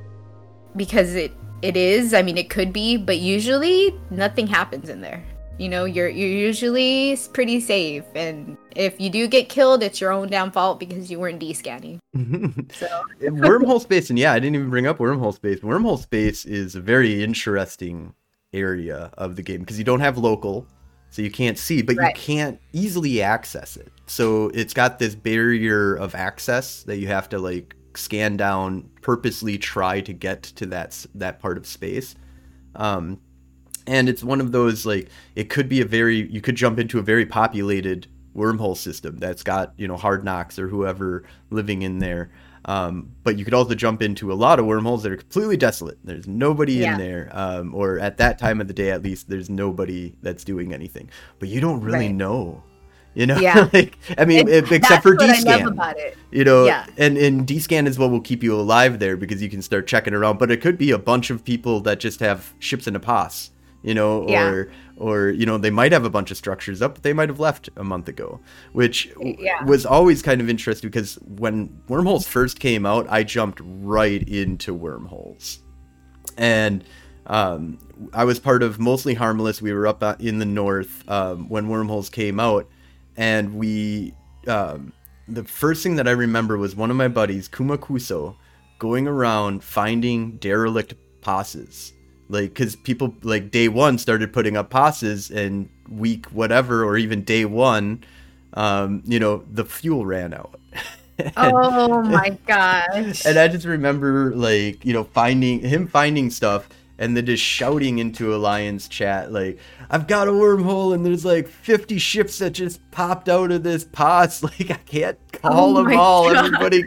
because 0.76 1.16
it 1.16 1.32
it 1.62 1.78
is. 1.78 2.14
I 2.14 2.22
mean 2.22 2.38
it 2.38 2.50
could 2.50 2.74
be, 2.74 2.98
but 2.98 3.18
usually 3.18 3.96
nothing 4.10 4.48
happens 4.48 4.90
in 4.90 5.02
there. 5.02 5.24
You 5.58 5.70
know, 5.70 5.86
you're 5.86 6.10
you're 6.10 6.28
usually 6.28 7.18
pretty 7.34 7.60
safe 7.60 8.04
and 8.16 8.58
if 8.76 9.00
you 9.00 9.10
do 9.12 9.28
get 9.28 9.48
killed, 9.50 9.84
it's 9.84 10.02
your 10.02 10.12
own 10.12 10.30
damn 10.30 10.50
fault 10.52 10.80
because 10.80 11.12
you 11.12 11.20
weren't 11.20 11.40
d-scanning. 11.40 12.00
So 12.74 12.88
wormhole 13.22 13.80
space 13.82 14.10
and 14.10 14.18
yeah 14.18 14.34
i 14.34 14.40
didn't 14.40 14.56
even 14.56 14.70
bring 14.70 14.88
up 14.88 14.98
wormhole 14.98 15.34
space 15.34 15.60
wormhole 15.60 16.00
space 16.02 16.46
is 16.46 16.76
a 16.76 16.82
very 16.82 17.24
interesting 17.24 18.14
area 18.54 19.12
of 19.18 19.36
the 19.36 19.42
game 19.44 19.60
because 19.60 19.78
you 19.78 19.84
don't 19.84 20.00
have 20.00 20.18
local 20.18 20.66
so 21.10 21.22
you 21.22 21.30
can't 21.32 21.58
see 21.58 21.82
but 21.82 21.96
Right. 21.98 22.16
you 22.16 22.22
can't 22.22 22.60
easily 22.74 23.22
access 23.22 23.78
it 23.78 23.92
so 24.08 24.50
it's 24.54 24.74
got 24.74 25.00
this 25.00 25.14
barrier 25.16 25.96
of 25.96 26.16
access 26.16 26.84
that 26.84 26.98
you 26.98 27.08
have 27.08 27.30
to 27.30 27.38
like 27.40 27.76
scan 27.96 28.36
down 28.38 28.90
purposely 29.02 29.58
try 29.58 30.02
to 30.02 30.14
get 30.14 30.42
to 30.44 30.66
that 30.68 31.06
that 31.14 31.40
part 31.40 31.58
of 31.58 31.68
space 31.68 32.16
um 32.76 33.20
and 33.88 34.08
it's 34.10 34.24
one 34.24 34.39
of 34.41 34.52
those 34.52 34.86
like 34.86 35.10
it 35.36 35.50
could 35.50 35.67
be 35.70 35.82
a 35.82 35.86
very 35.86 36.28
you 36.32 36.41
could 36.41 36.56
jump 36.56 36.80
into 36.80 37.00
a 37.00 37.02
very 37.02 37.26
populated 37.26 38.08
wormhole 38.36 38.78
system 38.78 39.17
that's 39.17 39.44
got 39.44 39.74
you 39.78 39.88
know 39.88 39.98
hard 39.98 40.24
knocks 40.24 40.58
or 40.60 40.67
whoever 40.67 41.24
living 41.50 41.82
in 41.82 42.00
there 42.00 42.32
um, 42.65 43.12
but 43.24 43.39
you 43.39 43.44
could 43.44 43.56
also 43.56 43.74
jump 43.74 44.04
into 44.04 44.32
a 44.32 44.36
lot 44.36 44.60
of 44.60 44.65
wormholes 44.67 45.02
that 45.04 45.12
are 45.12 45.17
completely 45.17 45.58
desolate 45.58 45.98
there's 46.04 46.28
nobody 46.28 46.74
Yeah. 46.74 46.94
in 46.94 47.00
there 47.00 47.30
um, 47.34 47.74
or 47.76 48.00
at 48.00 48.17
that 48.17 48.38
time 48.38 48.62
of 48.62 48.67
the 48.67 48.74
day 48.74 48.91
at 48.91 49.02
least 49.04 49.30
there's 49.30 49.50
nobody 49.50 50.13
that's 50.22 50.44
doing 50.44 50.74
anything 50.74 51.10
but 51.39 51.50
you 51.50 51.60
don't 51.60 51.82
really 51.82 52.08
Right. 52.08 52.15
know 52.15 52.63
you 53.15 53.26
know 53.26 53.38
Yeah. 53.38 53.67
like 53.74 53.98
i 54.17 54.24
mean 54.24 54.48
if- 54.48 54.72
except 54.72 55.04
for 55.04 55.15
what 55.15 55.24
I 55.24 55.28
love 55.28 55.36
d-scan 55.38 55.67
about 55.67 56.00
it. 56.00 56.15
you 56.32 56.46
know 56.46 56.65
Yeah. 56.65 56.86
and 56.98 57.17
and 57.17 57.46
d-scan 57.46 57.86
is 57.88 58.00
what 58.00 58.12
will 58.12 58.22
keep 58.22 58.44
you 58.44 58.54
alive 58.56 59.00
there 59.00 59.17
because 59.17 59.41
you 59.41 59.50
can 59.50 59.62
start 59.62 59.88
checking 59.88 60.13
around 60.13 60.38
but 60.39 60.52
it 60.52 60.62
could 60.62 60.78
be 60.78 60.91
a 60.91 60.98
bunch 61.00 61.32
of 61.32 61.44
people 61.44 61.82
that 61.82 62.00
just 62.00 62.20
have 62.22 62.54
ships 62.60 62.88
in 62.88 62.96
a 62.96 63.00
POS 63.02 63.50
you 63.84 63.94
know 63.94 64.28
Yeah. 64.28 64.48
or 64.50 64.72
or 64.98 65.30
you 65.30 65.46
know 65.46 65.58
they 65.58 65.72
might 65.72 65.91
have 65.91 66.06
a 66.06 66.10
bunch 66.10 66.32
of 66.32 66.38
structures 66.38 66.82
up 66.82 66.96
but 66.96 67.04
they 67.04 67.13
might 67.13 67.30
have 67.30 67.39
left 67.39 67.70
a 67.78 67.84
month 67.84 68.08
ago 68.08 68.39
which 68.74 69.10
Yeah. 69.20 69.63
was 69.65 69.86
always 69.86 70.22
kind 70.22 70.39
of 70.41 70.50
interesting 70.50 70.89
because 70.89 71.15
when 71.26 71.82
wormholes 71.88 72.28
first 72.28 72.60
came 72.60 72.86
out 72.86 73.08
i 73.10 73.24
jumped 73.24 73.60
right 73.63 74.22
into 74.28 74.74
wormholes 74.74 75.60
and 76.38 76.84
um, 77.28 77.78
I 78.13 78.24
was 78.24 78.39
part 78.39 78.63
of 78.63 78.80
mostly 78.80 79.13
harmless. 79.13 79.62
We 79.62 79.74
were 79.74 79.86
up 79.86 80.02
uh, 80.02 80.15
in 80.20 80.39
the 80.39 80.46
north 80.46 81.08
um, 81.08 81.48
when 81.50 81.67
wormholes 81.67 82.10
came 82.10 82.39
out, 82.39 82.67
and 83.15 83.54
we 83.54 84.15
um, 84.48 84.91
the 85.28 85.44
first 85.44 85.84
thing 85.84 85.98
that 85.98 86.08
I 86.08 86.12
remember 86.12 86.58
was 86.58 86.76
one 86.76 86.89
of 86.89 86.98
my 86.98 87.08
buddies, 87.08 87.48
Kuma 87.48 87.78
Kuso, 87.78 88.36
going 88.80 89.08
around 89.08 89.63
finding 89.63 90.38
derelict 90.38 90.96
POSes. 91.22 91.94
Like, 92.32 92.54
because 92.54 92.76
people 92.76 93.15
like 93.24 93.52
day 93.52 93.67
one 93.67 93.98
started 93.98 94.34
putting 94.34 94.58
up 94.58 94.70
POSes, 94.70 95.30
and 95.30 95.70
week 95.89 96.26
whatever, 96.28 96.84
or 96.84 96.98
even 96.98 97.24
day 97.24 97.46
one, 97.46 98.04
um, 98.54 99.04
you 99.06 99.20
know, 99.20 99.44
the 99.52 99.65
fuel 99.65 100.06
ran 100.06 100.34
out. 100.34 100.60
Oh 101.38 102.02
my 102.02 102.30
gosh. 102.48 103.26
And 103.26 103.38
I 103.38 103.48
just 103.48 103.65
remember 103.65 104.34
like, 104.36 104.84
you 104.84 104.94
know, 104.94 105.04
finding 105.04 105.60
him 105.60 105.88
finding 105.88 106.30
stuff 106.32 106.67
and 106.98 107.15
then 107.17 107.26
just 107.26 107.44
shouting 107.44 107.99
into 107.99 108.34
Alliance 108.34 108.88
chat 108.88 109.32
like, 109.32 109.60
I've 109.89 110.08
got 110.08 110.28
a 110.28 110.32
wormhole 110.32 110.93
and 110.93 111.06
there's 111.06 111.26
like 111.26 111.47
50 111.47 111.97
ships 111.97 112.39
that 112.39 112.51
just 112.51 112.80
popped 112.91 113.30
out 113.30 113.51
of 113.51 113.64
this 113.64 113.84
pos. 113.84 114.41
Like 114.60 114.72
I 114.72 114.80
can't 114.86 115.20
call 115.32 115.78
Oh 115.78 115.84
them 115.84 115.97
all. 115.97 116.34
God. 116.34 116.45
Everybody 116.45 116.84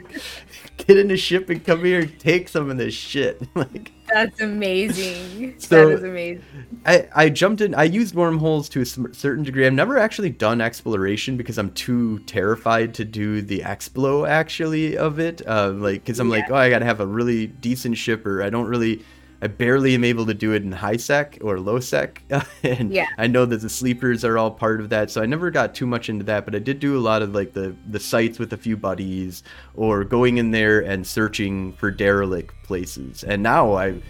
get 0.78 0.98
in 0.98 1.10
a 1.10 1.16
ship 1.16 1.48
and 1.50 1.64
come 1.64 1.84
here 1.84 2.00
and 2.00 2.18
take 2.18 2.48
some 2.48 2.70
of 2.70 2.76
this 2.76 2.94
shit. 2.94 3.40
like 3.54 3.92
That's 4.12 4.40
amazing. 4.40 5.54
So- 5.58 5.88
that 5.88 5.94
is 5.98 6.02
amazing. 6.04 6.44
I, 6.84 7.08
I 7.14 7.28
jumped 7.30 7.60
in. 7.62 7.74
I 7.74 7.84
used 7.84 8.14
wormholes 8.14 8.68
to 8.70 8.82
a 8.82 8.84
certain 8.86 9.42
degree. 9.44 9.66
I've 9.66 9.72
never 9.72 9.98
actually 9.98 10.30
done 10.30 10.60
exploration 10.60 11.36
because 11.36 11.56
I'm 11.56 11.72
too 11.72 12.18
terrified 12.20 12.92
to 12.94 13.04
do 13.04 13.40
the 13.40 13.60
explo 13.60 14.28
actually 14.28 14.96
of 14.96 15.18
it. 15.18 15.40
Uh, 15.46 15.70
like, 15.70 16.02
because 16.04 16.20
I'm 16.20 16.28
like, 16.28 16.50
oh, 16.50 16.54
I 16.54 16.68
gotta 16.68 16.84
have 16.84 17.00
a 17.00 17.06
really 17.06 17.46
decent 17.46 17.96
ship, 17.96 18.26
or 18.26 18.42
I 18.42 18.50
don't 18.50 18.66
really, 18.66 19.02
I 19.44 19.46
barely 19.46 19.94
am 19.94 20.04
able 20.04 20.24
to 20.24 20.32
do 20.32 20.52
it 20.52 20.62
in 20.62 20.72
high 20.72 20.96
sec 20.96 21.36
or 21.42 21.60
low 21.60 21.78
sec. 21.78 22.22
and 22.62 22.90
Yeah. 22.90 23.08
I 23.18 23.26
know 23.26 23.44
that 23.44 23.60
the 23.60 23.68
sleepers 23.68 24.24
are 24.24 24.38
all 24.38 24.50
part 24.50 24.80
of 24.80 24.88
that, 24.88 25.10
so 25.10 25.20
I 25.20 25.26
never 25.26 25.50
got 25.50 25.74
too 25.74 25.86
much 25.86 26.08
into 26.08 26.24
that. 26.24 26.46
But 26.46 26.54
I 26.54 26.60
did 26.60 26.80
do 26.80 26.96
a 26.96 27.00
lot 27.00 27.20
of 27.20 27.34
like 27.34 27.52
the 27.52 27.76
the 27.90 28.00
sites 28.00 28.38
with 28.38 28.54
a 28.54 28.56
few 28.56 28.78
buddies, 28.78 29.42
or 29.74 30.02
going 30.02 30.38
in 30.38 30.50
there 30.50 30.80
and 30.80 31.06
searching 31.06 31.74
for 31.74 31.90
derelict 31.90 32.54
places. 32.64 33.22
And 33.22 33.42
now 33.42 33.74
I 33.74 34.00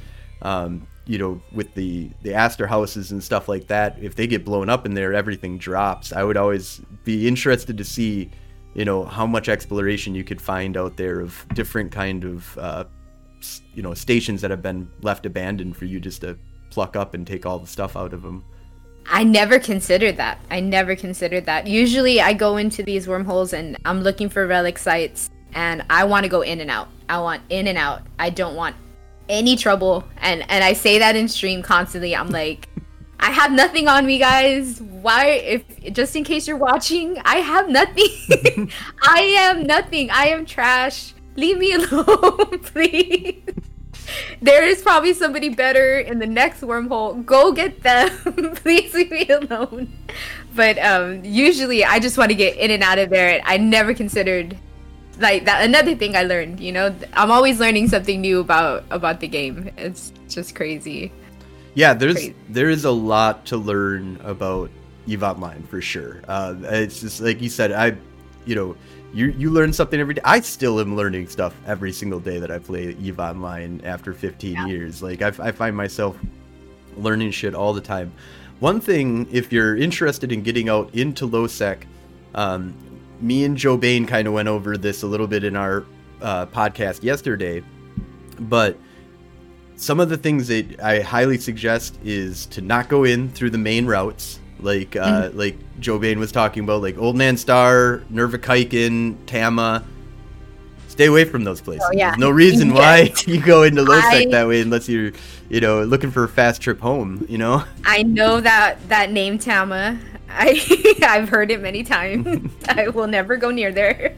um, 0.43 0.87
you 1.07 1.19
know, 1.19 1.43
with 1.53 1.75
the 1.75 2.11
the 2.23 2.31
Astrahuses 2.31 3.11
and 3.11 3.23
stuff 3.23 3.49
like 3.49 3.67
that, 3.67 3.99
if 4.01 4.15
they 4.15 4.27
get 4.29 4.45
blown 4.45 4.69
up 4.69 4.87
in 4.87 4.95
there, 4.95 5.13
everything 5.13 5.59
drops. 5.59 6.13
I 6.13 6.23
would 6.23 6.37
always 6.37 6.81
be 7.03 7.27
interested 7.27 7.77
to 7.79 7.85
see, 7.85 8.31
you 8.75 8.85
know, 8.85 9.05
how 9.05 9.27
much 9.27 9.49
exploration 9.49 10.15
you 10.15 10.23
could 10.25 10.41
find 10.41 10.77
out 10.77 10.97
there 10.97 11.21
of 11.21 11.45
different 11.55 11.93
kind 11.93 12.25
of, 12.25 12.59
uh, 12.59 12.85
you 13.75 13.83
know, 13.83 13.95
stations 13.95 14.41
that 14.43 14.51
have 14.51 14.63
been 14.63 14.91
left 15.03 15.27
abandoned 15.27 15.77
for 15.77 15.85
you 15.85 16.01
just 16.01 16.21
to 16.23 16.39
pluck 16.71 16.97
up 16.97 17.15
and 17.15 17.27
take 17.27 17.47
all 17.47 17.59
the 17.59 17.67
stuff 17.67 17.97
out 17.97 18.13
of 18.13 18.23
them. 18.23 18.45
I 19.07 19.25
never 19.25 19.59
considered 19.59 20.17
that. 20.17 20.39
I 20.51 20.61
never 20.61 20.97
considered 20.97 21.47
that. 21.47 21.67
Usually 21.67 22.21
I 22.21 22.33
go 22.33 22.57
into 22.57 22.83
these 22.83 23.07
wormholes 23.07 23.53
and 23.53 23.77
I'm 23.85 24.01
looking 24.01 24.29
for 24.29 24.47
relic 24.47 24.79
sites 24.79 25.31
and 25.55 25.85
I 25.91 26.05
want 26.05 26.25
to 26.25 26.29
go 26.29 26.41
in 26.43 26.61
and 26.61 26.71
out. 26.71 26.89
I 27.09 27.19
want 27.21 27.43
in 27.51 27.67
and 27.67 27.79
out. 27.79 28.03
I 28.19 28.31
don't 28.31 28.57
want 28.57 28.77
any 29.29 29.57
trouble. 29.57 30.05
And 30.19 30.45
and 30.51 30.65
I 30.65 30.73
say 30.73 30.99
that 30.99 31.17
in 31.17 31.29
stream 31.29 31.63
constantly. 31.63 32.15
I'm 32.17 32.31
like 32.31 32.69
I 33.21 33.31
have 33.31 33.53
nothing 33.53 33.89
on 33.89 34.05
me, 34.05 34.19
guys. 34.19 34.81
Why 34.81 35.27
if 35.27 35.93
just 35.93 36.17
in 36.17 36.25
case 36.25 36.47
you're 36.47 36.57
watching, 36.57 37.19
I 37.25 37.37
have 37.37 37.69
nothing. 37.69 38.09
I 39.03 39.21
am 39.39 39.63
nothing. 39.65 40.11
I 40.11 40.27
am 40.27 40.45
trash. 40.45 41.14
Leave 41.37 41.59
me 41.59 41.73
alone, 41.91 42.59
please 42.61 43.43
there 44.41 44.65
is 44.65 44.83
probably 44.83 45.13
somebody 45.15 45.49
better 45.49 45.99
in 45.99 46.19
the 46.19 46.27
next 46.27 46.61
wormhole. 46.61 47.25
Go 47.25 47.53
get 47.53 47.83
them. 47.83 48.11
Please 48.57 48.95
leave 48.95 49.11
me 49.11 49.29
alone. 49.29 49.93
But 50.55 50.79
um, 50.79 51.25
usually, 51.25 51.85
I 51.85 51.99
just 51.99 52.19
want 52.19 52.31
to 52.31 52.35
get 52.35 52.57
in 52.57 52.71
and 52.71 52.83
out 52.83 52.99
of 52.99 53.11
there. 53.11 53.41
I 53.45 53.57
never 53.57 53.95
considered 53.95 54.57
like 55.19 55.45
that. 55.47 55.65
Another 55.65 55.95
thing 55.95 56.17
I 56.17 56.23
learned, 56.23 56.61
you 56.61 56.73
know, 56.73 56.95
I'm 57.15 57.31
always 57.31 57.61
learning 57.61 57.89
something 57.89 58.21
new 58.21 58.41
about 58.41 58.85
about 58.91 59.21
the 59.21 59.29
game. 59.29 59.71
It's 59.77 60.13
just 60.29 60.55
crazy. 60.55 61.13
Yeah, 61.75 61.95
there's 61.95 62.15
crazy. 62.15 62.35
there 62.49 62.71
is 62.71 62.85
a 62.85 62.91
lot 62.91 63.47
to 63.47 63.57
learn 63.57 64.21
about 64.23 64.71
Eve 65.07 65.23
Online 65.23 65.63
for 65.65 65.81
sure. 65.81 66.23
Uh, 66.29 66.55
it's 66.63 67.01
just 67.01 67.21
like 67.21 67.41
you 67.41 67.49
said, 67.49 67.73
I, 67.73 67.97
you 68.45 68.55
know 68.55 68.77
you 69.15 69.27
you 69.39 69.51
learn 69.51 69.73
something 69.73 70.01
every 70.01 70.15
day. 70.15 70.23
I 70.25 70.41
still 70.41 70.81
am 70.81 70.97
learning 70.97 71.29
stuff 71.29 71.55
every 71.67 71.93
single 71.93 72.21
day 72.21 72.39
that 72.39 72.51
I 72.51 72.59
play 72.59 72.97
Eve 73.01 73.21
Online 73.21 73.81
after 73.85 74.13
15 74.13 74.53
yeah. 74.53 74.67
years. 74.67 75.03
Like 75.03 75.23
I, 75.23 75.29
I 75.39 75.53
find 75.53 75.77
myself 75.77 76.19
learning 76.97 77.31
shit 77.31 77.55
all 77.55 77.73
the 77.73 77.81
time. 77.81 78.13
One 78.61 78.81
thing, 78.81 79.29
if 79.31 79.53
you're 79.53 79.77
interested 79.77 80.33
in 80.33 80.43
getting 80.43 80.69
out 80.69 80.93
into 80.95 81.27
low 81.27 81.47
sec, 81.47 81.87
um, 82.35 82.75
me 83.21 83.45
and 83.45 83.57
Joe 83.57 83.77
Bain 83.77 84.07
kind 84.07 84.27
of 84.27 84.35
went 84.35 84.49
over 84.49 84.77
this 84.77 85.03
a 85.03 85.07
little 85.07 85.27
bit 85.27 85.45
in 85.45 85.57
our 85.57 85.85
uh, 86.21 86.47
podcast 86.47 87.03
yesterday, 87.03 87.63
but 88.41 88.79
some 89.77 90.01
of 90.01 90.09
the 90.09 90.17
things 90.17 90.49
that 90.49 90.81
I 90.81 91.01
highly 91.01 91.39
suggest 91.39 91.99
is 92.05 92.47
to 92.47 92.61
not 92.61 92.89
go 92.89 93.05
in 93.05 93.29
through 93.31 93.51
the 93.51 93.59
main 93.59 93.87
routes 93.87 94.41
like 94.65 94.97
uh, 94.97 95.29
mm-hmm. 95.29 95.39
like 95.39 95.57
Joe 95.79 95.99
Bain 95.99 96.19
was 96.19 96.33
talking 96.33 96.65
about, 96.65 96.83
like 96.83 96.99
Old 96.99 97.17
Man 97.17 97.37
Star, 97.37 98.03
Nurva 98.11 99.27
Tama. 99.27 99.85
Stay 100.89 101.07
away 101.07 101.25
from 101.25 101.43
those 101.43 101.61
places. 101.61 101.85
Oh, 101.87 101.93
yeah. 101.93 102.11
There's 102.11 102.21
no 102.21 102.31
reason 102.31 102.73
why 102.75 103.13
you 103.27 103.41
go 103.41 103.65
into 103.65 103.83
low 103.83 104.01
sec 104.01 104.31
that 104.31 104.47
way 104.47 104.61
unless 104.61 104.89
you're, 104.89 105.13
you 105.49 105.61
know, 105.61 105.83
looking 105.83 106.11
for 106.11 106.25
a 106.25 106.29
fast 106.29 106.63
trip 106.63 106.81
home. 106.81 107.27
You 107.29 107.39
know. 107.39 107.65
I 107.85 108.03
know 108.03 108.41
that 108.41 108.89
that 108.89 109.11
name 109.11 109.39
Tama. 109.39 109.99
I 110.29 110.97
I've 111.03 111.29
heard 111.29 111.51
it 111.51 111.61
many 111.61 111.83
times. 111.85 112.51
I 112.69 112.89
will 112.89 113.07
never 113.07 113.37
go 113.37 113.51
near 113.51 113.73
there. 113.73 114.17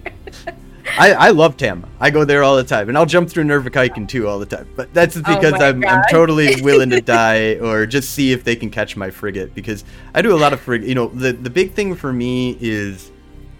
I, 0.98 1.12
I 1.12 1.30
love 1.30 1.56
Tama. 1.56 1.88
I 2.00 2.10
go 2.10 2.24
there 2.24 2.42
all 2.42 2.56
the 2.56 2.64
time, 2.64 2.88
and 2.88 2.96
I'll 2.96 3.06
jump 3.06 3.28
through 3.28 3.44
Nourvukaiken 3.44 4.08
too 4.08 4.28
all 4.28 4.38
the 4.38 4.46
time. 4.46 4.68
But 4.76 4.92
that's 4.94 5.16
oh 5.16 5.22
because 5.22 5.54
oh 5.54 5.68
I'm, 5.68 5.84
I'm 5.84 6.04
totally 6.10 6.60
willing 6.62 6.90
to 6.90 7.00
die 7.00 7.54
or 7.56 7.86
just 7.86 8.10
see 8.10 8.32
if 8.32 8.44
they 8.44 8.56
can 8.56 8.70
catch 8.70 8.96
my 8.96 9.10
frigate 9.10 9.54
because 9.54 9.84
I 10.14 10.22
do 10.22 10.34
a 10.34 10.38
lot 10.38 10.52
of 10.52 10.60
frigate. 10.60 10.88
You 10.88 10.94
know, 10.94 11.08
the 11.08 11.32
the 11.32 11.50
big 11.50 11.72
thing 11.72 11.94
for 11.94 12.12
me 12.12 12.56
is 12.60 13.10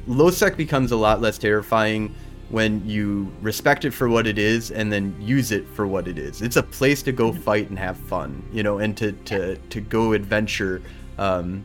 low 0.06 0.30
sec 0.30 0.56
becomes 0.56 0.92
a 0.92 0.96
lot 0.96 1.20
less 1.20 1.38
terrifying 1.38 2.14
when 2.48 2.86
you 2.88 3.32
respect 3.42 3.84
it 3.84 3.90
for 3.90 4.08
what 4.08 4.26
it 4.26 4.38
is 4.38 4.70
and 4.70 4.92
then 4.92 5.14
use 5.20 5.50
it 5.50 5.66
for 5.68 5.86
what 5.86 6.06
it 6.06 6.16
is. 6.16 6.42
It's 6.42 6.56
a 6.56 6.62
place 6.62 7.02
to 7.02 7.12
go 7.12 7.32
fight 7.32 7.70
and 7.70 7.78
have 7.78 7.96
fun, 7.96 8.42
you 8.52 8.62
know, 8.62 8.78
and 8.78 8.96
to 8.98 9.12
to 9.12 9.56
to 9.56 9.80
go 9.80 10.12
adventure. 10.12 10.82
Um, 11.18 11.64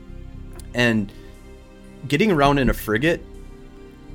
and 0.74 1.12
getting 2.08 2.32
around 2.32 2.58
in 2.58 2.70
a 2.70 2.74
frigate 2.74 3.24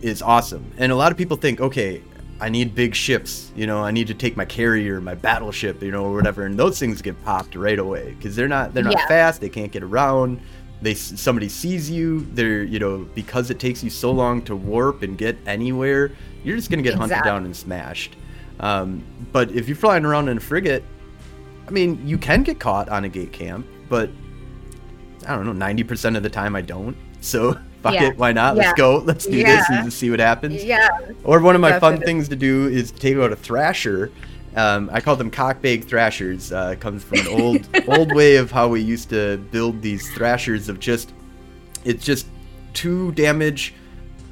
is 0.02 0.22
awesome. 0.22 0.72
And 0.78 0.92
a 0.92 0.96
lot 0.96 1.12
of 1.12 1.18
people 1.18 1.36
think, 1.36 1.60
okay, 1.60 2.02
I 2.40 2.50
need 2.50 2.74
big 2.74 2.94
ships, 2.94 3.50
you 3.56 3.66
know, 3.66 3.82
I 3.82 3.90
need 3.90 4.08
to 4.08 4.14
take 4.14 4.36
my 4.36 4.44
carrier, 4.44 5.00
my 5.00 5.14
battleship, 5.14 5.82
you 5.82 5.90
know, 5.90 6.04
or 6.04 6.14
whatever, 6.14 6.44
and 6.44 6.58
those 6.58 6.78
things 6.78 7.00
get 7.00 7.22
popped 7.24 7.54
right 7.54 7.78
away 7.78 8.14
because 8.14 8.36
they're 8.36 8.48
not 8.48 8.74
they're 8.74 8.84
not 8.84 8.92
yeah. 8.92 9.08
fast, 9.08 9.40
they 9.40 9.48
can't 9.48 9.72
get 9.72 9.82
around. 9.82 10.40
They 10.82 10.92
somebody 10.92 11.48
sees 11.48 11.90
you, 11.90 12.26
they're 12.32 12.62
you 12.62 12.78
know 12.78 13.08
because 13.14 13.50
it 13.50 13.58
takes 13.58 13.82
you 13.82 13.88
so 13.88 14.10
long 14.10 14.42
to 14.42 14.54
warp 14.54 15.02
and 15.02 15.16
get 15.16 15.38
anywhere, 15.46 16.12
you're 16.44 16.56
just 16.56 16.70
gonna 16.70 16.82
get 16.82 16.92
exactly. 16.92 17.14
hunted 17.14 17.28
down 17.28 17.44
and 17.46 17.56
smashed. 17.56 18.16
Um, 18.60 19.02
but 19.32 19.50
if 19.50 19.66
you're 19.66 19.76
flying 19.76 20.04
around 20.04 20.28
in 20.28 20.36
a 20.36 20.40
frigate, 20.40 20.84
I 21.66 21.70
mean, 21.70 22.06
you 22.06 22.18
can 22.18 22.42
get 22.42 22.60
caught 22.60 22.90
on 22.90 23.04
a 23.04 23.08
gate 23.08 23.32
camp, 23.32 23.66
but 23.88 24.10
I 25.26 25.34
don't 25.34 25.46
know, 25.46 25.52
ninety 25.52 25.84
percent 25.84 26.16
of 26.18 26.22
the 26.22 26.30
time 26.30 26.54
I 26.54 26.60
don't. 26.60 26.98
So 27.22 27.58
fuck 27.82 27.94
yeah. 27.94 28.08
it, 28.08 28.18
why 28.18 28.32
not? 28.32 28.56
Let's 28.56 28.72
go. 28.74 28.98
Let's 28.98 29.26
do 29.26 29.36
yeah. 29.36 29.56
this 29.56 29.66
and 29.70 29.92
see 29.92 30.10
what 30.10 30.20
happens. 30.20 30.64
Yeah. 30.64 30.88
Or 31.24 31.40
one 31.40 31.54
of 31.54 31.60
my 31.60 31.70
Definitely. 31.70 31.98
fun 31.98 32.06
things 32.06 32.28
to 32.28 32.36
do 32.36 32.68
is 32.68 32.90
take 32.90 33.16
out 33.16 33.32
a 33.32 33.36
thrasher. 33.36 34.12
Um, 34.56 34.88
I 34.92 35.00
call 35.00 35.16
them 35.16 35.30
cockbag 35.30 35.84
thrashers. 35.84 36.52
Uh, 36.52 36.70
it 36.72 36.80
comes 36.80 37.04
from 37.04 37.18
an 37.20 37.28
old 37.28 37.68
old 37.88 38.14
way 38.14 38.36
of 38.36 38.50
how 38.50 38.68
we 38.68 38.80
used 38.80 39.10
to 39.10 39.38
build 39.50 39.82
these 39.82 40.12
thrashers 40.14 40.68
of 40.68 40.80
just 40.80 41.12
it's 41.84 42.04
just 42.04 42.26
two 42.72 43.12
damage 43.12 43.74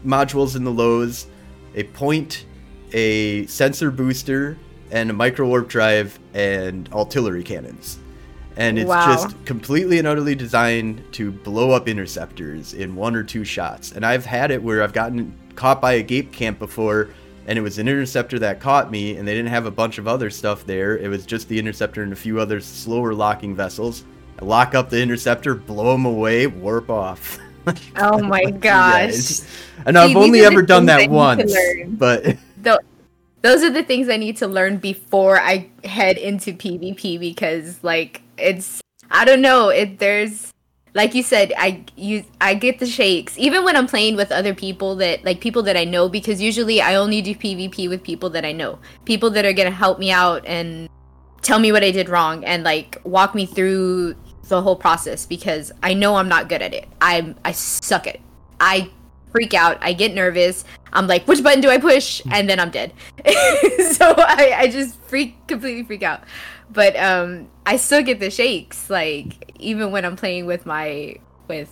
modules 0.05 0.57
in 0.57 0.65
the 0.65 0.71
lows, 0.71 1.27
a 1.75 1.85
point, 1.85 2.47
a 2.93 3.47
sensor 3.47 3.91
booster, 3.91 4.59
and 4.91 5.11
a 5.11 5.13
micro 5.13 5.47
warp 5.47 5.69
drive 5.69 6.19
and 6.33 6.91
artillery 6.93 7.43
cannons 7.43 7.99
and 8.57 8.79
it's 8.79 8.89
wow. 8.89 9.07
just 9.07 9.45
completely 9.45 9.99
and 9.99 10.07
utterly 10.07 10.35
designed 10.35 11.05
to 11.13 11.33
blow 11.33 11.73
up 11.73 11.89
interceptors 11.89 12.75
in 12.75 12.95
one 12.95 13.17
or 13.17 13.25
two 13.25 13.45
shots. 13.45 13.93
And 13.93 14.07
I've 14.07 14.25
had 14.25 14.51
it 14.51 14.63
where 14.63 14.83
I've 14.83 14.93
gotten 14.93 15.37
caught 15.57 15.81
by 15.81 15.95
a 15.95 16.03
gate 16.03 16.33
camp 16.33 16.59
before, 16.59 17.11
and 17.47 17.59
it 17.59 17.63
was 17.63 17.79
an 17.79 17.89
interceptor 17.89 18.39
that 18.39 18.61
caught 18.61 18.91
me, 18.91 19.17
and 19.17 19.27
they 19.27 19.35
didn't 19.35 19.51
have 19.51 19.67
a 19.67 19.71
bunch 19.71 19.99
of 19.99 20.07
other 20.07 20.31
stuff 20.31 20.65
there. 20.67 20.97
It 20.99 21.09
was 21.09 21.27
just 21.27 21.49
the 21.49 21.59
interceptor 21.59 22.03
and 22.03 22.13
a 22.13 22.17
few 22.17 22.41
other 22.41 22.61
slower 22.61 23.13
locking 23.13 23.57
vessels. 23.57 24.05
I 24.41 24.45
lock 24.45 24.75
up 24.75 24.91
the 24.91 25.01
interceptor, 25.01 25.55
blow 25.55 25.93
them 25.93 26.07
away, 26.07 26.47
warp 26.47 26.91
off. 26.91 27.39
oh 27.97 28.23
my 28.23 28.51
gosh! 28.51 29.41
and 29.87 29.97
I've 29.97 30.17
only 30.17 30.41
ever 30.41 30.63
done 30.63 30.87
that 30.87 31.11
once, 31.11 31.55
but. 31.87 32.37
those 33.45 33.63
are 33.63 33.71
the 33.71 33.83
things 33.83 34.09
I 34.09 34.17
need 34.17 34.39
to 34.39 34.47
learn 34.47 34.79
before 34.79 35.39
I 35.39 35.69
head 35.85 36.17
into 36.17 36.55
PvP 36.55 37.21
because 37.21 37.79
like 37.85 38.23
it's 38.39 38.81
I 39.11 39.25
don't 39.25 39.41
know. 39.41 39.69
It 39.69 39.99
there's 39.99 40.53
like 40.95 41.15
you 41.15 41.23
said, 41.23 41.53
I 41.59 41.85
you 41.97 42.25
I 42.41 42.55
get 42.55 42.79
the 42.79 42.87
shakes 42.87 43.37
even 43.39 43.65
when 43.65 43.77
I'm 43.77 43.87
playing 43.87 44.17
with 44.17 44.33
other 44.33 44.55
people 44.55 44.97
that 44.97 45.25
like 45.25 45.41
people 45.41 45.63
that 45.65 45.77
I 45.77 45.85
know 45.85 46.09
because 46.09 46.41
usually 46.41 46.81
I 46.81 46.95
only 46.95 47.21
do 47.21 47.35
PvP 47.35 47.89
with 47.89 48.03
people 48.03 48.31
that 48.31 48.45
I 48.45 48.53
know, 48.53 48.79
people 49.05 49.31
that 49.31 49.45
are 49.45 49.53
gonna 49.53 49.71
help 49.71 49.99
me 49.99 50.11
out 50.11 50.47
and 50.47 50.89
tell 51.43 51.59
me 51.59 51.73
what 51.73 51.85
I 51.85 51.91
did 51.91 52.09
wrong 52.09 52.45
and 52.45 52.63
like 52.65 53.01
walk 53.05 53.35
me 53.35 53.45
through 53.45 54.15
the 54.49 54.63
whole 54.63 54.77
process 54.77 55.27
because 55.27 55.73
I 55.83 55.95
know 55.95 56.17
I'm 56.17 56.29
not 56.29 56.49
good 56.49 56.63
at 56.63 56.73
it. 56.73 56.89
I 57.01 57.35
I 57.45 57.53
suck 57.53 58.07
it. 58.07 58.21
I 58.61 58.91
freak 59.33 59.53
out. 59.53 59.79
I 59.81 59.95
get 59.95 60.15
nervous. 60.15 60.65
I'm 60.93 61.09
like, 61.09 61.27
which 61.27 61.43
button 61.43 61.61
do 61.61 61.69
I 61.69 61.79
push? 61.79 62.23
And 62.31 62.49
then 62.49 62.61
I'm 62.61 62.71
dead. 62.71 62.93
so 63.27 64.15
I, 64.17 64.55
I 64.57 64.69
just 64.69 65.01
freak 65.03 65.45
completely 65.49 65.83
freak 65.83 66.05
out 66.05 66.23
but 66.75 66.97
um 66.97 67.49
I 67.65 67.77
still 67.77 68.03
get 68.03 68.21
the 68.21 68.31
shakes 68.31 68.91
like 68.91 69.53
even 69.59 69.91
when 69.91 70.05
I'm 70.05 70.17
playing 70.17 70.47
with 70.47 70.67
my 70.67 71.17
with 71.49 71.71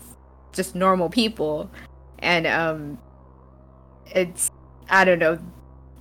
just 0.52 0.74
normal 0.74 1.10
people 1.10 1.70
and 2.20 2.46
um 2.46 2.98
it's 4.06 4.50
I 4.88 5.04
don't 5.04 5.18
know 5.18 5.38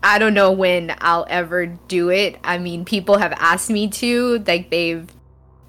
I 0.04 0.18
don't 0.18 0.34
know 0.34 0.52
when 0.52 0.96
I'll 1.00 1.28
ever 1.30 1.68
do 1.68 2.10
it. 2.10 2.40
I 2.44 2.58
mean, 2.58 2.86
people 2.86 3.20
have 3.20 3.34
asked 3.34 3.70
me 3.70 3.88
to, 3.90 4.40
like 4.48 4.72
they've 4.72 5.08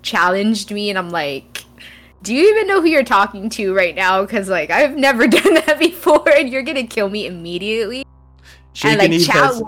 challenged 0.01 0.70
me 0.70 0.89
and 0.89 0.99
I'm 0.99 1.11
like 1.11 1.66
do 2.22 2.35
you 2.35 2.49
even 2.51 2.66
know 2.68 2.80
who 2.80 2.87
you're 2.87 3.05
talking 3.05 3.49
to 3.51 3.74
right 3.74 3.95
now? 3.95 4.22
Because 4.22 4.49
like 4.49 4.70
I've 4.70 4.97
never 4.97 5.26
done 5.28 5.55
that 5.55 5.78
before, 5.78 6.28
and 6.30 6.49
you're 6.49 6.62
gonna 6.62 6.87
kill 6.87 7.09
me 7.11 7.26
immediately. 7.26 8.05
and 8.85 8.99
like 8.99 9.20
chat 9.20 9.61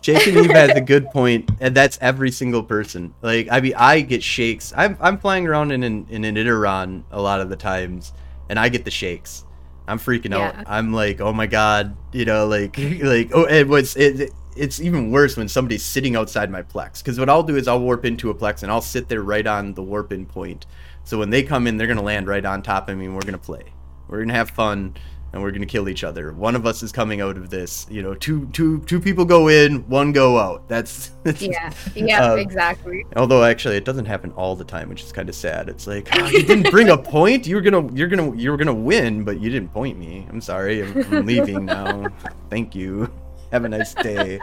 Jake 0.00 0.26
and 0.26 0.36
Eve 0.38 0.50
has 0.50 0.70
a 0.70 0.80
good 0.92 1.10
point, 1.10 1.50
and 1.60 1.74
that's 1.74 1.98
every 2.00 2.30
single 2.30 2.62
person. 2.62 3.14
Like, 3.22 3.48
I 3.50 3.60
mean, 3.60 3.74
I 3.76 4.00
get 4.00 4.22
shakes. 4.22 4.72
I'm 4.76 4.96
I'm 5.00 5.18
flying 5.18 5.46
around 5.46 5.72
in 5.72 5.82
an 5.82 6.06
in 6.08 6.24
an 6.24 6.36
Iteron 6.36 7.04
a 7.10 7.20
lot 7.20 7.40
of 7.40 7.50
the 7.50 7.56
times, 7.56 8.12
and 8.48 8.58
I 8.58 8.68
get 8.68 8.84
the 8.84 8.90
shakes. 8.90 9.44
I'm 9.86 9.98
freaking 9.98 10.30
yeah. 10.30 10.48
out. 10.48 10.54
I'm 10.66 10.92
like, 10.92 11.20
oh 11.20 11.32
my 11.32 11.46
god, 11.46 11.96
you 12.12 12.24
know, 12.24 12.46
like 12.46 12.78
like 13.02 13.30
oh, 13.34 13.44
it 13.44 13.68
was 13.68 13.96
it, 13.96 14.32
it's 14.56 14.80
even 14.80 15.10
worse 15.10 15.36
when 15.36 15.48
somebody's 15.48 15.84
sitting 15.84 16.16
outside 16.16 16.50
my 16.50 16.62
plex. 16.62 17.02
Because 17.02 17.18
what 17.18 17.28
I'll 17.28 17.42
do 17.42 17.56
is 17.56 17.68
I'll 17.68 17.80
warp 17.80 18.04
into 18.04 18.30
a 18.30 18.34
plex 18.34 18.62
and 18.62 18.70
I'll 18.70 18.80
sit 18.80 19.08
there 19.08 19.22
right 19.22 19.46
on 19.46 19.74
the 19.74 19.82
warp 19.82 20.12
in 20.12 20.26
point. 20.26 20.66
So 21.04 21.18
when 21.18 21.30
they 21.30 21.42
come 21.42 21.66
in, 21.66 21.76
they're 21.76 21.86
gonna 21.86 22.02
land 22.02 22.28
right 22.28 22.44
on 22.44 22.62
top 22.62 22.88
of 22.88 22.96
me 22.96 23.06
and 23.06 23.14
we're 23.14 23.22
gonna 23.22 23.38
play. 23.38 23.64
We're 24.08 24.20
gonna 24.20 24.34
have 24.34 24.50
fun 24.50 24.94
and 25.32 25.42
we're 25.42 25.50
gonna 25.50 25.66
kill 25.66 25.88
each 25.88 26.04
other. 26.04 26.32
One 26.32 26.56
of 26.56 26.66
us 26.66 26.82
is 26.82 26.92
coming 26.92 27.20
out 27.20 27.36
of 27.36 27.50
this. 27.50 27.86
You 27.90 28.02
know, 28.02 28.14
two 28.14 28.46
two 28.48 28.80
two 28.80 29.00
people 29.00 29.24
go 29.24 29.48
in, 29.48 29.88
one 29.88 30.12
go 30.12 30.38
out. 30.38 30.68
That's 30.68 31.12
yeah, 31.40 31.72
yeah, 31.94 32.32
um, 32.32 32.38
exactly. 32.38 33.04
Although 33.16 33.44
actually, 33.44 33.76
it 33.76 33.84
doesn't 33.84 34.06
happen 34.06 34.32
all 34.32 34.56
the 34.56 34.64
time, 34.64 34.88
which 34.88 35.02
is 35.02 35.12
kind 35.12 35.28
of 35.28 35.34
sad. 35.34 35.68
It's 35.68 35.86
like 35.86 36.08
oh, 36.12 36.26
you 36.26 36.42
didn't 36.42 36.70
bring 36.70 36.88
a 36.90 36.98
point. 36.98 37.46
You 37.46 37.56
were 37.56 37.62
gonna 37.62 37.92
you're 37.92 38.08
gonna 38.08 38.34
you 38.36 38.50
were 38.50 38.56
gonna 38.56 38.74
win, 38.74 39.24
but 39.24 39.40
you 39.40 39.50
didn't 39.50 39.72
point 39.72 39.98
me. 39.98 40.26
I'm 40.28 40.40
sorry. 40.40 40.82
I'm, 40.82 41.14
I'm 41.14 41.26
leaving 41.26 41.64
now. 41.64 42.06
Thank 42.48 42.74
you. 42.74 43.12
Have 43.52 43.64
a 43.64 43.68
nice 43.68 43.94
day. 43.94 44.38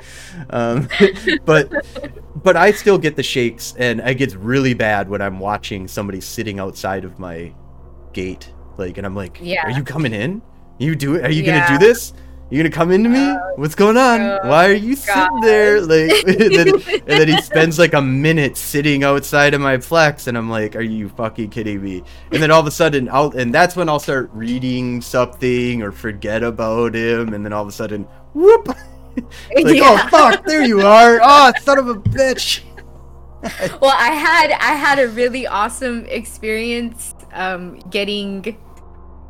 Um, 0.49 0.89
but 1.45 1.71
but 2.43 2.57
I 2.57 2.71
still 2.71 2.97
get 2.97 3.15
the 3.15 3.23
shakes, 3.23 3.73
and 3.77 4.01
it 4.01 4.15
gets 4.15 4.35
really 4.35 4.73
bad 4.73 5.09
when 5.09 5.21
I'm 5.21 5.39
watching 5.39 5.88
somebody 5.88 6.19
sitting 6.19 6.59
outside 6.59 7.05
of 7.05 7.17
my 7.17 7.53
gate. 8.11 8.51
Like, 8.77 8.97
and 8.97 9.07
I'm 9.07 9.15
like, 9.15 9.39
yeah. 9.41 9.65
are 9.65 9.71
you 9.71 9.83
coming 9.83 10.13
in? 10.13 10.41
You 10.78 10.95
do 10.95 11.15
it? 11.15 11.25
Are 11.25 11.32
you 11.32 11.43
yeah. 11.43 11.67
gonna 11.67 11.80
do 11.80 11.86
this? 11.86 12.13
You 12.49 12.57
gonna 12.57 12.73
come 12.73 12.91
into 12.91 13.09
me? 13.09 13.19
Uh, 13.19 13.38
What's 13.57 13.75
going 13.75 13.97
on? 13.97 14.21
Uh, 14.21 14.39
Why 14.43 14.69
are 14.69 14.73
you 14.73 14.95
God. 14.95 15.05
sitting 15.05 15.41
there? 15.41 15.82
Like, 15.88 16.11
and, 16.28 16.55
then, 16.55 16.67
and 16.67 17.07
then 17.07 17.28
he 17.28 17.41
spends 17.41 17.78
like 17.78 17.93
a 17.93 18.01
minute 18.01 18.55
sitting 18.55 19.03
outside 19.03 19.53
of 19.53 19.61
my 19.61 19.78
plex, 19.78 20.28
and 20.28 20.38
I'm 20.38 20.49
like, 20.49 20.75
"Are 20.75 20.82
you 20.82 21.09
fucking 21.09 21.49
kidding 21.49 21.84
me?" 21.84 22.03
And 22.32 22.41
then 22.41 22.51
all 22.51 22.61
of 22.61 22.67
a 22.67 22.71
sudden, 22.71 23.09
I'll 23.09 23.32
and 23.32 23.53
that's 23.53 23.75
when 23.75 23.89
I'll 23.89 23.99
start 23.99 24.30
reading 24.34 25.01
something 25.01 25.82
or 25.82 25.91
forget 25.91 26.41
about 26.43 26.95
him, 26.95 27.34
and 27.34 27.43
then 27.43 27.51
all 27.51 27.63
of 27.63 27.67
a 27.67 27.71
sudden, 27.71 28.03
whoop! 28.34 28.67
like, 29.17 29.75
yeah. 29.75 29.82
oh 29.84 30.07
fuck, 30.09 30.45
there 30.45 30.63
you 30.63 30.82
are! 30.82 31.19
Oh, 31.21 31.51
son 31.61 31.80
of 31.80 31.89
a 31.89 31.95
bitch! 31.95 32.63
well, 33.82 33.93
I 33.93 34.11
had 34.11 34.51
I 34.51 34.73
had 34.73 34.99
a 34.99 35.09
really 35.09 35.47
awesome 35.47 36.05
experience 36.05 37.13
um, 37.34 37.80
getting 37.89 38.57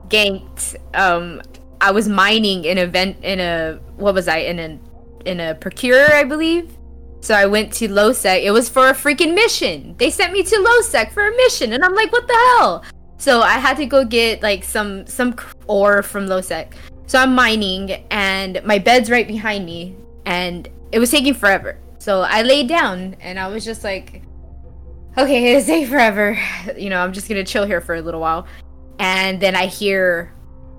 ganked. 0.09 0.75
Um, 0.93 1.41
I 1.79 1.91
was 1.91 2.07
mining 2.07 2.65
in 2.65 2.77
a 2.77 2.87
vent 2.87 3.23
in 3.23 3.39
a 3.39 3.79
what 3.97 4.13
was 4.13 4.27
I 4.27 4.37
in 4.37 4.59
a 4.59 4.79
in 5.27 5.39
a 5.39 5.55
procurer, 5.55 6.13
I 6.13 6.23
believe. 6.23 6.71
So 7.21 7.33
I 7.33 7.45
went 7.45 7.73
to 7.73 7.87
Lowsec. 7.87 8.43
It 8.43 8.51
was 8.51 8.69
for 8.69 8.87
a 8.87 8.93
freaking 8.93 9.33
mission. 9.33 9.95
They 9.97 10.09
sent 10.09 10.33
me 10.33 10.43
to 10.43 10.55
Lowsec 10.55 11.11
for 11.11 11.27
a 11.27 11.31
mission, 11.31 11.73
and 11.73 11.83
I'm 11.83 11.95
like, 11.95 12.11
what 12.11 12.27
the 12.27 12.33
hell? 12.33 12.83
So 13.17 13.41
I 13.41 13.53
had 13.53 13.77
to 13.77 13.85
go 13.85 14.05
get 14.05 14.41
like 14.41 14.63
some 14.63 15.05
some 15.07 15.35
ore 15.67 16.01
from 16.03 16.27
Lowsec. 16.27 16.73
So 17.07 17.19
I'm 17.19 17.33
mining, 17.35 17.91
and 18.11 18.61
my 18.65 18.79
bed's 18.79 19.09
right 19.09 19.27
behind 19.27 19.65
me, 19.65 19.95
and 20.25 20.67
it 20.91 20.99
was 20.99 21.11
taking 21.11 21.33
forever. 21.33 21.77
So 21.99 22.21
I 22.21 22.43
laid 22.43 22.67
down, 22.67 23.15
and 23.19 23.39
I 23.39 23.47
was 23.47 23.65
just 23.65 23.83
like, 23.83 24.21
okay, 25.17 25.55
it's 25.57 25.67
take 25.67 25.87
forever. 25.87 26.39
You 26.77 26.89
know, 26.89 26.99
I'm 26.99 27.13
just 27.13 27.27
gonna 27.27 27.43
chill 27.43 27.65
here 27.65 27.81
for 27.81 27.95
a 27.95 28.01
little 28.01 28.21
while 28.21 28.47
and 28.99 29.39
then 29.39 29.55
I 29.55 29.67
hear 29.67 30.33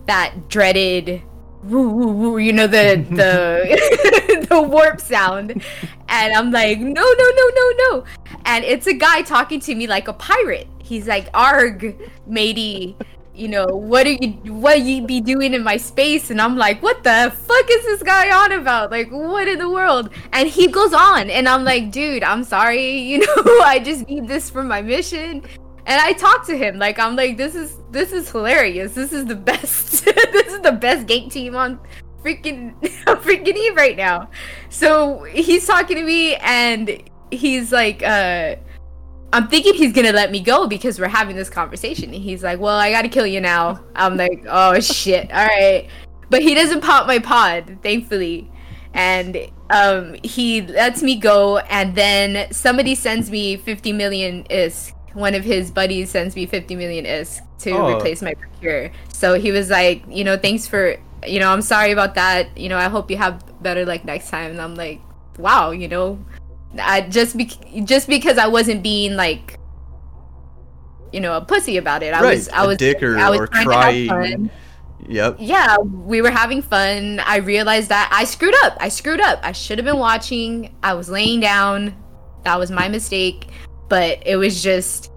that 0.06 0.48
dreaded 0.48 1.22
woo, 1.62 1.88
woo, 1.88 2.06
woo, 2.06 2.38
you 2.38 2.52
know 2.52 2.66
the 2.66 3.04
the 3.10 4.46
the 4.48 4.62
warp 4.62 5.00
sound. 5.00 5.62
And 6.08 6.34
i'm 6.34 6.50
like 6.50 6.78
no 6.78 6.88
no 6.88 7.30
no 7.36 7.50
no 7.54 7.72
no. 7.78 8.04
And 8.44 8.64
it's 8.64 8.86
a 8.86 8.94
guy 8.94 9.22
talking 9.22 9.60
to 9.60 9.74
me 9.74 9.86
like 9.86 10.08
a 10.08 10.12
pirate. 10.12 10.68
He's 10.78 11.06
like 11.06 11.28
arg 11.34 11.96
matey 12.26 12.96
you 13.34 13.46
know 13.46 13.66
what 13.66 14.04
are 14.04 14.12
you 14.12 14.30
what 14.52 14.80
you 14.80 15.06
be 15.06 15.20
doing 15.20 15.54
in 15.54 15.62
my 15.62 15.76
space? 15.76 16.30
And 16.30 16.40
i'm 16.40 16.56
like 16.56 16.82
what 16.82 17.04
the 17.04 17.32
fuck 17.36 17.70
is 17.70 17.84
this 17.84 18.02
guy 18.02 18.30
on 18.30 18.52
about? 18.52 18.90
Like 18.90 19.10
what 19.10 19.46
in 19.46 19.58
the 19.58 19.70
world? 19.70 20.10
And 20.32 20.48
he 20.48 20.66
goes 20.66 20.92
on. 20.92 21.30
And 21.30 21.48
i'm 21.48 21.64
like 21.64 21.90
dude 21.92 22.22
i'm 22.22 22.44
sorry. 22.44 22.98
You 23.08 23.18
know 23.18 23.60
i 23.62 23.78
just 23.78 24.08
need 24.08 24.26
this 24.26 24.50
for 24.50 24.62
my 24.62 24.82
mission 24.82 25.42
and 25.88 25.98
I 26.02 26.12
talked 26.12 26.46
to 26.48 26.56
him 26.56 26.78
like 26.78 26.98
I'm 26.98 27.16
like 27.16 27.38
this 27.38 27.54
is 27.54 27.78
this 27.90 28.12
ISK 28.12 28.30
hilarious. 28.32 28.94
This 28.94 29.12
is 29.12 29.24
the 29.24 29.34
best. 29.34 30.04
this 30.04 30.52
is 30.52 30.60
the 30.60 30.72
best 30.72 31.06
gate 31.06 31.30
team 31.30 31.56
on 31.56 31.80
freaking 32.22 32.78
freaking 33.06 33.56
Eve 33.56 33.74
right 33.74 33.96
now. 33.96 34.28
So 34.68 35.24
he's 35.24 35.66
talking 35.66 35.96
to 35.96 36.04
me 36.04 36.36
and 36.36 37.02
he's 37.30 37.72
like 37.72 38.02
uh 38.02 38.56
I'm 39.32 39.48
thinking 39.48 39.74
he's 39.74 39.94
gonna 39.94 40.12
let 40.12 40.30
me 40.30 40.40
go 40.40 40.66
because 40.66 41.00
we're 41.00 41.08
having 41.08 41.36
this 41.36 41.48
conversation. 41.50 42.12
And 42.12 42.22
he's 42.22 42.42
like, 42.42 42.60
"Well, 42.60 42.76
I 42.76 42.90
gotta 42.90 43.08
kill 43.08 43.26
you 43.26 43.40
now." 43.42 43.82
I'm 43.94 44.16
like, 44.16 44.44
"Oh 44.48 44.80
shit! 44.80 45.30
All 45.32 45.46
right," 45.46 45.86
but 46.30 46.40
he 46.40 46.54
doesn't 46.54 46.80
pop 46.80 47.06
my 47.06 47.18
pod, 47.18 47.78
thankfully, 47.82 48.50
and 48.94 49.36
um, 49.68 50.16
he 50.24 50.62
lets 50.62 51.02
me 51.02 51.16
go. 51.16 51.58
And 51.58 51.94
then 51.94 52.50
somebody 52.52 52.94
sends 52.94 53.30
me 53.30 53.58
50 53.58 53.92
million 53.92 54.46
is 54.48 54.94
one 55.14 55.34
of 55.34 55.44
his 55.44 55.70
buddies 55.70 56.10
sends 56.10 56.36
me 56.36 56.46
50 56.46 56.76
million 56.76 57.04
ISK 57.04 57.40
to 57.60 57.70
oh. 57.72 57.96
replace 57.96 58.22
my 58.22 58.34
procure. 58.34 58.90
So 59.12 59.34
he 59.34 59.50
was 59.50 59.70
like, 59.70 60.02
you 60.08 60.24
know, 60.24 60.36
thanks 60.36 60.66
for, 60.66 60.96
you 61.26 61.40
know, 61.40 61.50
I'm 61.50 61.62
sorry 61.62 61.92
about 61.92 62.14
that. 62.14 62.56
You 62.56 62.68
know, 62.68 62.78
I 62.78 62.88
hope 62.88 63.10
you 63.10 63.16
have 63.16 63.42
better 63.62 63.84
like 63.84 64.04
next 64.04 64.30
time. 64.30 64.50
And 64.50 64.60
I'm 64.60 64.74
like, 64.74 65.00
wow, 65.38 65.70
you 65.70 65.88
know, 65.88 66.24
I 66.80 67.02
just 67.02 67.36
be 67.36 67.46
just 67.84 68.08
because 68.08 68.38
I 68.38 68.46
wasn't 68.46 68.82
being 68.82 69.16
like, 69.16 69.58
you 71.12 71.20
know, 71.20 71.36
a 71.36 71.40
pussy 71.40 71.76
about 71.78 72.02
it. 72.02 72.14
I 72.14 72.22
right. 72.22 72.36
was, 72.36 72.48
I 72.50 72.66
was, 72.66 72.76
dick 72.76 73.02
or, 73.02 73.18
I 73.18 73.30
was 73.30 73.40
or 73.40 73.46
crying. 73.46 74.50
Yep. 75.08 75.36
Yeah, 75.38 75.78
we 75.78 76.20
were 76.20 76.30
having 76.30 76.60
fun. 76.60 77.20
I 77.20 77.36
realized 77.36 77.88
that 77.88 78.10
I 78.12 78.24
screwed 78.24 78.54
up. 78.64 78.76
I 78.78 78.90
screwed 78.90 79.20
up. 79.20 79.38
I 79.42 79.52
should 79.52 79.78
have 79.78 79.84
been 79.86 79.98
watching. 79.98 80.74
I 80.82 80.92
was 80.94 81.08
laying 81.08 81.40
down. 81.40 81.96
That 82.44 82.58
was 82.58 82.70
my 82.70 82.88
mistake 82.88 83.48
but 83.88 84.22
it 84.26 84.36
was 84.36 84.62
just 84.62 85.12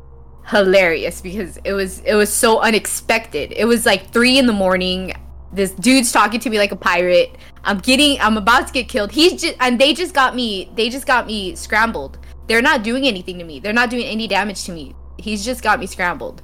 hilarious 0.48 1.22
because 1.22 1.58
it 1.64 1.74
was 1.74 2.00
it 2.00 2.16
was 2.16 2.32
so 2.32 2.60
unexpected. 2.60 3.54
It 3.56 3.66
was 3.66 3.86
like 3.86 4.12
three 4.12 4.38
in 4.38 4.48
the 4.48 4.54
morning. 4.54 5.14
This 5.54 5.72
dude's 5.72 6.12
talking 6.12 6.40
to 6.40 6.50
me 6.50 6.58
like 6.58 6.72
a 6.72 6.76
pirate. 6.76 7.36
I'm 7.64 7.80
getting 7.80 8.20
I'm 8.20 8.38
about 8.38 8.68
to 8.68 8.74
get 8.74 8.88
killed. 8.88 9.12
He's 9.12 9.42
just 9.42 9.56
and 9.60 9.80
they 9.80 9.94
just 9.94 10.14
got 10.14 10.36
me 10.36 10.72
they 10.76 10.90
just 10.90 11.06
got 11.06 11.28
me 11.28 11.56
scrambled. 11.56 12.18
They're 12.48 12.62
not 12.62 12.84
doing 12.84 13.06
anything 13.06 13.38
to 13.38 13.44
me. 13.44 13.60
They're 13.60 13.74
not 13.74 13.90
doing 13.90 14.06
any 14.06 14.28
damage 14.28 14.64
to 14.66 14.72
me. 14.72 14.96
He's 15.18 15.46
just 15.46 15.62
got 15.62 15.80
me 15.80 15.88
scrambled. 15.88 16.42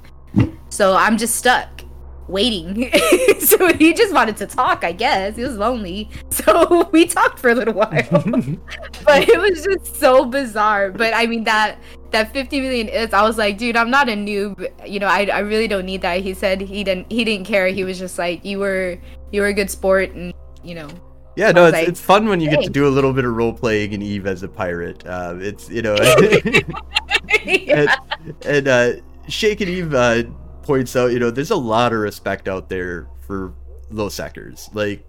So 0.70 0.94
I'm 0.94 1.16
just 1.16 1.36
stuck 1.36 1.82
waiting. 2.28 2.90
so 3.40 3.72
he 3.74 3.94
just 3.94 4.12
wanted 4.12 4.36
to 4.38 4.46
talk, 4.46 4.84
I 4.84 4.92
guess. 4.92 5.36
He 5.36 5.42
was 5.42 5.56
lonely. 5.56 6.08
So 6.30 6.88
we 6.92 7.04
talked 7.04 7.40
for 7.40 7.50
a 7.50 7.54
little 7.54 7.74
while. 7.74 7.88
but 9.04 9.28
it 9.28 9.40
was 9.40 9.64
just 9.64 9.96
so 9.96 10.24
bizarre. 10.24 10.90
But 10.92 11.12
I 11.12 11.26
mean 11.26 11.44
that 11.44 11.78
that 12.12 12.32
50 12.32 12.60
million 12.60 12.86
ISK 12.88 13.12
I 13.12 13.22
was 13.22 13.36
like, 13.36 13.58
dude, 13.58 13.76
I'm 13.76 13.90
not 13.90 14.08
a 14.08 14.12
noob. 14.12 14.66
You 14.86 15.00
know, 15.00 15.08
I, 15.08 15.24
I 15.26 15.40
really 15.40 15.66
don't 15.66 15.84
need 15.84 16.02
that. 16.02 16.20
He 16.20 16.32
said 16.34 16.60
he 16.60 16.84
didn't 16.84 17.10
he 17.10 17.24
didn't 17.24 17.46
care. 17.46 17.68
He 17.68 17.82
was 17.82 17.98
just 17.98 18.18
like, 18.18 18.44
you 18.44 18.60
were 18.60 18.98
you 19.32 19.40
were 19.40 19.48
a 19.48 19.52
good 19.52 19.70
sport 19.70 20.12
and 20.12 20.32
you 20.62 20.74
know. 20.74 20.88
Yeah, 21.36 21.52
no, 21.52 21.66
it's, 21.66 21.72
like, 21.72 21.88
it's 21.88 22.00
fun 22.00 22.28
when 22.28 22.40
you 22.40 22.50
hey. 22.50 22.56
get 22.56 22.64
to 22.64 22.70
do 22.70 22.86
a 22.86 22.90
little 22.90 23.12
bit 23.12 23.24
of 23.24 23.32
role 23.32 23.52
playing 23.52 23.92
in 23.92 24.02
Eve 24.02 24.26
as 24.26 24.42
a 24.42 24.48
pirate. 24.48 25.06
Uh, 25.06 25.36
it's 25.38 25.68
you 25.68 25.82
know, 25.82 25.96
yeah. 27.44 27.86
and, 28.24 28.34
and 28.44 28.68
uh, 28.68 28.92
Shake 29.28 29.60
and 29.60 29.70
Eve 29.70 29.94
uh, 29.94 30.22
points 30.68 30.94
out, 30.94 31.12
you 31.12 31.18
know, 31.18 31.30
there's 31.30 31.50
a 31.50 31.56
lot 31.56 31.94
of 31.94 31.98
respect 31.98 32.46
out 32.46 32.68
there 32.68 33.08
for 33.26 33.54
low 33.90 34.10
sectors. 34.10 34.68
Like 34.74 35.02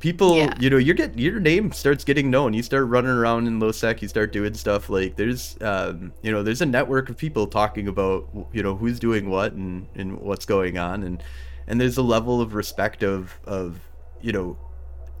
people 0.00 0.36
yeah. 0.36 0.54
you 0.60 0.70
know 0.70 0.76
you 0.76 0.94
get 0.94 1.18
your 1.18 1.40
name 1.40 1.72
starts 1.72 2.04
getting 2.04 2.30
known 2.30 2.54
you 2.54 2.62
start 2.62 2.86
running 2.86 3.10
around 3.10 3.48
in 3.48 3.58
low 3.58 3.72
sec 3.72 4.00
you 4.00 4.06
start 4.06 4.32
doing 4.32 4.54
stuff 4.54 4.88
like 4.88 5.16
there's 5.16 5.58
um, 5.60 6.12
you 6.22 6.30
know 6.30 6.40
there's 6.40 6.60
a 6.60 6.66
network 6.66 7.10
of 7.10 7.16
people 7.16 7.48
talking 7.48 7.88
about 7.88 8.28
you 8.52 8.62
know 8.62 8.76
who's 8.76 9.00
doing 9.00 9.28
what 9.28 9.54
and 9.54 9.88
and 9.96 10.16
what's 10.20 10.44
going 10.44 10.78
on 10.78 11.02
and 11.02 11.20
and 11.66 11.80
there's 11.80 11.96
a 11.96 12.02
level 12.02 12.40
of 12.40 12.54
respect 12.54 13.02
of 13.02 13.36
of 13.44 13.80
you 14.20 14.30
know 14.30 14.56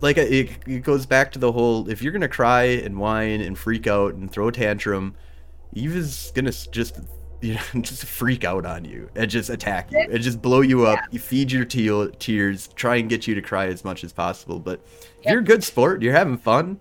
like 0.00 0.16
it, 0.16 0.58
it 0.64 0.84
goes 0.84 1.06
back 1.06 1.32
to 1.32 1.40
the 1.40 1.50
whole 1.50 1.88
if 1.90 2.00
you're 2.00 2.12
gonna 2.12 2.28
cry 2.28 2.62
and 2.62 2.96
whine 2.96 3.40
and 3.40 3.58
freak 3.58 3.88
out 3.88 4.14
and 4.14 4.30
throw 4.30 4.46
a 4.46 4.52
tantrum 4.52 5.16
eve 5.72 5.96
is 5.96 6.30
gonna 6.36 6.52
just 6.52 7.00
you 7.40 7.54
know, 7.54 7.60
just 7.80 8.04
freak 8.04 8.44
out 8.44 8.66
on 8.66 8.84
you 8.84 9.08
and 9.14 9.30
just 9.30 9.50
attack 9.50 9.90
you 9.92 9.98
and 9.98 10.20
just 10.22 10.42
blow 10.42 10.60
you 10.60 10.86
up. 10.86 10.98
Yeah. 10.98 11.06
You 11.12 11.18
feed 11.18 11.52
your 11.52 11.64
te- 11.64 12.10
tears, 12.18 12.68
try 12.68 12.96
and 12.96 13.08
get 13.08 13.26
you 13.26 13.34
to 13.34 13.42
cry 13.42 13.66
as 13.66 13.84
much 13.84 14.04
as 14.04 14.12
possible. 14.12 14.58
But 14.58 14.80
yep. 15.22 15.32
you're 15.32 15.40
a 15.40 15.44
good 15.44 15.64
sport, 15.64 16.02
you're 16.02 16.14
having 16.14 16.38
fun, 16.38 16.80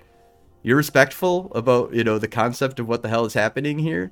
you're 0.64 0.78
respectful 0.78 1.52
about 1.56 1.94
you 1.94 2.04
know 2.04 2.20
the 2.20 2.28
concept 2.28 2.80
of 2.80 2.88
what 2.88 3.02
the 3.02 3.10
hell 3.10 3.26
is 3.26 3.34
happening 3.34 3.80
here. 3.80 4.12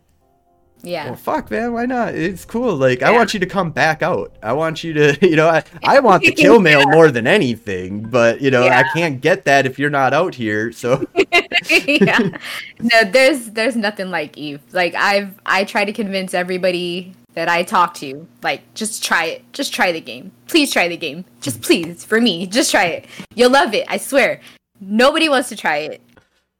Yeah. 0.85 1.05
Well, 1.05 1.15
fuck, 1.15 1.51
man. 1.51 1.73
Why 1.73 1.85
not? 1.85 2.15
It's 2.15 2.45
cool. 2.45 2.75
Like, 2.75 3.01
yeah. 3.01 3.09
I 3.09 3.11
want 3.11 3.33
you 3.33 3.39
to 3.39 3.45
come 3.45 3.71
back 3.71 4.01
out. 4.01 4.35
I 4.43 4.53
want 4.53 4.83
you 4.83 4.93
to, 4.93 5.17
you 5.27 5.35
know, 5.35 5.47
I, 5.47 5.63
I 5.83 5.99
want 5.99 6.23
the 6.23 6.31
kill 6.31 6.59
mail 6.61 6.79
yeah. 6.79 6.91
more 6.91 7.11
than 7.11 7.27
anything, 7.27 8.03
but, 8.03 8.41
you 8.41 8.51
know, 8.51 8.65
yeah. 8.65 8.79
I 8.79 8.83
can't 8.97 9.19
get 9.21 9.45
that 9.45 9.65
if 9.65 9.79
you're 9.79 9.89
not 9.89 10.13
out 10.13 10.35
here. 10.35 10.71
So, 10.71 11.05
yeah. 11.69 12.37
No, 12.79 13.03
there's, 13.03 13.51
there's 13.51 13.75
nothing 13.75 14.11
like 14.11 14.37
Eve. 14.37 14.61
Like, 14.71 14.95
I've, 14.95 15.33
I 15.45 15.63
try 15.63 15.85
to 15.85 15.93
convince 15.93 16.33
everybody 16.33 17.13
that 17.33 17.49
I 17.49 17.63
talk 17.63 17.93
to, 17.95 18.25
like, 18.43 18.61
just 18.75 19.03
try 19.03 19.25
it. 19.25 19.53
Just 19.53 19.73
try 19.73 19.91
the 19.91 20.01
game. 20.01 20.31
Please 20.47 20.71
try 20.71 20.87
the 20.87 20.97
game. 20.97 21.25
Just 21.41 21.61
please, 21.61 22.05
for 22.05 22.21
me, 22.21 22.47
just 22.47 22.71
try 22.71 22.85
it. 22.85 23.05
You'll 23.33 23.51
love 23.51 23.73
it. 23.73 23.85
I 23.89 23.97
swear. 23.97 24.39
Nobody 24.79 25.27
wants 25.29 25.49
to 25.49 25.55
try 25.55 25.77
it. 25.77 26.01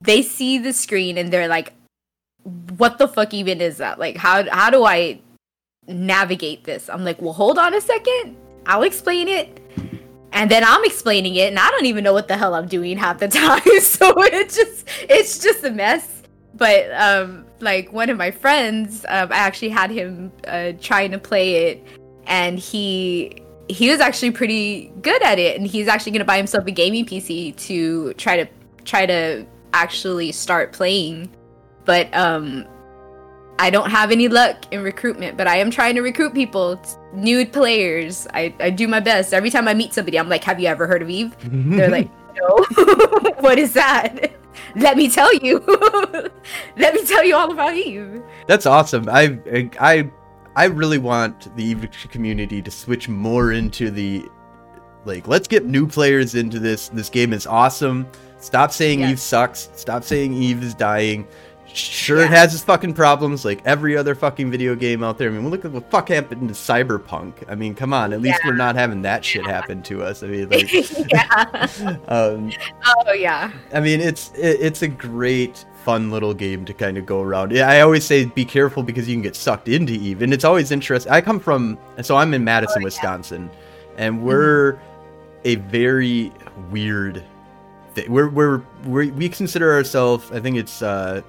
they 0.01 0.21
see 0.21 0.57
the 0.57 0.73
screen 0.73 1.17
and 1.17 1.32
they're 1.32 1.47
like, 1.47 1.73
"What 2.77 2.97
the 2.97 3.07
fuck 3.07 3.33
even 3.33 3.61
is 3.61 3.77
that? 3.77 3.99
Like, 3.99 4.17
how 4.17 4.49
how 4.49 4.69
do 4.69 4.85
I 4.85 5.19
navigate 5.87 6.63
this?" 6.63 6.89
I'm 6.89 7.03
like, 7.03 7.21
"Well, 7.21 7.33
hold 7.33 7.57
on 7.57 7.73
a 7.73 7.81
second. 7.81 8.37
I'll 8.65 8.83
explain 8.83 9.27
it." 9.27 9.61
And 10.31 10.51
then 10.51 10.63
I'm 10.65 10.83
explaining 10.83 11.35
it, 11.35 11.47
and 11.47 11.57
I 11.57 11.69
don't 11.71 11.85
even 11.85 12.03
know 12.03 12.11
what 12.11 12.27
the 12.27 12.35
hell 12.35 12.55
I'm 12.55 12.67
doing 12.67 12.97
half 12.97 13.19
the 13.19 13.27
time. 13.43 13.61
so 13.81 14.13
it's 14.17 14.55
just 14.55 14.87
it's 15.09 15.39
just 15.39 15.63
a 15.63 15.71
mess. 15.71 16.23
But 16.55 16.91
um, 16.93 17.45
like 17.59 17.91
one 17.91 18.09
of 18.09 18.17
my 18.17 18.31
friends, 18.31 19.05
um, 19.09 19.31
I 19.31 19.37
actually 19.37 19.69
had 19.69 19.91
him 19.91 20.31
uh, 20.47 20.73
trying 20.79 21.11
to 21.11 21.19
play 21.19 21.69
it, 21.69 21.83
and 22.27 22.59
he 22.59 23.41
he 23.67 23.89
was 23.89 23.99
actually 23.99 24.31
pretty 24.31 24.91
good 25.01 25.21
at 25.23 25.39
it, 25.39 25.57
and 25.57 25.67
he's 25.67 25.87
actually 25.87 26.11
gonna 26.11 26.25
buy 26.25 26.37
himself 26.37 26.65
a 26.67 26.71
gaming 26.71 27.05
PC 27.05 27.55
to 27.57 28.13
try 28.13 28.37
to 28.37 28.47
try 28.83 29.05
to 29.05 29.45
actually 29.73 30.31
start 30.31 30.71
playing. 30.71 31.29
But 31.86 32.13
um, 32.15 32.65
I 33.59 33.69
don't 33.69 33.89
have 33.89 34.11
any 34.11 34.27
luck 34.27 34.65
in 34.71 34.81
recruitment, 34.81 35.38
but 35.38 35.47
I 35.47 35.57
am 35.57 35.71
trying 35.71 35.95
to 35.95 36.01
recruit 36.01 36.33
people, 36.33 36.81
new 37.13 37.45
players. 37.45 38.27
I, 38.33 38.53
I 38.59 38.69
do 38.69 38.88
my 38.88 38.99
best. 38.99 39.33
Every 39.33 39.49
time 39.49 39.67
I 39.67 39.73
meet 39.73 39.93
somebody, 39.93 40.19
I'm 40.19 40.29
like, 40.29 40.43
Have 40.43 40.59
you 40.59 40.67
ever 40.67 40.88
heard 40.88 41.01
of 41.01 41.09
Eve? 41.09 41.36
They're 41.43 41.89
like, 41.89 42.09
No. 42.36 42.65
what 43.39 43.57
is 43.57 43.73
that? 43.73 44.33
Let 44.75 44.97
me 44.97 45.09
tell 45.09 45.33
you. 45.36 45.59
Let 46.77 46.93
me 46.93 47.05
tell 47.05 47.23
you 47.23 47.36
all 47.36 47.51
about 47.51 47.75
Eve. 47.75 48.21
That's 48.47 48.65
awesome. 48.65 49.07
I 49.09 49.39
I 49.79 50.09
I 50.55 50.65
really 50.65 50.97
want 50.97 51.55
the 51.55 51.63
Eve 51.63 51.89
community 52.09 52.61
to 52.61 52.71
switch 52.71 53.07
more 53.07 53.51
into 53.51 53.91
the 53.91 54.25
like 55.05 55.27
let's 55.27 55.47
get 55.47 55.65
new 55.65 55.88
players 55.88 56.36
into 56.36 56.59
this. 56.59 56.89
This 56.89 57.09
game 57.09 57.31
is 57.31 57.47
awesome. 57.47 58.07
Stop 58.38 58.71
saying 58.71 59.01
Eve 59.01 59.19
sucks. 59.19 59.69
Stop 59.75 60.03
saying 60.03 60.33
Eve 60.33 60.63
is 60.63 60.73
dying. 60.73 61.27
Sure, 61.76 62.19
yeah. 62.19 62.26
it 62.26 62.30
has 62.30 62.53
its 62.53 62.63
fucking 62.63 62.93
problems 62.93 63.43
like 63.43 63.61
every 63.65 63.97
other 63.97 64.15
fucking 64.15 64.49
video 64.49 64.76
game 64.76 65.03
out 65.03 65.17
there. 65.17 65.30
I 65.30 65.34
mean, 65.34 65.49
look 65.49 65.65
at 65.65 65.71
what 65.71 65.91
fuck 65.91 66.07
happened 66.07 66.47
to 66.47 66.53
Cyberpunk. 66.53 67.43
I 67.49 67.55
mean, 67.55 67.76
come 67.76 67.91
on, 67.91 68.13
at 68.13 68.21
least 68.21 68.39
yeah. 68.41 68.49
we're 68.49 68.55
not 68.55 68.76
having 68.76 69.01
that 69.01 69.26
shit 69.26 69.45
happen 69.45 69.84
to 69.84 70.01
us. 70.01 70.23
I 70.23 70.28
mean, 70.28 70.49
like, 70.49 70.71
yeah. 71.11 71.97
um, 72.07 72.49
oh 72.86 73.11
yeah. 73.11 73.51
I 73.73 73.82
mean, 73.82 73.99
it's 73.99 74.32
it, 74.36 74.61
it's 74.61 74.84
a 74.84 74.88
great, 74.88 75.65
fun 75.84 76.11
little 76.11 76.34
game 76.34 76.63
to 76.63 76.73
kind 76.73 76.97
of 76.97 77.05
go 77.05 77.21
around. 77.21 77.51
Yeah, 77.51 77.69
I 77.69 77.82
always 77.82 78.05
say 78.05 78.23
be 78.23 78.45
careful 78.45 78.82
because 78.82 79.09
you 79.09 79.15
can 79.15 79.21
get 79.21 79.36
sucked 79.36 79.67
into 79.67 79.91
Eve, 79.91 80.21
and 80.21 80.34
it's 80.34 80.45
always 80.45 80.71
interesting. 80.71 81.11
I 81.11 81.19
come 81.19 81.41
from, 81.41 81.78
so 82.01 82.15
I'm 82.15 82.34
in 82.34 82.45
Madison, 82.45 82.84
oh, 82.84 82.86
Wisconsin, 82.86 83.51
and 83.97 84.15
mm-hmm. 84.15 84.26
we're 84.26 84.73
mm-hmm. 84.73 84.82
a 85.43 85.55
very 85.55 86.32
weird. 86.71 87.21
Thing. 87.95 88.11
We're, 88.11 88.30
we're 88.30 88.61
we're 88.86 89.11
we 89.11 89.28
consider 89.28 89.73
ourselves. 89.73 90.32
I 90.32 90.39
think 90.39 90.55
it's. 90.55 90.82
uh 90.82 91.21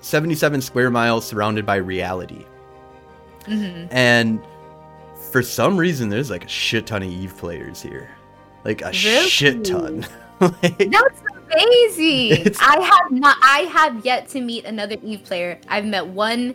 77 0.00 0.60
square 0.60 0.90
miles 0.90 1.26
surrounded 1.26 1.66
by 1.66 1.76
reality. 1.76 2.44
Mm-hmm. 3.44 3.86
And 3.90 4.40
for 5.30 5.42
some 5.42 5.76
reason, 5.76 6.08
there's 6.08 6.30
like 6.30 6.44
a 6.44 6.48
shit 6.48 6.86
ton 6.86 7.02
of 7.02 7.08
Eve 7.08 7.36
players 7.36 7.80
here. 7.82 8.10
Like 8.64 8.82
a 8.82 8.86
really? 8.86 9.28
shit 9.28 9.64
ton. 9.64 10.06
like, 10.40 10.90
That's 10.90 11.22
amazing. 11.52 12.54
I 12.60 12.80
have 12.80 13.12
not. 13.12 13.36
I 13.42 13.60
have 13.72 14.04
yet 14.04 14.28
to 14.28 14.40
meet 14.40 14.64
another 14.64 14.96
Eve 15.02 15.24
player. 15.24 15.58
I've 15.68 15.86
met 15.86 16.06
one 16.06 16.54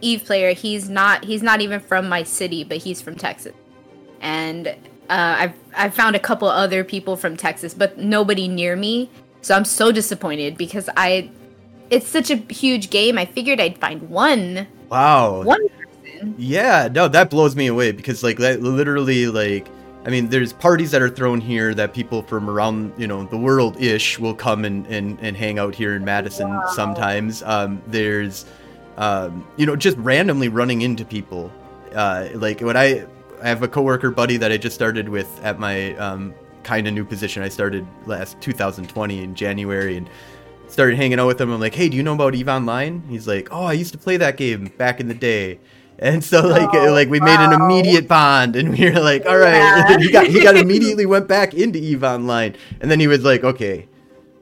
Eve 0.00 0.24
player. 0.24 0.52
He's 0.52 0.88
not. 0.88 1.24
He's 1.24 1.42
not 1.42 1.60
even 1.60 1.80
from 1.80 2.08
my 2.08 2.22
city, 2.22 2.64
but 2.64 2.78
he's 2.78 3.00
from 3.00 3.16
Texas. 3.16 3.54
And 4.20 4.68
uh, 4.68 4.74
I've 5.08 5.54
I've 5.74 5.94
found 5.94 6.16
a 6.16 6.20
couple 6.20 6.48
other 6.48 6.84
people 6.84 7.16
from 7.16 7.36
Texas, 7.36 7.74
but 7.74 7.98
nobody 7.98 8.48
near 8.48 8.76
me. 8.76 9.10
So 9.42 9.54
I'm 9.54 9.64
so 9.64 9.90
disappointed 9.90 10.58
because 10.58 10.90
I 10.96 11.30
it's 11.90 12.08
such 12.08 12.30
a 12.30 12.36
huge 12.36 12.90
game. 12.90 13.18
I 13.18 13.26
figured 13.26 13.60
I'd 13.60 13.78
find 13.78 14.08
one. 14.08 14.66
Wow. 14.88 15.42
One 15.42 15.68
person. 15.68 16.34
Yeah, 16.38 16.88
no, 16.90 17.08
that 17.08 17.30
blows 17.30 17.56
me 17.56 17.66
away 17.66 17.92
because 17.92 18.22
like 18.22 18.38
that 18.38 18.62
literally 18.62 19.26
like 19.26 19.68
I 20.04 20.08
mean, 20.08 20.28
there's 20.30 20.52
parties 20.52 20.92
that 20.92 21.02
are 21.02 21.10
thrown 21.10 21.42
here 21.42 21.74
that 21.74 21.92
people 21.92 22.22
from 22.22 22.48
around, 22.48 22.94
you 22.96 23.06
know, 23.06 23.24
the 23.24 23.36
world 23.36 23.78
ish 23.78 24.18
will 24.18 24.34
come 24.34 24.64
and, 24.64 24.86
and, 24.86 25.18
and 25.20 25.36
hang 25.36 25.58
out 25.58 25.74
here 25.74 25.94
in 25.94 26.04
Madison 26.04 26.48
wow. 26.48 26.66
sometimes. 26.68 27.42
Um, 27.42 27.82
there's, 27.86 28.46
um, 28.96 29.46
you 29.58 29.66
know, 29.66 29.76
just 29.76 29.98
randomly 29.98 30.48
running 30.48 30.80
into 30.80 31.04
people. 31.04 31.52
Uh, 31.94 32.28
like 32.34 32.60
when 32.60 32.78
I, 32.78 33.04
I 33.42 33.48
have 33.48 33.62
a 33.62 33.68
coworker 33.68 34.10
buddy 34.10 34.38
that 34.38 34.50
I 34.50 34.56
just 34.56 34.74
started 34.74 35.08
with 35.08 35.28
at 35.44 35.58
my 35.58 35.94
um, 35.96 36.34
kind 36.62 36.88
of 36.88 36.94
new 36.94 37.04
position. 37.04 37.42
I 37.42 37.48
started 37.48 37.86
last 38.06 38.40
2020 38.40 39.22
in 39.22 39.34
January, 39.34 39.96
and 39.96 40.08
started 40.70 40.96
hanging 40.96 41.18
out 41.18 41.26
with 41.26 41.40
him. 41.40 41.50
I'm 41.50 41.60
like, 41.60 41.74
hey, 41.74 41.88
do 41.88 41.96
you 41.96 42.02
know 42.02 42.14
about 42.14 42.34
Eve 42.34 42.48
Online? 42.48 43.02
He's 43.08 43.26
like, 43.26 43.48
oh, 43.50 43.64
I 43.64 43.72
used 43.72 43.92
to 43.92 43.98
play 43.98 44.16
that 44.16 44.36
game 44.36 44.72
back 44.78 45.00
in 45.00 45.08
the 45.08 45.14
day. 45.14 45.58
And 46.00 46.24
so 46.24 46.40
like 46.40 46.70
oh, 46.72 46.92
like 46.92 47.10
we 47.10 47.20
wow. 47.20 47.26
made 47.26 47.40
an 47.40 47.52
immediate 47.60 48.08
bond, 48.08 48.56
and 48.56 48.70
we 48.70 48.90
were 48.90 49.00
like, 49.00 49.26
all 49.26 49.36
right. 49.36 49.52
Yeah. 49.54 49.98
he 49.98 50.10
got 50.10 50.26
he 50.26 50.42
got 50.42 50.56
immediately 50.56 51.04
went 51.04 51.28
back 51.28 51.52
into 51.52 51.78
Eve 51.78 52.02
Online, 52.02 52.56
and 52.80 52.90
then 52.90 53.00
he 53.00 53.06
was 53.06 53.22
like, 53.22 53.44
okay, 53.44 53.86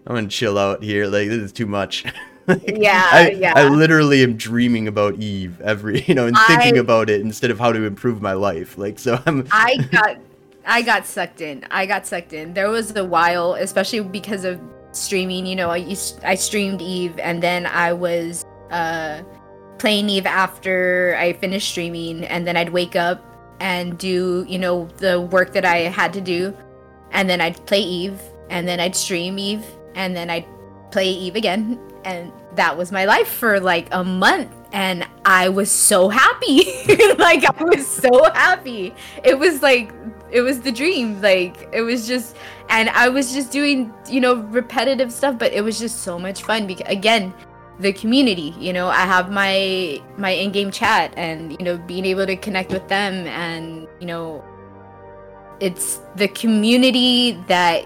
I'm 0.07 0.15
gonna 0.15 0.29
chill 0.29 0.57
out 0.57 0.85
here. 0.85 1.07
Like 1.07 1.29
this 1.29 1.39
is 1.39 1.53
too 1.53 1.67
much. 1.67 2.05
like, 2.47 2.63
yeah, 2.77 3.09
I, 3.13 3.31
yeah. 3.33 3.55
I 3.57 3.69
literally 3.69 4.23
am 4.23 4.37
dreaming 4.37 4.87
about 4.87 5.17
Eve 5.17 5.61
every 5.61 6.03
you 6.03 6.15
know 6.15 6.29
and 6.29 6.39
thinking 6.47 6.77
I, 6.77 6.81
about 6.81 7.11
it 7.11 7.23
instead 7.23 7.51
of 7.51 7.59
how 7.59 7.73
to 7.73 7.83
improve 7.83 8.23
my 8.23 8.35
life. 8.35 8.79
Like 8.79 9.01
so 9.01 9.21
I'm. 9.27 9.45
I 9.51 9.79
got 9.91 10.17
I 10.65 10.83
got 10.83 11.07
sucked 11.07 11.41
in. 11.41 11.67
I 11.73 11.87
got 11.87 12.07
sucked 12.07 12.33
in. 12.33 12.55
There 12.55 12.71
was 12.71 12.95
a 12.95 13.05
while, 13.05 13.55
especially 13.55 14.01
because 14.01 14.45
of 14.45 14.61
streaming. 14.93 15.47
You 15.47 15.57
know, 15.57 15.71
I 15.71 15.79
used, 15.79 16.23
I 16.25 16.35
streamed 16.35 16.83
Eve, 16.83 17.19
and 17.19 17.43
then 17.43 17.67
I 17.67 17.93
was 17.93 18.45
uh, 18.71 19.23
playing 19.79 20.09
Eve 20.09 20.27
after 20.27 21.17
I 21.19 21.33
finished 21.35 21.71
streaming, 21.71 22.25
and 22.25 22.47
then 22.47 22.57
I'd 22.57 22.71
wake 22.71 22.97
up 22.97 23.25
and 23.61 23.99
do 23.99 24.47
you 24.49 24.59
know 24.59 24.87
the 24.99 25.21
work 25.21 25.53
that 25.53 25.65
I 25.65 25.89
had 25.91 26.13
to 26.15 26.21
do, 26.21 26.57
and 27.11 27.29
then 27.29 27.41
I'd 27.41 27.65
play 27.67 27.81
Eve, 27.81 28.21
and 28.51 28.67
then 28.67 28.81
I'd 28.81 28.97
stream 28.97 29.39
Eve, 29.39 29.65
and 29.95 30.15
then 30.17 30.31
I'd 30.31 30.47
play 30.91 31.09
Eve 31.09 31.37
again, 31.37 31.79
and 32.05 32.33
that 32.55 32.77
was 32.77 32.91
my 32.91 33.05
life 33.05 33.29
for 33.29 33.61
like 33.61 33.89
a 33.93 34.03
month 34.03 34.53
and 34.73 35.07
I 35.25 35.49
was 35.49 35.71
so 35.71 36.09
happy. 36.09 36.65
like 37.19 37.45
I 37.45 37.65
was 37.65 37.87
so 37.87 38.25
happy. 38.33 38.95
It 39.25 39.39
was 39.39 39.63
like 39.63 39.93
it 40.31 40.43
was 40.43 40.61
the 40.61 40.73
dream. 40.73 41.21
Like 41.21 41.69
it 41.73 41.83
was 41.83 42.07
just 42.07 42.37
and 42.69 42.91
I 42.91 43.09
was 43.09 43.33
just 43.33 43.51
doing, 43.51 43.93
you 44.09 44.21
know, 44.21 44.37
repetitive 44.37 45.13
stuff, 45.13 45.39
but 45.39 45.53
it 45.53 45.63
was 45.63 45.79
just 45.79 46.03
so 46.03 46.19
much 46.19 46.43
fun 46.43 46.67
because 46.67 46.87
again, 46.89 47.33
the 47.81 47.93
community, 47.93 48.55
you 48.59 48.73
know, 48.73 48.89
I 48.89 49.07
have 49.07 49.31
my 49.31 50.01
my 50.17 50.31
in-game 50.31 50.71
chat 50.71 51.13
and 51.17 51.53
you 51.53 51.65
know, 51.65 51.79
being 51.79 52.05
able 52.05 52.27
to 52.27 52.37
connect 52.37 52.73
with 52.73 52.87
them 52.89 53.27
and, 53.27 53.87
you 54.01 54.07
know, 54.07 54.45
it's 55.61 56.01
the 56.17 56.29
community 56.29 57.33
that 57.49 57.85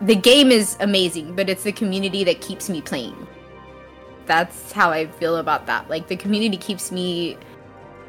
the 0.00 0.16
game 0.16 0.50
is 0.50 0.76
amazing, 0.80 1.34
but 1.34 1.48
it's 1.48 1.62
the 1.62 1.72
community 1.72 2.24
that 2.24 2.40
keeps 2.40 2.68
me 2.68 2.80
playing. 2.80 3.26
That's 4.26 4.72
how 4.72 4.90
I 4.90 5.06
feel 5.06 5.36
about 5.36 5.66
that. 5.66 5.88
Like 5.88 6.08
the 6.08 6.16
community 6.16 6.56
keeps 6.56 6.90
me 6.90 7.36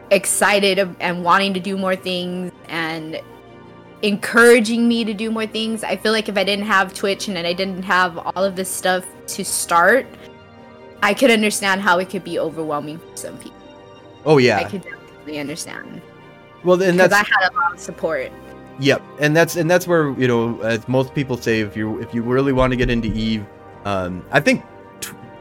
excited 0.10 0.80
and 1.00 1.24
wanting 1.24 1.54
to 1.54 1.60
do 1.60 1.78
more 1.78 1.96
things 1.96 2.52
and 2.68 3.22
encouraging 4.04 4.88
me 4.88 5.04
to 5.06 5.14
do 5.14 5.32
more 5.32 5.48
things. 5.48 5.84
I 5.84 5.96
feel 5.96 6.12
like 6.12 6.30
if 6.30 6.38
I 6.38 6.44
didn't 6.44 6.66
have 6.66 6.94
Twitch 6.94 7.30
and 7.30 7.38
I 7.38 7.54
didn't 7.54 7.84
have 7.84 8.18
all 8.18 8.44
of 8.44 8.56
this 8.56 8.70
stuff 8.70 9.06
to 9.28 9.44
start, 9.44 10.06
I 11.02 11.14
could 11.14 11.32
understand 11.32 11.82
how 11.82 11.98
it 12.00 12.10
could 12.10 12.24
be 12.24 12.38
overwhelming 12.38 13.00
for 13.00 13.18
some 13.18 13.38
people. 13.38 13.58
Oh 14.26 14.38
yeah, 14.38 14.58
I 14.58 14.66
could 14.66 14.84
definitely 14.84 15.40
understand. 15.40 16.02
Well, 16.64 16.78
then 16.78 16.98
that's 16.98 17.14
I 17.14 17.18
had 17.18 17.52
a 17.52 17.56
lot 17.56 17.74
of 17.74 17.80
support. 17.80 18.32
Yep, 18.80 19.02
and 19.20 19.36
that's 19.36 19.56
and 19.56 19.70
that's 19.72 19.88
where 19.88 20.12
you 20.20 20.28
know, 20.28 20.60
as 20.62 20.88
most 20.88 21.16
people 21.16 21.38
say, 21.38 21.62
if 21.62 21.76
you 21.76 22.00
if 22.02 22.14
you 22.14 22.24
really 22.24 22.54
want 22.54 22.72
to 22.72 22.78
get 22.78 22.90
into 22.90 23.08
Eve, 23.08 23.46
um, 23.86 24.26
I 24.32 24.40
think 24.40 24.64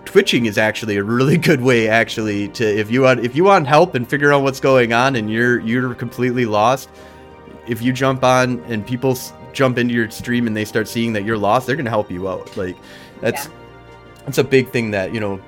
twitching 0.04 0.46
is 0.46 0.58
actually 0.58 0.96
a 0.96 1.04
really 1.04 1.38
good 1.48 1.60
way 1.60 1.88
actually 1.88 2.48
to 2.48 2.64
if 2.64 2.90
you 2.90 3.02
want 3.02 3.20
if 3.20 3.34
you 3.34 3.44
want 3.44 3.66
help 3.66 3.94
and 3.94 4.08
figure 4.08 4.32
out 4.32 4.42
what's 4.42 4.60
going 4.60 4.92
on 4.92 5.16
and 5.16 5.30
you're 5.30 5.58
you're 5.60 5.94
completely 5.94 6.44
lost 6.44 6.90
if 7.66 7.82
you 7.82 7.92
jump 7.92 8.24
on 8.24 8.60
and 8.64 8.86
people 8.86 9.12
s- 9.12 9.32
jump 9.52 9.78
into 9.78 9.94
your 9.94 10.10
stream 10.10 10.46
and 10.46 10.56
they 10.56 10.64
start 10.64 10.88
seeing 10.88 11.12
that 11.12 11.24
you're 11.24 11.38
lost, 11.38 11.66
they're 11.66 11.76
gonna 11.76 11.90
help 11.90 12.10
you 12.10 12.28
out. 12.28 12.56
Like 12.56 12.76
that's 13.20 13.46
yeah. 13.46 13.52
that's 14.24 14.38
a 14.38 14.44
big 14.44 14.70
thing 14.70 14.90
that 14.92 15.14
you 15.14 15.20
know 15.20 15.40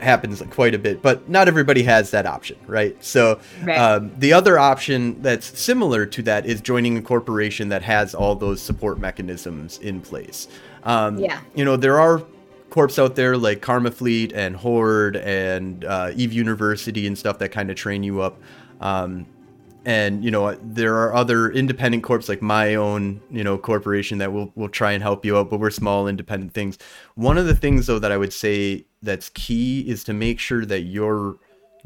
happens 0.00 0.42
quite 0.50 0.74
a 0.74 0.78
bit, 0.78 1.02
but 1.02 1.28
not 1.28 1.48
everybody 1.48 1.82
has 1.82 2.10
that 2.10 2.26
option, 2.26 2.56
right? 2.66 3.02
So 3.02 3.40
right. 3.62 3.78
Um, 3.78 4.12
the 4.18 4.32
other 4.32 4.58
option 4.58 5.20
that's 5.22 5.58
similar 5.58 6.06
to 6.06 6.22
that 6.22 6.46
is 6.46 6.60
joining 6.60 6.96
a 6.98 7.02
corporation 7.02 7.70
that 7.70 7.82
has 7.82 8.14
all 8.14 8.34
those 8.34 8.60
support 8.60 8.98
mechanisms 8.98 9.78
in 9.78 10.00
place. 10.00 10.48
Um, 10.84 11.18
yeah, 11.18 11.40
you 11.54 11.64
know 11.64 11.76
there 11.76 11.98
are 11.98 12.22
corps 12.70 12.98
out 12.98 13.14
there 13.14 13.36
like 13.36 13.60
Karma 13.60 13.90
Fleet 13.90 14.32
and 14.32 14.56
Horde 14.56 15.16
and 15.16 15.84
uh, 15.84 16.10
Eve 16.14 16.32
University 16.32 17.06
and 17.06 17.16
stuff 17.16 17.38
that 17.38 17.50
kind 17.50 17.70
of 17.70 17.76
train 17.76 18.02
you 18.02 18.20
up. 18.20 18.36
Um, 18.80 19.26
and 19.84 20.24
you 20.24 20.30
know 20.30 20.54
there 20.62 20.94
are 20.96 21.14
other 21.14 21.50
independent 21.50 22.02
corps 22.02 22.28
like 22.28 22.42
my 22.42 22.74
own 22.74 23.20
you 23.30 23.44
know 23.44 23.58
corporation 23.58 24.18
that 24.18 24.32
will 24.32 24.52
will 24.54 24.68
try 24.68 24.92
and 24.92 25.02
help 25.02 25.24
you 25.24 25.36
out 25.36 25.50
but 25.50 25.60
we're 25.60 25.70
small 25.70 26.08
independent 26.08 26.52
things 26.52 26.78
one 27.14 27.38
of 27.38 27.46
the 27.46 27.54
things 27.54 27.86
though 27.86 27.98
that 27.98 28.12
i 28.12 28.16
would 28.16 28.32
say 28.32 28.84
that's 29.02 29.28
key 29.30 29.80
is 29.88 30.04
to 30.04 30.12
make 30.12 30.38
sure 30.38 30.64
that 30.64 30.80
you're 30.80 31.36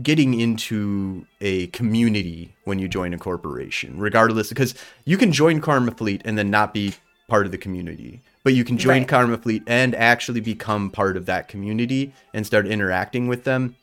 getting 0.01 0.39
into 0.39 1.27
a 1.41 1.67
community 1.69 2.55
when 2.65 2.79
you 2.79 2.87
join 2.89 3.13
a 3.13 3.19
corporation 3.19 3.99
regardless 3.99 4.49
because 4.49 4.75
you 5.05 5.17
can 5.17 5.33
join 5.33 5.61
karma 5.61 5.91
fleet 5.91 6.23
and 6.25 6.39
then 6.39 6.51
not 6.51 6.73
be 6.73 6.95
part 7.29 7.47
of 7.47 7.53
the 7.53 7.59
community 7.59 8.21
but 8.45 8.55
you 8.55 8.65
can 8.65 8.79
join 8.79 8.99
right. 8.99 9.09
karma 9.09 9.37
fleet 9.37 9.63
and 9.67 9.95
actually 9.97 10.41
become 10.41 10.89
part 10.89 11.17
of 11.17 11.27
that 11.27 11.49
community 11.49 12.13
and 12.33 12.47
start 12.47 12.67
interacting 12.67 13.27
with 13.27 13.45
them 13.45 13.75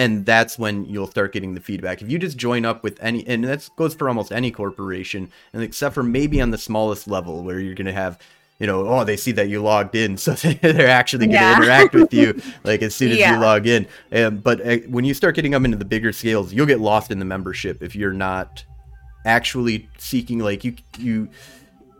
and 0.00 0.24
that's 0.24 0.58
when 0.58 0.86
you'll 0.86 1.06
start 1.06 1.30
getting 1.30 1.52
the 1.52 1.60
feedback. 1.60 2.00
If 2.00 2.10
you 2.10 2.18
just 2.18 2.38
join 2.38 2.64
up 2.64 2.82
with 2.82 2.98
any, 3.02 3.26
and 3.26 3.44
that 3.44 3.68
goes 3.76 3.92
for 3.92 4.08
almost 4.08 4.32
any 4.32 4.50
corporation, 4.50 5.30
and 5.52 5.62
except 5.62 5.94
for 5.94 6.02
maybe 6.02 6.40
on 6.40 6.52
the 6.52 6.56
smallest 6.56 7.06
level 7.06 7.44
where 7.44 7.60
you're 7.60 7.74
gonna 7.74 7.92
have, 7.92 8.18
you 8.58 8.66
know, 8.66 8.86
oh, 8.86 9.04
they 9.04 9.18
see 9.18 9.32
that 9.32 9.50
you 9.50 9.60
logged 9.62 9.94
in, 9.94 10.16
so 10.16 10.32
they're 10.32 10.88
actually 10.88 11.26
gonna 11.26 11.38
yeah. 11.38 11.56
interact 11.58 11.92
with 11.92 12.14
you 12.14 12.40
like 12.64 12.80
as 12.80 12.94
soon 12.94 13.12
as 13.12 13.18
yeah. 13.18 13.34
you 13.34 13.40
log 13.40 13.66
in. 13.66 13.86
Um, 14.10 14.38
but 14.38 14.66
uh, 14.66 14.78
when 14.88 15.04
you 15.04 15.12
start 15.12 15.34
getting 15.34 15.54
up 15.54 15.62
into 15.66 15.76
the 15.76 15.84
bigger 15.84 16.14
scales, 16.14 16.50
you'll 16.50 16.64
get 16.64 16.80
lost 16.80 17.10
in 17.10 17.18
the 17.18 17.26
membership 17.26 17.82
if 17.82 17.94
you're 17.94 18.14
not 18.14 18.64
actually 19.26 19.86
seeking 19.98 20.38
like 20.38 20.64
you 20.64 20.74
you 20.98 21.28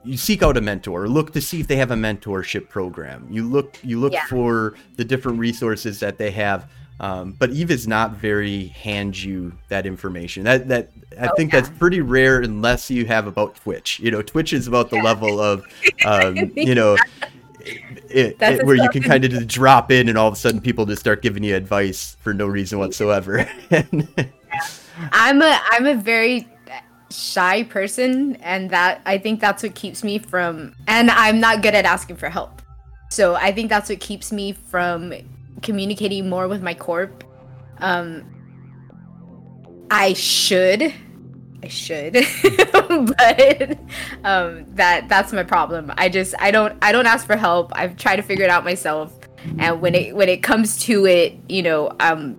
you 0.05 0.16
seek 0.16 0.42
out 0.42 0.57
a 0.57 0.61
mentor 0.62 1.07
look 1.07 1.34
to 1.34 1.40
see 1.42 1.61
if 1.61 1.66
they 1.66 1.76
have 1.76 1.90
a 1.90 1.94
mentorship 1.94 2.70
program 2.70 3.26
you 3.30 3.46
look 3.46 3.78
you 3.82 4.01
look 4.01 4.14
yeah. 4.14 4.24
for 4.24 4.74
the 4.96 5.05
different 5.05 5.38
resources 5.38 6.01
that 6.01 6.16
they 6.16 6.30
have 6.30 6.66
um, 7.01 7.32
but 7.32 7.51
Eve 7.51 7.70
is 7.70 7.88
not 7.88 8.12
very 8.12 8.66
hand 8.66 9.20
you 9.20 9.55
that 9.68 9.86
information. 9.86 10.44
That 10.44 10.68
that 10.68 10.90
I 11.18 11.28
oh, 11.28 11.34
think 11.34 11.51
yeah. 11.51 11.61
that's 11.61 11.78
pretty 11.78 12.03
rare 12.03 12.42
unless 12.42 12.90
you 12.90 13.07
have 13.07 13.26
about 13.26 13.57
Twitch. 13.57 13.98
You 14.01 14.11
know, 14.11 14.20
Twitch 14.20 14.53
is 14.53 14.68
about 14.68 14.90
the 14.90 14.96
level 14.96 15.40
of, 15.40 15.64
um, 16.05 16.36
you 16.57 16.74
know, 16.74 16.98
it, 18.11 18.36
it, 18.38 18.66
where 18.66 18.76
you 18.76 18.88
can 18.90 19.03
kind 19.03 19.24
of 19.24 19.30
just 19.30 19.48
drop 19.48 19.90
in 19.90 20.11
and 20.11 20.18
all 20.18 20.28
of 20.28 20.34
a 20.34 20.36
sudden 20.36 20.61
people 20.61 20.84
just 20.84 21.01
start 21.01 21.22
giving 21.22 21.42
you 21.42 21.57
advice 21.57 22.18
for 22.20 22.34
no 22.34 22.46
reason 22.46 22.78
whatsoever. 22.78 23.48
I'm 25.12 25.40
a 25.40 25.59
I'm 25.70 25.86
a 25.86 25.94
very 25.94 26.46
shy 27.11 27.62
person, 27.62 28.36
and 28.36 28.68
that 28.70 29.01
I 29.07 29.16
think 29.16 29.40
that's 29.40 29.62
what 29.62 29.74
keeps 29.74 30.05
me 30.05 30.18
from. 30.18 30.74
And 30.86 31.11
I'm 31.11 31.40
not 31.40 31.62
good 31.62 31.74
at 31.74 31.86
asking 31.86 32.16
for 32.16 32.28
help, 32.28 32.61
so 33.09 33.36
I 33.36 33.53
think 33.53 33.70
that's 33.70 33.88
what 33.88 34.01
keeps 34.01 34.30
me 34.30 34.53
from 34.53 35.14
communicating 35.62 36.28
more 36.28 36.48
with 36.48 36.62
my 36.62 36.74
corp. 36.74 37.24
Um, 37.78 38.24
I 39.90 40.12
should, 40.12 40.92
I 41.62 41.68
should, 41.68 42.12
but 42.72 43.78
um, 44.24 44.66
that 44.74 45.09
that's 45.09 45.32
my 45.32 45.42
problem. 45.42 45.92
I 45.96 46.09
just 46.09 46.34
I 46.38 46.51
don't 46.51 46.76
I 46.82 46.92
don't 46.92 47.07
ask 47.07 47.26
for 47.26 47.36
help. 47.36 47.72
I've 47.74 47.96
tried 47.96 48.16
to 48.16 48.22
figure 48.22 48.44
it 48.44 48.51
out 48.51 48.64
myself, 48.64 49.12
and 49.59 49.80
when 49.80 49.94
it 49.94 50.14
when 50.14 50.28
it 50.28 50.42
comes 50.42 50.78
to 50.84 51.07
it, 51.07 51.38
you 51.48 51.62
know, 51.62 51.90
um, 51.98 52.36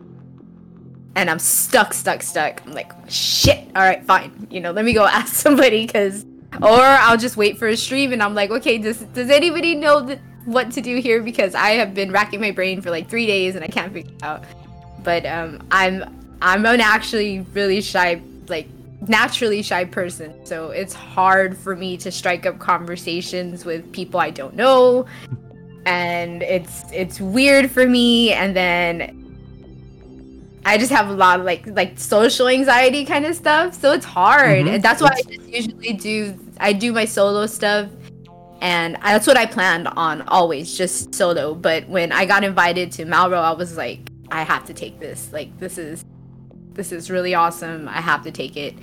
and 1.15 1.29
I'm 1.29 1.39
stuck, 1.39 1.93
stuck, 1.93 2.21
stuck. 2.21 2.65
I'm 2.65 2.73
like, 2.73 2.91
shit. 3.09 3.67
All 3.75 3.81
right, 3.81 4.03
fine. 4.05 4.47
You 4.49 4.61
know, 4.61 4.71
let 4.71 4.85
me 4.85 4.93
go 4.93 5.05
ask 5.07 5.33
somebody 5.33 5.85
because, 5.85 6.25
or 6.61 6.81
I'll 6.81 7.17
just 7.17 7.37
wait 7.37 7.57
for 7.57 7.67
a 7.67 7.77
stream 7.77 8.13
and 8.13 8.23
I'm 8.23 8.35
like, 8.35 8.49
okay, 8.51 8.77
does 8.77 8.99
does 8.99 9.29
anybody 9.29 9.75
know 9.75 10.01
that 10.01 10.19
what 10.45 10.71
to 10.71 10.81
do 10.81 10.97
here 10.97 11.21
because 11.21 11.55
I 11.55 11.71
have 11.71 11.93
been 11.93 12.11
racking 12.11 12.41
my 12.41 12.51
brain 12.51 12.81
for 12.81 12.89
like 12.89 13.09
three 13.09 13.25
days 13.25 13.55
and 13.55 13.63
I 13.63 13.67
can't 13.67 13.93
figure 13.93 14.11
it 14.11 14.23
out. 14.23 14.43
But 15.03 15.25
um, 15.25 15.61
I'm 15.71 16.03
I'm 16.41 16.65
an 16.65 16.81
actually 16.81 17.41
really 17.53 17.81
shy, 17.81 18.21
like 18.47 18.67
naturally 19.07 19.61
shy 19.61 19.85
person, 19.85 20.45
so 20.45 20.69
it's 20.69 20.93
hard 20.93 21.57
for 21.57 21.75
me 21.75 21.97
to 21.97 22.11
strike 22.11 22.45
up 22.45 22.59
conversations 22.59 23.65
with 23.65 23.91
people 23.91 24.19
I 24.19 24.29
don't 24.29 24.55
know, 24.55 25.05
and 25.85 26.43
it's 26.43 26.83
it's 26.91 27.19
weird 27.19 27.71
for 27.71 27.87
me. 27.87 28.31
And 28.31 28.55
then 28.55 29.17
I 30.65 30.77
just 30.77 30.91
have 30.91 31.09
a 31.09 31.13
lot 31.13 31.39
of 31.39 31.45
like 31.45 31.65
like 31.67 31.99
social 31.99 32.47
anxiety 32.47 33.05
kind 33.05 33.25
of 33.25 33.35
stuff, 33.35 33.73
so 33.73 33.91
it's 33.91 34.05
hard. 34.05 34.65
Mm-hmm. 34.65 34.75
And 34.75 34.83
that's 34.83 35.01
why 35.01 35.09
I 35.15 35.21
just 35.23 35.49
usually 35.49 35.93
do 35.93 36.37
I 36.59 36.73
do 36.73 36.93
my 36.93 37.05
solo 37.05 37.47
stuff 37.47 37.89
and 38.61 38.95
that's 39.01 39.25
what 39.25 39.37
I 39.37 39.47
planned 39.47 39.87
on 39.87 40.21
always, 40.27 40.77
just 40.77 41.15
solo. 41.15 41.55
But 41.55 41.89
when 41.89 42.11
I 42.11 42.25
got 42.25 42.43
invited 42.43 42.91
to 42.93 43.05
Malro, 43.05 43.41
I 43.41 43.53
was 43.53 43.75
like, 43.75 44.07
I 44.29 44.43
have 44.43 44.65
to 44.65 44.73
take 44.73 44.99
this. 44.99 45.33
Like 45.33 45.57
this 45.59 45.79
is 45.79 46.05
this 46.73 46.91
is 46.91 47.09
really 47.09 47.33
awesome. 47.33 47.89
I 47.89 48.01
have 48.01 48.23
to 48.23 48.31
take 48.31 48.55
it. 48.55 48.75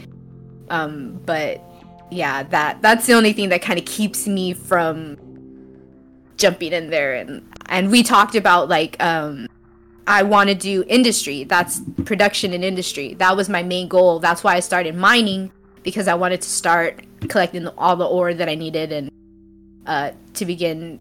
Um, 0.69 1.21
but 1.25 1.63
yeah, 2.11 2.43
that 2.43 2.83
that's 2.83 3.07
the 3.07 3.13
only 3.13 3.33
thing 3.33 3.51
that 3.51 3.63
kind 3.63 3.79
of 3.79 3.85
keeps 3.85 4.27
me 4.27 4.53
from 4.53 5.17
jumping 6.37 6.73
in 6.73 6.91
there 6.91 7.15
and 7.15 7.43
and 7.67 7.91
we 7.91 8.03
talked 8.03 8.35
about 8.35 8.69
like 8.69 9.01
um 9.03 9.49
I 10.09 10.23
want 10.23 10.49
to 10.49 10.55
do 10.55 10.85
industry. 10.89 11.45
That's 11.45 11.83
production 12.05 12.53
and 12.53 12.65
industry. 12.65 13.15
That 13.15 13.37
was 13.37 13.49
my 13.49 13.63
main 13.63 13.89
goal. 13.89 14.19
That's 14.21 14.43
why 14.43 14.55
I 14.57 14.61
started 14.61 14.97
mining 14.97 15.53
because 15.83 16.09
I 16.09 16.15
wanted 16.15 16.41
to 16.41 16.49
start 16.49 17.05
collecting 17.29 17.69
all 17.69 17.95
the 17.95 18.07
ore 18.07 18.33
that 18.35 18.49
I 18.49 18.55
needed 18.55 18.91
and 18.91 19.11
uh, 19.89 20.13
to 20.35 20.45
begin 20.45 21.01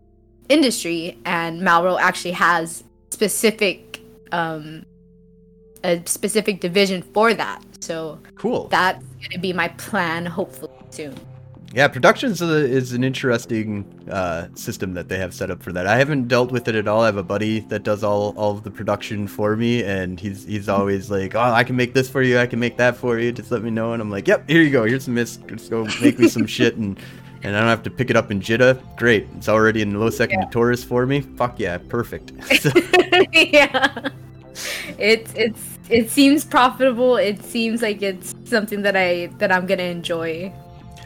industry, 0.49 1.19
and 1.25 1.61
Malro 1.61 1.99
actually 1.99 2.31
has 2.31 2.83
specific 3.11 4.01
um, 4.31 4.85
a 5.83 6.01
specific 6.05 6.59
division 6.61 7.01
for 7.01 7.33
that. 7.33 7.61
So 7.79 8.19
cool. 8.35 8.67
That's 8.69 9.03
gonna 9.21 9.39
be 9.39 9.53
my 9.53 9.67
plan, 9.69 10.25
hopefully 10.25 10.71
soon. 10.89 11.15
Yeah, 11.73 11.89
production 11.89 12.31
is, 12.31 12.41
is 12.41 12.93
an 12.93 13.03
interesting 13.03 13.85
uh, 14.09 14.47
system 14.55 14.93
that 14.93 15.09
they 15.09 15.17
have 15.17 15.33
set 15.33 15.51
up 15.51 15.61
for 15.61 15.73
that. 15.73 15.85
I 15.85 15.97
haven't 15.97 16.29
dealt 16.29 16.49
with 16.49 16.69
it 16.69 16.75
at 16.75 16.87
all. 16.87 17.01
I 17.01 17.07
have 17.07 17.17
a 17.17 17.23
buddy 17.23 17.59
that 17.59 17.83
does 17.83 18.05
all, 18.05 18.33
all 18.37 18.51
of 18.51 18.63
the 18.63 18.71
production 18.71 19.27
for 19.27 19.57
me, 19.57 19.83
and 19.83 20.17
he's 20.17 20.45
he's 20.45 20.69
always 20.69 21.11
like, 21.11 21.35
"Oh, 21.35 21.41
I 21.41 21.65
can 21.65 21.75
make 21.75 21.93
this 21.93 22.09
for 22.09 22.21
you. 22.21 22.39
I 22.39 22.47
can 22.47 22.59
make 22.59 22.77
that 22.77 22.95
for 22.95 23.19
you. 23.19 23.33
Just 23.33 23.51
let 23.51 23.63
me 23.63 23.69
know." 23.69 23.91
And 23.91 24.01
I'm 24.01 24.09
like, 24.09 24.27
"Yep, 24.27 24.49
here 24.49 24.61
you 24.61 24.71
go. 24.71 24.85
Here's 24.85 25.03
some 25.03 25.15
miss. 25.15 25.37
Just 25.47 25.69
go 25.69 25.85
make 26.01 26.17
me 26.17 26.29
some 26.29 26.47
shit 26.57 26.77
and 26.77 26.97
and 27.43 27.55
I 27.55 27.59
don't 27.59 27.69
have 27.69 27.83
to 27.83 27.89
pick 27.89 28.09
it 28.09 28.15
up 28.15 28.31
in 28.31 28.39
Jita. 28.39 28.81
Great, 28.97 29.27
it's 29.37 29.49
already 29.49 29.81
in 29.81 29.99
low 29.99 30.09
second 30.09 30.39
yeah. 30.39 30.49
Taurus 30.49 30.83
for 30.83 31.05
me. 31.05 31.21
Fuck 31.21 31.59
yeah, 31.59 31.77
perfect. 31.77 32.31
yeah, 33.33 34.09
it's 34.97 35.33
it's 35.33 35.79
it 35.89 36.09
seems 36.09 36.43
profitable. 36.43 37.17
It 37.17 37.43
seems 37.43 37.81
like 37.81 38.01
it's 38.01 38.35
something 38.45 38.81
that 38.81 38.95
I 38.95 39.27
that 39.37 39.51
I'm 39.51 39.65
gonna 39.65 39.83
enjoy. 39.83 40.53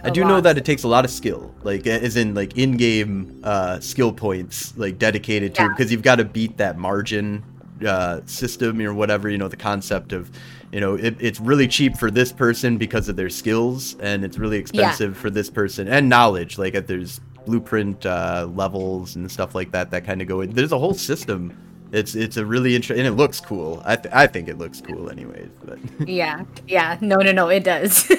I 0.04 0.10
do 0.10 0.22
lot. 0.22 0.28
know 0.28 0.42
that 0.42 0.58
it 0.58 0.66
takes 0.66 0.84
a 0.84 0.88
lot 0.88 1.06
of 1.06 1.12
skill, 1.12 1.54
like 1.64 1.86
as 1.86 2.16
in 2.16 2.34
like 2.34 2.58
in-game 2.58 3.40
uh, 3.44 3.80
skill 3.80 4.12
points, 4.12 4.76
like 4.78 4.98
dedicated 4.98 5.54
to 5.56 5.64
yeah. 5.64 5.70
because 5.70 5.92
you've 5.92 6.02
got 6.02 6.16
to 6.16 6.26
beat 6.26 6.58
that 6.58 6.78
margin 6.78 7.44
uh, 7.86 8.22
system 8.26 8.82
or 8.82 8.94
whatever. 8.94 9.30
You 9.30 9.38
know, 9.38 9.48
the 9.48 9.58
concept 9.58 10.12
of 10.12 10.32
you 10.72 10.80
know 10.80 10.96
it, 10.96 11.16
it's 11.20 11.40
really 11.40 11.68
cheap 11.68 11.98
for 11.98 12.10
this 12.10 12.32
person 12.32 12.78
because 12.78 13.10
of 13.10 13.16
their 13.16 13.30
skills 13.30 13.96
and 14.00 14.24
it's 14.24 14.38
really 14.38 14.58
expensive 14.58 15.16
yeah. 15.16 15.22
for 15.22 15.30
this 15.30 15.50
person 15.50 15.88
and 15.88 16.08
knowledge 16.08 16.58
like 16.58 16.76
if 16.76 16.88
there's 16.88 17.20
blueprint 17.46 18.06
uh, 18.06 18.48
levels 18.54 19.16
and 19.16 19.32
stuff 19.32 19.56
like 19.56 19.72
that 19.72 19.92
that 19.92 20.06
kind 20.06 20.22
of 20.22 20.28
go 20.28 20.42
in. 20.42 20.52
There's 20.52 20.72
a 20.72 20.80
whole 20.80 20.94
system. 20.94 21.58
It's 21.92 22.16
it's 22.16 22.38
a 22.38 22.46
really 22.46 22.76
interesting 22.76 23.06
and 23.06 23.14
it 23.14 23.18
looks 23.18 23.42
cool. 23.42 23.82
I, 23.84 23.98
th- 23.98 24.14
I 24.14 24.26
think 24.28 24.48
it 24.48 24.58
looks 24.58 24.80
cool 24.80 25.10
anyways 25.10 25.50
but 25.66 25.80
yeah. 26.08 26.44
Yeah. 26.68 26.98
No 27.02 27.18
no 27.18 27.32
no. 27.32 27.50
It 27.50 27.64
does. 27.64 28.10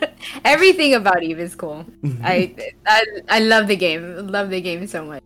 Everything 0.44 0.94
about 0.94 1.22
eve 1.22 1.38
is 1.38 1.54
cool. 1.54 1.86
I, 2.22 2.54
I 2.86 3.04
i 3.28 3.38
love 3.38 3.68
the 3.68 3.76
game. 3.76 4.26
Love 4.26 4.50
the 4.50 4.60
game 4.60 4.86
so 4.86 5.04
much 5.04 5.22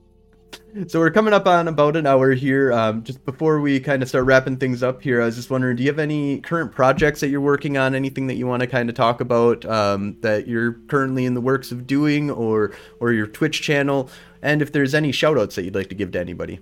so 0.88 0.98
we're 0.98 1.10
coming 1.10 1.32
up 1.32 1.46
on 1.46 1.68
about 1.68 1.96
an 1.96 2.06
hour 2.06 2.32
here. 2.32 2.72
Um, 2.72 3.04
just 3.04 3.24
before 3.24 3.60
we 3.60 3.78
kind 3.78 4.02
of 4.02 4.08
start 4.08 4.24
wrapping 4.24 4.56
things 4.56 4.82
up 4.82 5.02
here, 5.02 5.22
I 5.22 5.26
was 5.26 5.36
just 5.36 5.48
wondering, 5.48 5.76
do 5.76 5.84
you 5.84 5.88
have 5.88 6.00
any 6.00 6.40
current 6.40 6.72
projects 6.72 7.20
that 7.20 7.28
you're 7.28 7.40
working 7.40 7.76
on? 7.76 7.94
Anything 7.94 8.26
that 8.26 8.34
you 8.34 8.46
want 8.46 8.60
to 8.60 8.66
kind 8.66 8.88
of 8.88 8.96
talk 8.96 9.20
about 9.20 9.64
um, 9.66 10.16
that 10.20 10.48
you're 10.48 10.72
currently 10.88 11.26
in 11.26 11.34
the 11.34 11.40
works 11.40 11.70
of 11.70 11.86
doing, 11.86 12.30
or 12.30 12.74
or 12.98 13.12
your 13.12 13.26
Twitch 13.26 13.62
channel? 13.62 14.10
And 14.42 14.60
if 14.60 14.72
there's 14.72 14.94
any 14.94 15.12
shoutouts 15.12 15.54
that 15.54 15.62
you'd 15.62 15.76
like 15.76 15.88
to 15.90 15.94
give 15.94 16.10
to 16.12 16.20
anybody. 16.20 16.58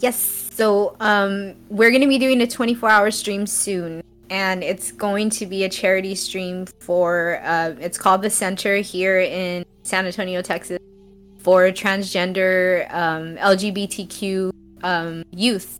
Yes. 0.00 0.18
So 0.52 0.94
um, 1.00 1.54
we're 1.70 1.90
going 1.90 2.02
to 2.02 2.08
be 2.08 2.18
doing 2.18 2.42
a 2.42 2.46
24-hour 2.46 3.10
stream 3.10 3.46
soon, 3.46 4.02
and 4.30 4.62
it's 4.62 4.92
going 4.92 5.30
to 5.30 5.46
be 5.46 5.64
a 5.64 5.68
charity 5.68 6.14
stream 6.14 6.66
for. 6.66 7.40
Uh, 7.42 7.74
it's 7.80 7.96
called 7.96 8.20
the 8.20 8.30
Center 8.30 8.76
here 8.76 9.18
in 9.18 9.64
San 9.82 10.04
Antonio, 10.04 10.42
Texas 10.42 10.78
for 11.44 11.64
transgender 11.70 12.92
um, 12.92 13.36
LGBTQ 13.36 14.50
um, 14.82 15.24
youth. 15.30 15.78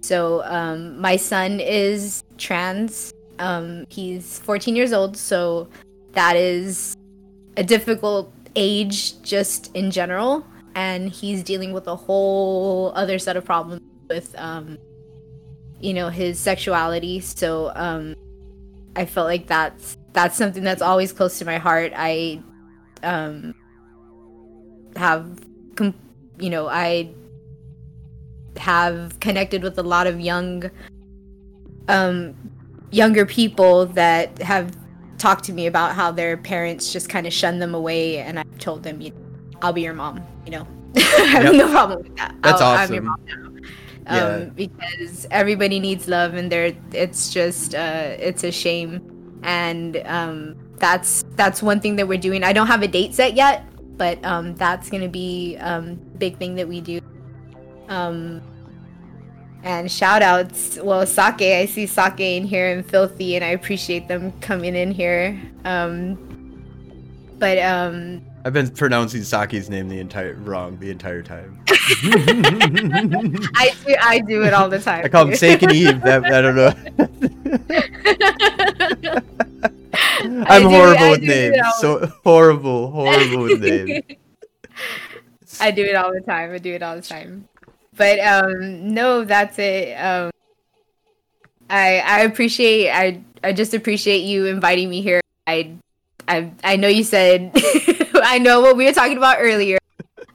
So 0.00 0.42
um, 0.44 1.00
my 1.00 1.16
son 1.16 1.60
is 1.60 2.24
trans. 2.36 3.14
Um, 3.38 3.86
he's 3.88 4.40
14 4.40 4.74
years 4.74 4.92
old, 4.92 5.16
so 5.16 5.68
that 6.12 6.34
is 6.34 6.96
a 7.56 7.62
difficult 7.62 8.32
age 8.56 9.22
just 9.22 9.74
in 9.76 9.92
general, 9.92 10.44
and 10.74 11.08
he's 11.08 11.44
dealing 11.44 11.72
with 11.72 11.86
a 11.86 11.94
whole 11.94 12.92
other 12.96 13.20
set 13.20 13.36
of 13.36 13.44
problems 13.44 13.82
with, 14.08 14.34
um, 14.36 14.78
you 15.80 15.94
know, 15.94 16.08
his 16.08 16.40
sexuality. 16.40 17.20
So 17.20 17.70
um, 17.76 18.16
I 18.96 19.04
felt 19.04 19.28
like 19.28 19.46
that's 19.46 19.96
that's 20.12 20.36
something 20.36 20.64
that's 20.64 20.82
always 20.82 21.12
close 21.12 21.38
to 21.38 21.44
my 21.44 21.58
heart. 21.58 21.92
I 21.94 22.42
um, 23.04 23.54
have, 24.98 25.40
com- 25.76 25.94
you 26.38 26.50
know, 26.50 26.68
I 26.68 27.10
have 28.56 29.18
connected 29.20 29.62
with 29.62 29.78
a 29.78 29.82
lot 29.82 30.06
of 30.06 30.20
young, 30.20 30.70
um, 31.88 32.34
younger 32.90 33.24
people 33.24 33.86
that 33.86 34.40
have 34.42 34.76
talked 35.18 35.44
to 35.44 35.52
me 35.52 35.66
about 35.66 35.94
how 35.94 36.10
their 36.10 36.36
parents 36.36 36.92
just 36.92 37.08
kind 37.08 37.26
of 37.26 37.32
shun 37.32 37.58
them 37.58 37.74
away, 37.74 38.18
and 38.18 38.38
I've 38.38 38.58
told 38.58 38.82
them, 38.82 39.00
you 39.00 39.10
know, 39.10 39.16
I'll 39.62 39.72
be 39.72 39.82
your 39.82 39.94
mom. 39.94 40.22
You 40.44 40.52
know, 40.52 40.68
I 40.96 41.00
have 41.26 41.42
Yep. 41.44 41.54
no 41.54 41.70
problem 41.70 42.02
with 42.02 42.16
that. 42.16 42.34
That's 42.42 42.60
I'll, 42.60 42.76
I'm 42.76 42.92
your 42.92 43.02
awesome. 43.10 43.26
mom 43.26 43.26
now. 43.26 43.44
Yeah. 44.10 44.24
Um, 44.26 44.48
because 44.50 45.26
everybody 45.30 45.80
needs 45.80 46.08
love, 46.08 46.34
and 46.34 46.50
there, 46.50 46.72
it's 46.92 47.30
just, 47.30 47.74
uh, 47.74 48.16
it's 48.18 48.42
a 48.42 48.50
shame, 48.50 49.40
and 49.42 49.96
um, 50.06 50.56
that's 50.78 51.24
that's 51.36 51.62
one 51.62 51.78
thing 51.80 51.96
that 51.96 52.08
we're 52.08 52.18
doing. 52.18 52.42
I 52.42 52.52
don't 52.54 52.68
have 52.68 52.82
a 52.82 52.88
date 52.88 53.14
set 53.14 53.34
yet, 53.34 53.64
but 53.98 54.24
um, 54.24 54.54
that's 54.54 54.88
gonna 54.88 55.08
be 55.08 55.56
um, 55.58 55.96
big 56.16 56.38
thing 56.38 56.54
that 56.54 56.68
we 56.68 56.80
do. 56.80 57.00
Um, 57.88 58.40
and 59.62 59.90
shout 59.90 60.22
outs. 60.22 60.78
Well, 60.80 61.04
Sake, 61.04 61.42
I 61.42 61.66
see 61.66 61.86
Sake 61.86 62.20
in 62.20 62.44
here 62.44 62.70
and 62.70 62.88
Filthy, 62.88 63.34
and 63.34 63.44
I 63.44 63.48
appreciate 63.48 64.08
them 64.08 64.32
coming 64.40 64.74
in 64.74 64.92
here. 64.92 65.38
Um, 65.64 66.16
but 67.38 67.58
um, 67.58 68.22
I've 68.44 68.52
been 68.52 68.70
pronouncing 68.70 69.24
Saki's 69.24 69.68
name 69.68 69.88
the 69.88 69.98
entire 69.98 70.34
wrong 70.34 70.78
the 70.78 70.90
entire 70.90 71.22
time. 71.22 71.58
I 71.68 71.74
do 73.84 73.96
I 74.00 74.20
do 74.20 74.44
it 74.44 74.54
all 74.54 74.68
the 74.68 74.78
time. 74.80 75.04
I 75.04 75.08
call 75.08 75.24
him 75.24 75.30
too. 75.30 75.36
Sake 75.36 75.62
and 75.62 75.72
Eve. 75.72 76.00
That, 76.02 76.24
I 76.24 76.40
don't 76.40 76.56
know. 76.56 76.72
I'm 80.20 80.62
do- 80.62 80.68
horrible 80.68 81.04
I 81.04 81.10
with 81.10 81.22
names. 81.22 81.56
So 81.80 82.06
horrible, 82.24 82.90
horrible 82.90 83.42
with 83.42 83.60
names. 83.60 84.04
I 85.60 85.70
do 85.70 85.82
it 85.84 85.94
all 85.94 86.12
the 86.12 86.20
time. 86.20 86.52
I 86.52 86.58
do 86.58 86.74
it 86.74 86.82
all 86.82 86.96
the 86.96 87.02
time. 87.02 87.48
But 87.96 88.20
um 88.20 88.94
no, 88.94 89.24
that's 89.24 89.58
it. 89.58 89.94
Um 89.94 90.30
I 91.70 91.98
I 91.98 92.20
appreciate 92.20 92.90
I 92.90 93.20
I 93.42 93.52
just 93.52 93.74
appreciate 93.74 94.22
you 94.22 94.46
inviting 94.46 94.88
me 94.88 95.02
here. 95.02 95.20
I 95.46 95.72
I 96.26 96.52
I 96.62 96.76
know 96.76 96.88
you 96.88 97.04
said 97.04 97.52
I 98.14 98.38
know 98.38 98.60
what 98.60 98.76
we 98.76 98.84
were 98.84 98.92
talking 98.92 99.16
about 99.16 99.36
earlier. 99.40 99.78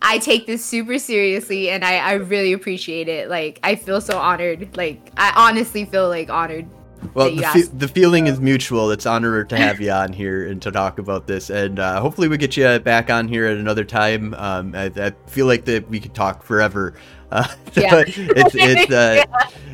I 0.02 0.18
take 0.18 0.46
this 0.46 0.64
super 0.64 1.00
seriously 1.00 1.70
and 1.70 1.86
I 1.86 1.98
I 1.98 2.14
really 2.14 2.54
appreciate 2.54 3.08
it. 3.08 3.30
Like 3.30 3.60
I 3.64 3.76
feel 3.76 4.02
so 4.02 4.18
honored. 4.18 4.76
Like 4.76 5.12
I 5.16 5.32
honestly 5.36 5.86
feel 5.86 6.10
like 6.10 6.30
honored. 6.30 6.68
Well, 7.14 7.36
the, 7.36 7.44
fe- 7.44 7.62
the 7.74 7.88
feeling 7.88 8.28
is 8.28 8.40
mutual. 8.40 8.92
It's 8.92 9.06
honor 9.06 9.44
to 9.44 9.58
have 9.58 9.80
you 9.82 9.92
on 9.92 10.14
here 10.14 10.48
and 10.48 10.62
to 10.62 10.72
talk 10.72 11.00
about 11.00 11.28
this, 11.28 11.50
and 11.50 11.80
uh, 11.80 12.02
hopefully 12.02 12.28
we 12.28 12.38
get 12.38 12.58
you 12.58 12.80
back 12.80 13.10
on 13.10 13.28
here 13.28 13.46
at 13.46 13.58
another 13.58 13.84
time. 13.84 14.34
Um, 14.36 14.76
I, 14.76 14.86
I 14.96 15.12
feel 15.28 15.46
like 15.46 15.66
that 15.66 15.90
we 15.90 16.00
could 16.00 16.14
talk 16.14 16.44
forever. 16.44 16.96
Uh, 17.76 17.82
Yeah. 17.82 18.04
it's 18.06 18.54
it's 18.54 18.92
uh, 18.92 19.26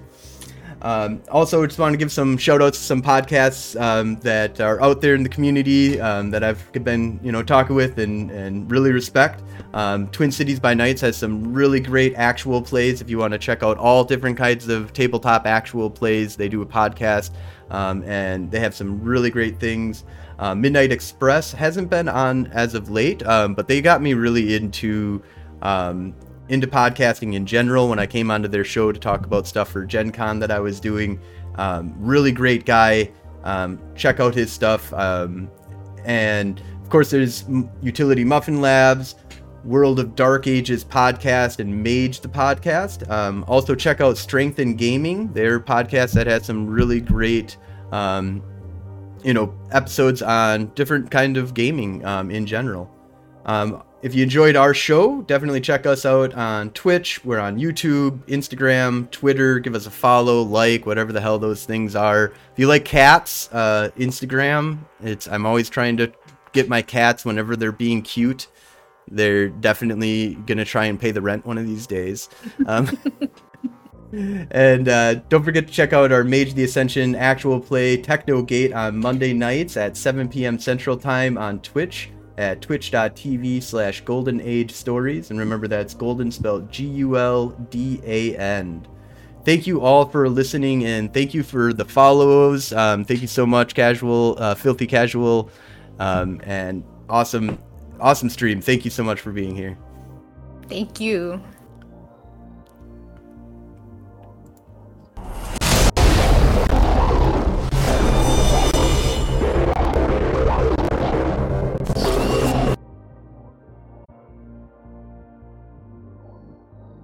Um, 0.85 1.23
also, 1.31 1.67
just 1.67 1.79
want 1.79 1.95
to 1.95 1.97
give 1.97 2.13
some 2.13 2.37
shout 2.37 2.61
outs 2.61 2.77
to 2.77 2.85
some 2.85 3.01
podcasts 3.01 3.81
um, 3.81 4.17
that 4.17 4.61
are 4.61 4.81
out 4.83 5.01
there 5.01 5.15
in 5.15 5.23
the 5.23 5.31
community 5.31 5.99
um, 5.99 6.31
that 6.31 6.45
I've 6.45 6.71
been, 6.73 7.19
you 7.23 7.33
know, 7.33 7.43
talking 7.43 7.75
with 7.75 7.99
and, 7.99 8.31
and 8.31 8.71
really 8.71 8.93
respect. 8.93 9.43
Um, 9.73 10.09
Twin 10.09 10.31
Cities 10.31 10.61
by 10.61 10.75
Nights 10.75 11.01
has 11.01 11.17
some 11.17 11.55
really 11.55 11.81
great 11.81 12.15
actual 12.17 12.61
plays. 12.61 13.01
If 13.01 13.09
you 13.09 13.17
want 13.17 13.33
to 13.33 13.39
check 13.39 13.63
out 13.63 13.79
all 13.79 14.05
different 14.05 14.37
kinds 14.37 14.69
of 14.69 14.93
tabletop 14.93 15.47
actual 15.47 15.89
plays, 15.89 16.37
they 16.37 16.51
do 16.51 16.61
a 16.61 16.67
podcast 16.67 17.31
um, 17.71 18.03
and 18.05 18.51
they 18.51 18.61
have 18.61 18.75
some 18.75 19.03
really 19.03 19.31
great 19.31 19.59
things. 19.59 20.05
Uh, 20.39 20.55
Midnight 20.55 20.93
Express 20.93 21.51
hasn't 21.51 21.89
been 21.89 22.11
on 22.11 22.49
as 22.49 22.75
of 22.75 22.91
late, 22.91 23.23
um, 23.27 23.55
but 23.55 23.69
they 23.69 23.81
got 23.81 24.03
me 24.03 24.13
really 24.13 24.55
into 24.55 25.23
um, 25.63 26.15
into 26.49 26.67
podcasting 26.67 27.35
in 27.35 27.47
general 27.47 27.89
when 27.89 27.99
I 27.99 28.07
came 28.07 28.31
onto 28.31 28.49
their 28.49 28.65
show 28.65 28.93
to 28.93 29.01
talk 29.01 29.25
about 29.25 29.47
stuff 29.47 29.71
for 29.71 29.85
Gen 29.85 30.13
Con 30.13 30.39
that 30.41 30.51
I 30.51 30.61
was 30.61 30.81
doing. 30.81 31.21
Um, 31.57 31.95
really 31.99 32.33
great 32.33 32.67
guy. 32.67 33.11
Um, 33.45 33.79
check 33.95 34.21
out 34.21 34.35
his 34.35 34.53
stuff. 34.53 34.93
Um, 34.93 35.51
and 36.05 36.61
of 36.83 36.91
course, 36.91 37.11
there's 37.11 37.45
Utility 37.83 38.25
Muffin 38.25 38.61
Labs, 38.61 39.15
World 39.65 39.99
of 39.99 40.15
Dark 40.15 40.47
Ages 40.47 40.85
podcast, 40.85 41.61
and 41.61 41.83
Mage 41.83 42.21
the 42.21 42.29
podcast. 42.29 43.09
Um, 43.11 43.45
also, 43.49 43.75
check 43.75 44.01
out 44.01 44.19
Strength 44.19 44.59
in 44.59 44.77
Gaming, 44.77 45.33
their 45.33 45.59
podcast 45.61 46.13
that 46.13 46.27
has 46.27 46.45
some 46.45 46.67
really 46.67 47.01
great. 47.01 47.57
Um, 47.93 48.43
you 49.23 49.33
know 49.33 49.55
episodes 49.73 50.21
on 50.21 50.67
different 50.75 51.11
kind 51.11 51.39
of 51.39 51.55
gaming 51.55 52.05
um, 52.05 52.31
in 52.31 52.47
general 52.47 52.91
if 54.05 54.15
you 54.15 54.23
enjoyed 54.23 54.55
our 54.55 54.75
show 54.75 55.23
definitely 55.23 55.63
check 55.63 55.87
us 55.87 56.05
out 56.05 56.35
on 56.35 56.71
twitch. 56.73 57.25
We're 57.25 57.41
on 57.41 57.59
youtube 57.59 58.19
instagram 58.27 59.11
twitter. 59.11 59.59
Give 59.59 59.75
us 59.75 59.87
a 59.87 59.91
follow 59.91 60.43
like 60.43 60.85
whatever 60.85 61.11
the 61.11 61.23
hell 61.23 61.39
those 61.39 61.65
things 61.65 61.97
are. 61.97 62.27
If 62.53 62.59
you 62.59 62.69
like 62.69 62.85
cats 62.85 63.49
uh, 63.51 63.89
instagram 63.97 64.81
it's 65.01 65.27
i'm 65.27 65.47
always 65.47 65.71
trying 65.71 65.97
to 65.97 66.13
get 66.53 66.69
my 66.69 66.83
cats 66.83 67.25
whenever 67.25 67.57
they're 67.57 67.73
being 67.73 68.03
cute. 68.03 68.49
They're 69.11 69.49
definitely 69.49 70.35
gonna 70.35 70.67
try 70.67 70.85
and 70.85 71.01
pay 71.01 71.11
the 71.11 71.23
rent 71.23 71.47
one 71.47 71.57
of 71.57 71.67
these 71.67 71.87
days. 71.87 72.29
Um, 72.67 72.97
and 74.51 74.87
uh, 74.87 75.15
don't 75.29 75.43
forget 75.43 75.67
to 75.67 75.73
check 75.73 75.93
out 75.93 76.13
our 76.13 76.23
Mage 76.23 76.55
the 76.55 76.63
Ascension 76.65 77.17
actual 77.17 77.59
play 77.59 77.97
Techno 77.97 78.43
Gate 78.43 78.73
on 78.73 78.99
Monday 78.99 79.33
nights 79.33 79.77
at 79.77 79.97
7 79.97 80.29
p.m. 80.29 80.59
Central 80.59 80.97
Time 80.97 81.37
on 81.37 81.59
Twitch 81.61 82.11
at 82.39 82.61
twitch.tv 82.61 83.63
slash 83.63 84.01
golden 84.03 84.41
age 84.41 84.73
stories. 84.73 85.31
And 85.31 85.39
remember 85.39 85.69
that's 85.69 85.95
golden 85.95 86.31
spelled 86.31 86.71
G 86.71 86.85
U 86.85 87.17
L 87.17 87.51
D 87.71 88.01
A 88.05 88.37
N. 88.37 88.87
Thank 89.45 89.67
you 89.67 89.81
all 89.83 90.07
for 90.07 90.29
listening 90.29 90.85
and 90.85 91.13
thank 91.13 91.35
you 91.35 91.43
for 91.43 91.73
the 91.73 91.85
follows. 91.85 92.73
Um, 92.73 93.05
thank 93.05 93.21
you 93.21 93.29
so 93.29 93.45
much, 93.45 93.75
Casual, 93.75 94.37
uh, 94.39 94.55
Filthy 94.55 94.87
Casual, 94.87 95.51
um, 95.99 96.41
and 96.45 96.83
awesome. 97.09 97.59
awesome 98.01 98.31
stream. 98.31 98.61
Thank 98.61 98.85
you 98.85 98.91
so 98.91 99.05
much 99.05 99.21
for 99.21 99.33
being 99.33 99.55
here. 99.55 99.77
Thank 100.69 100.99
you. 100.99 101.43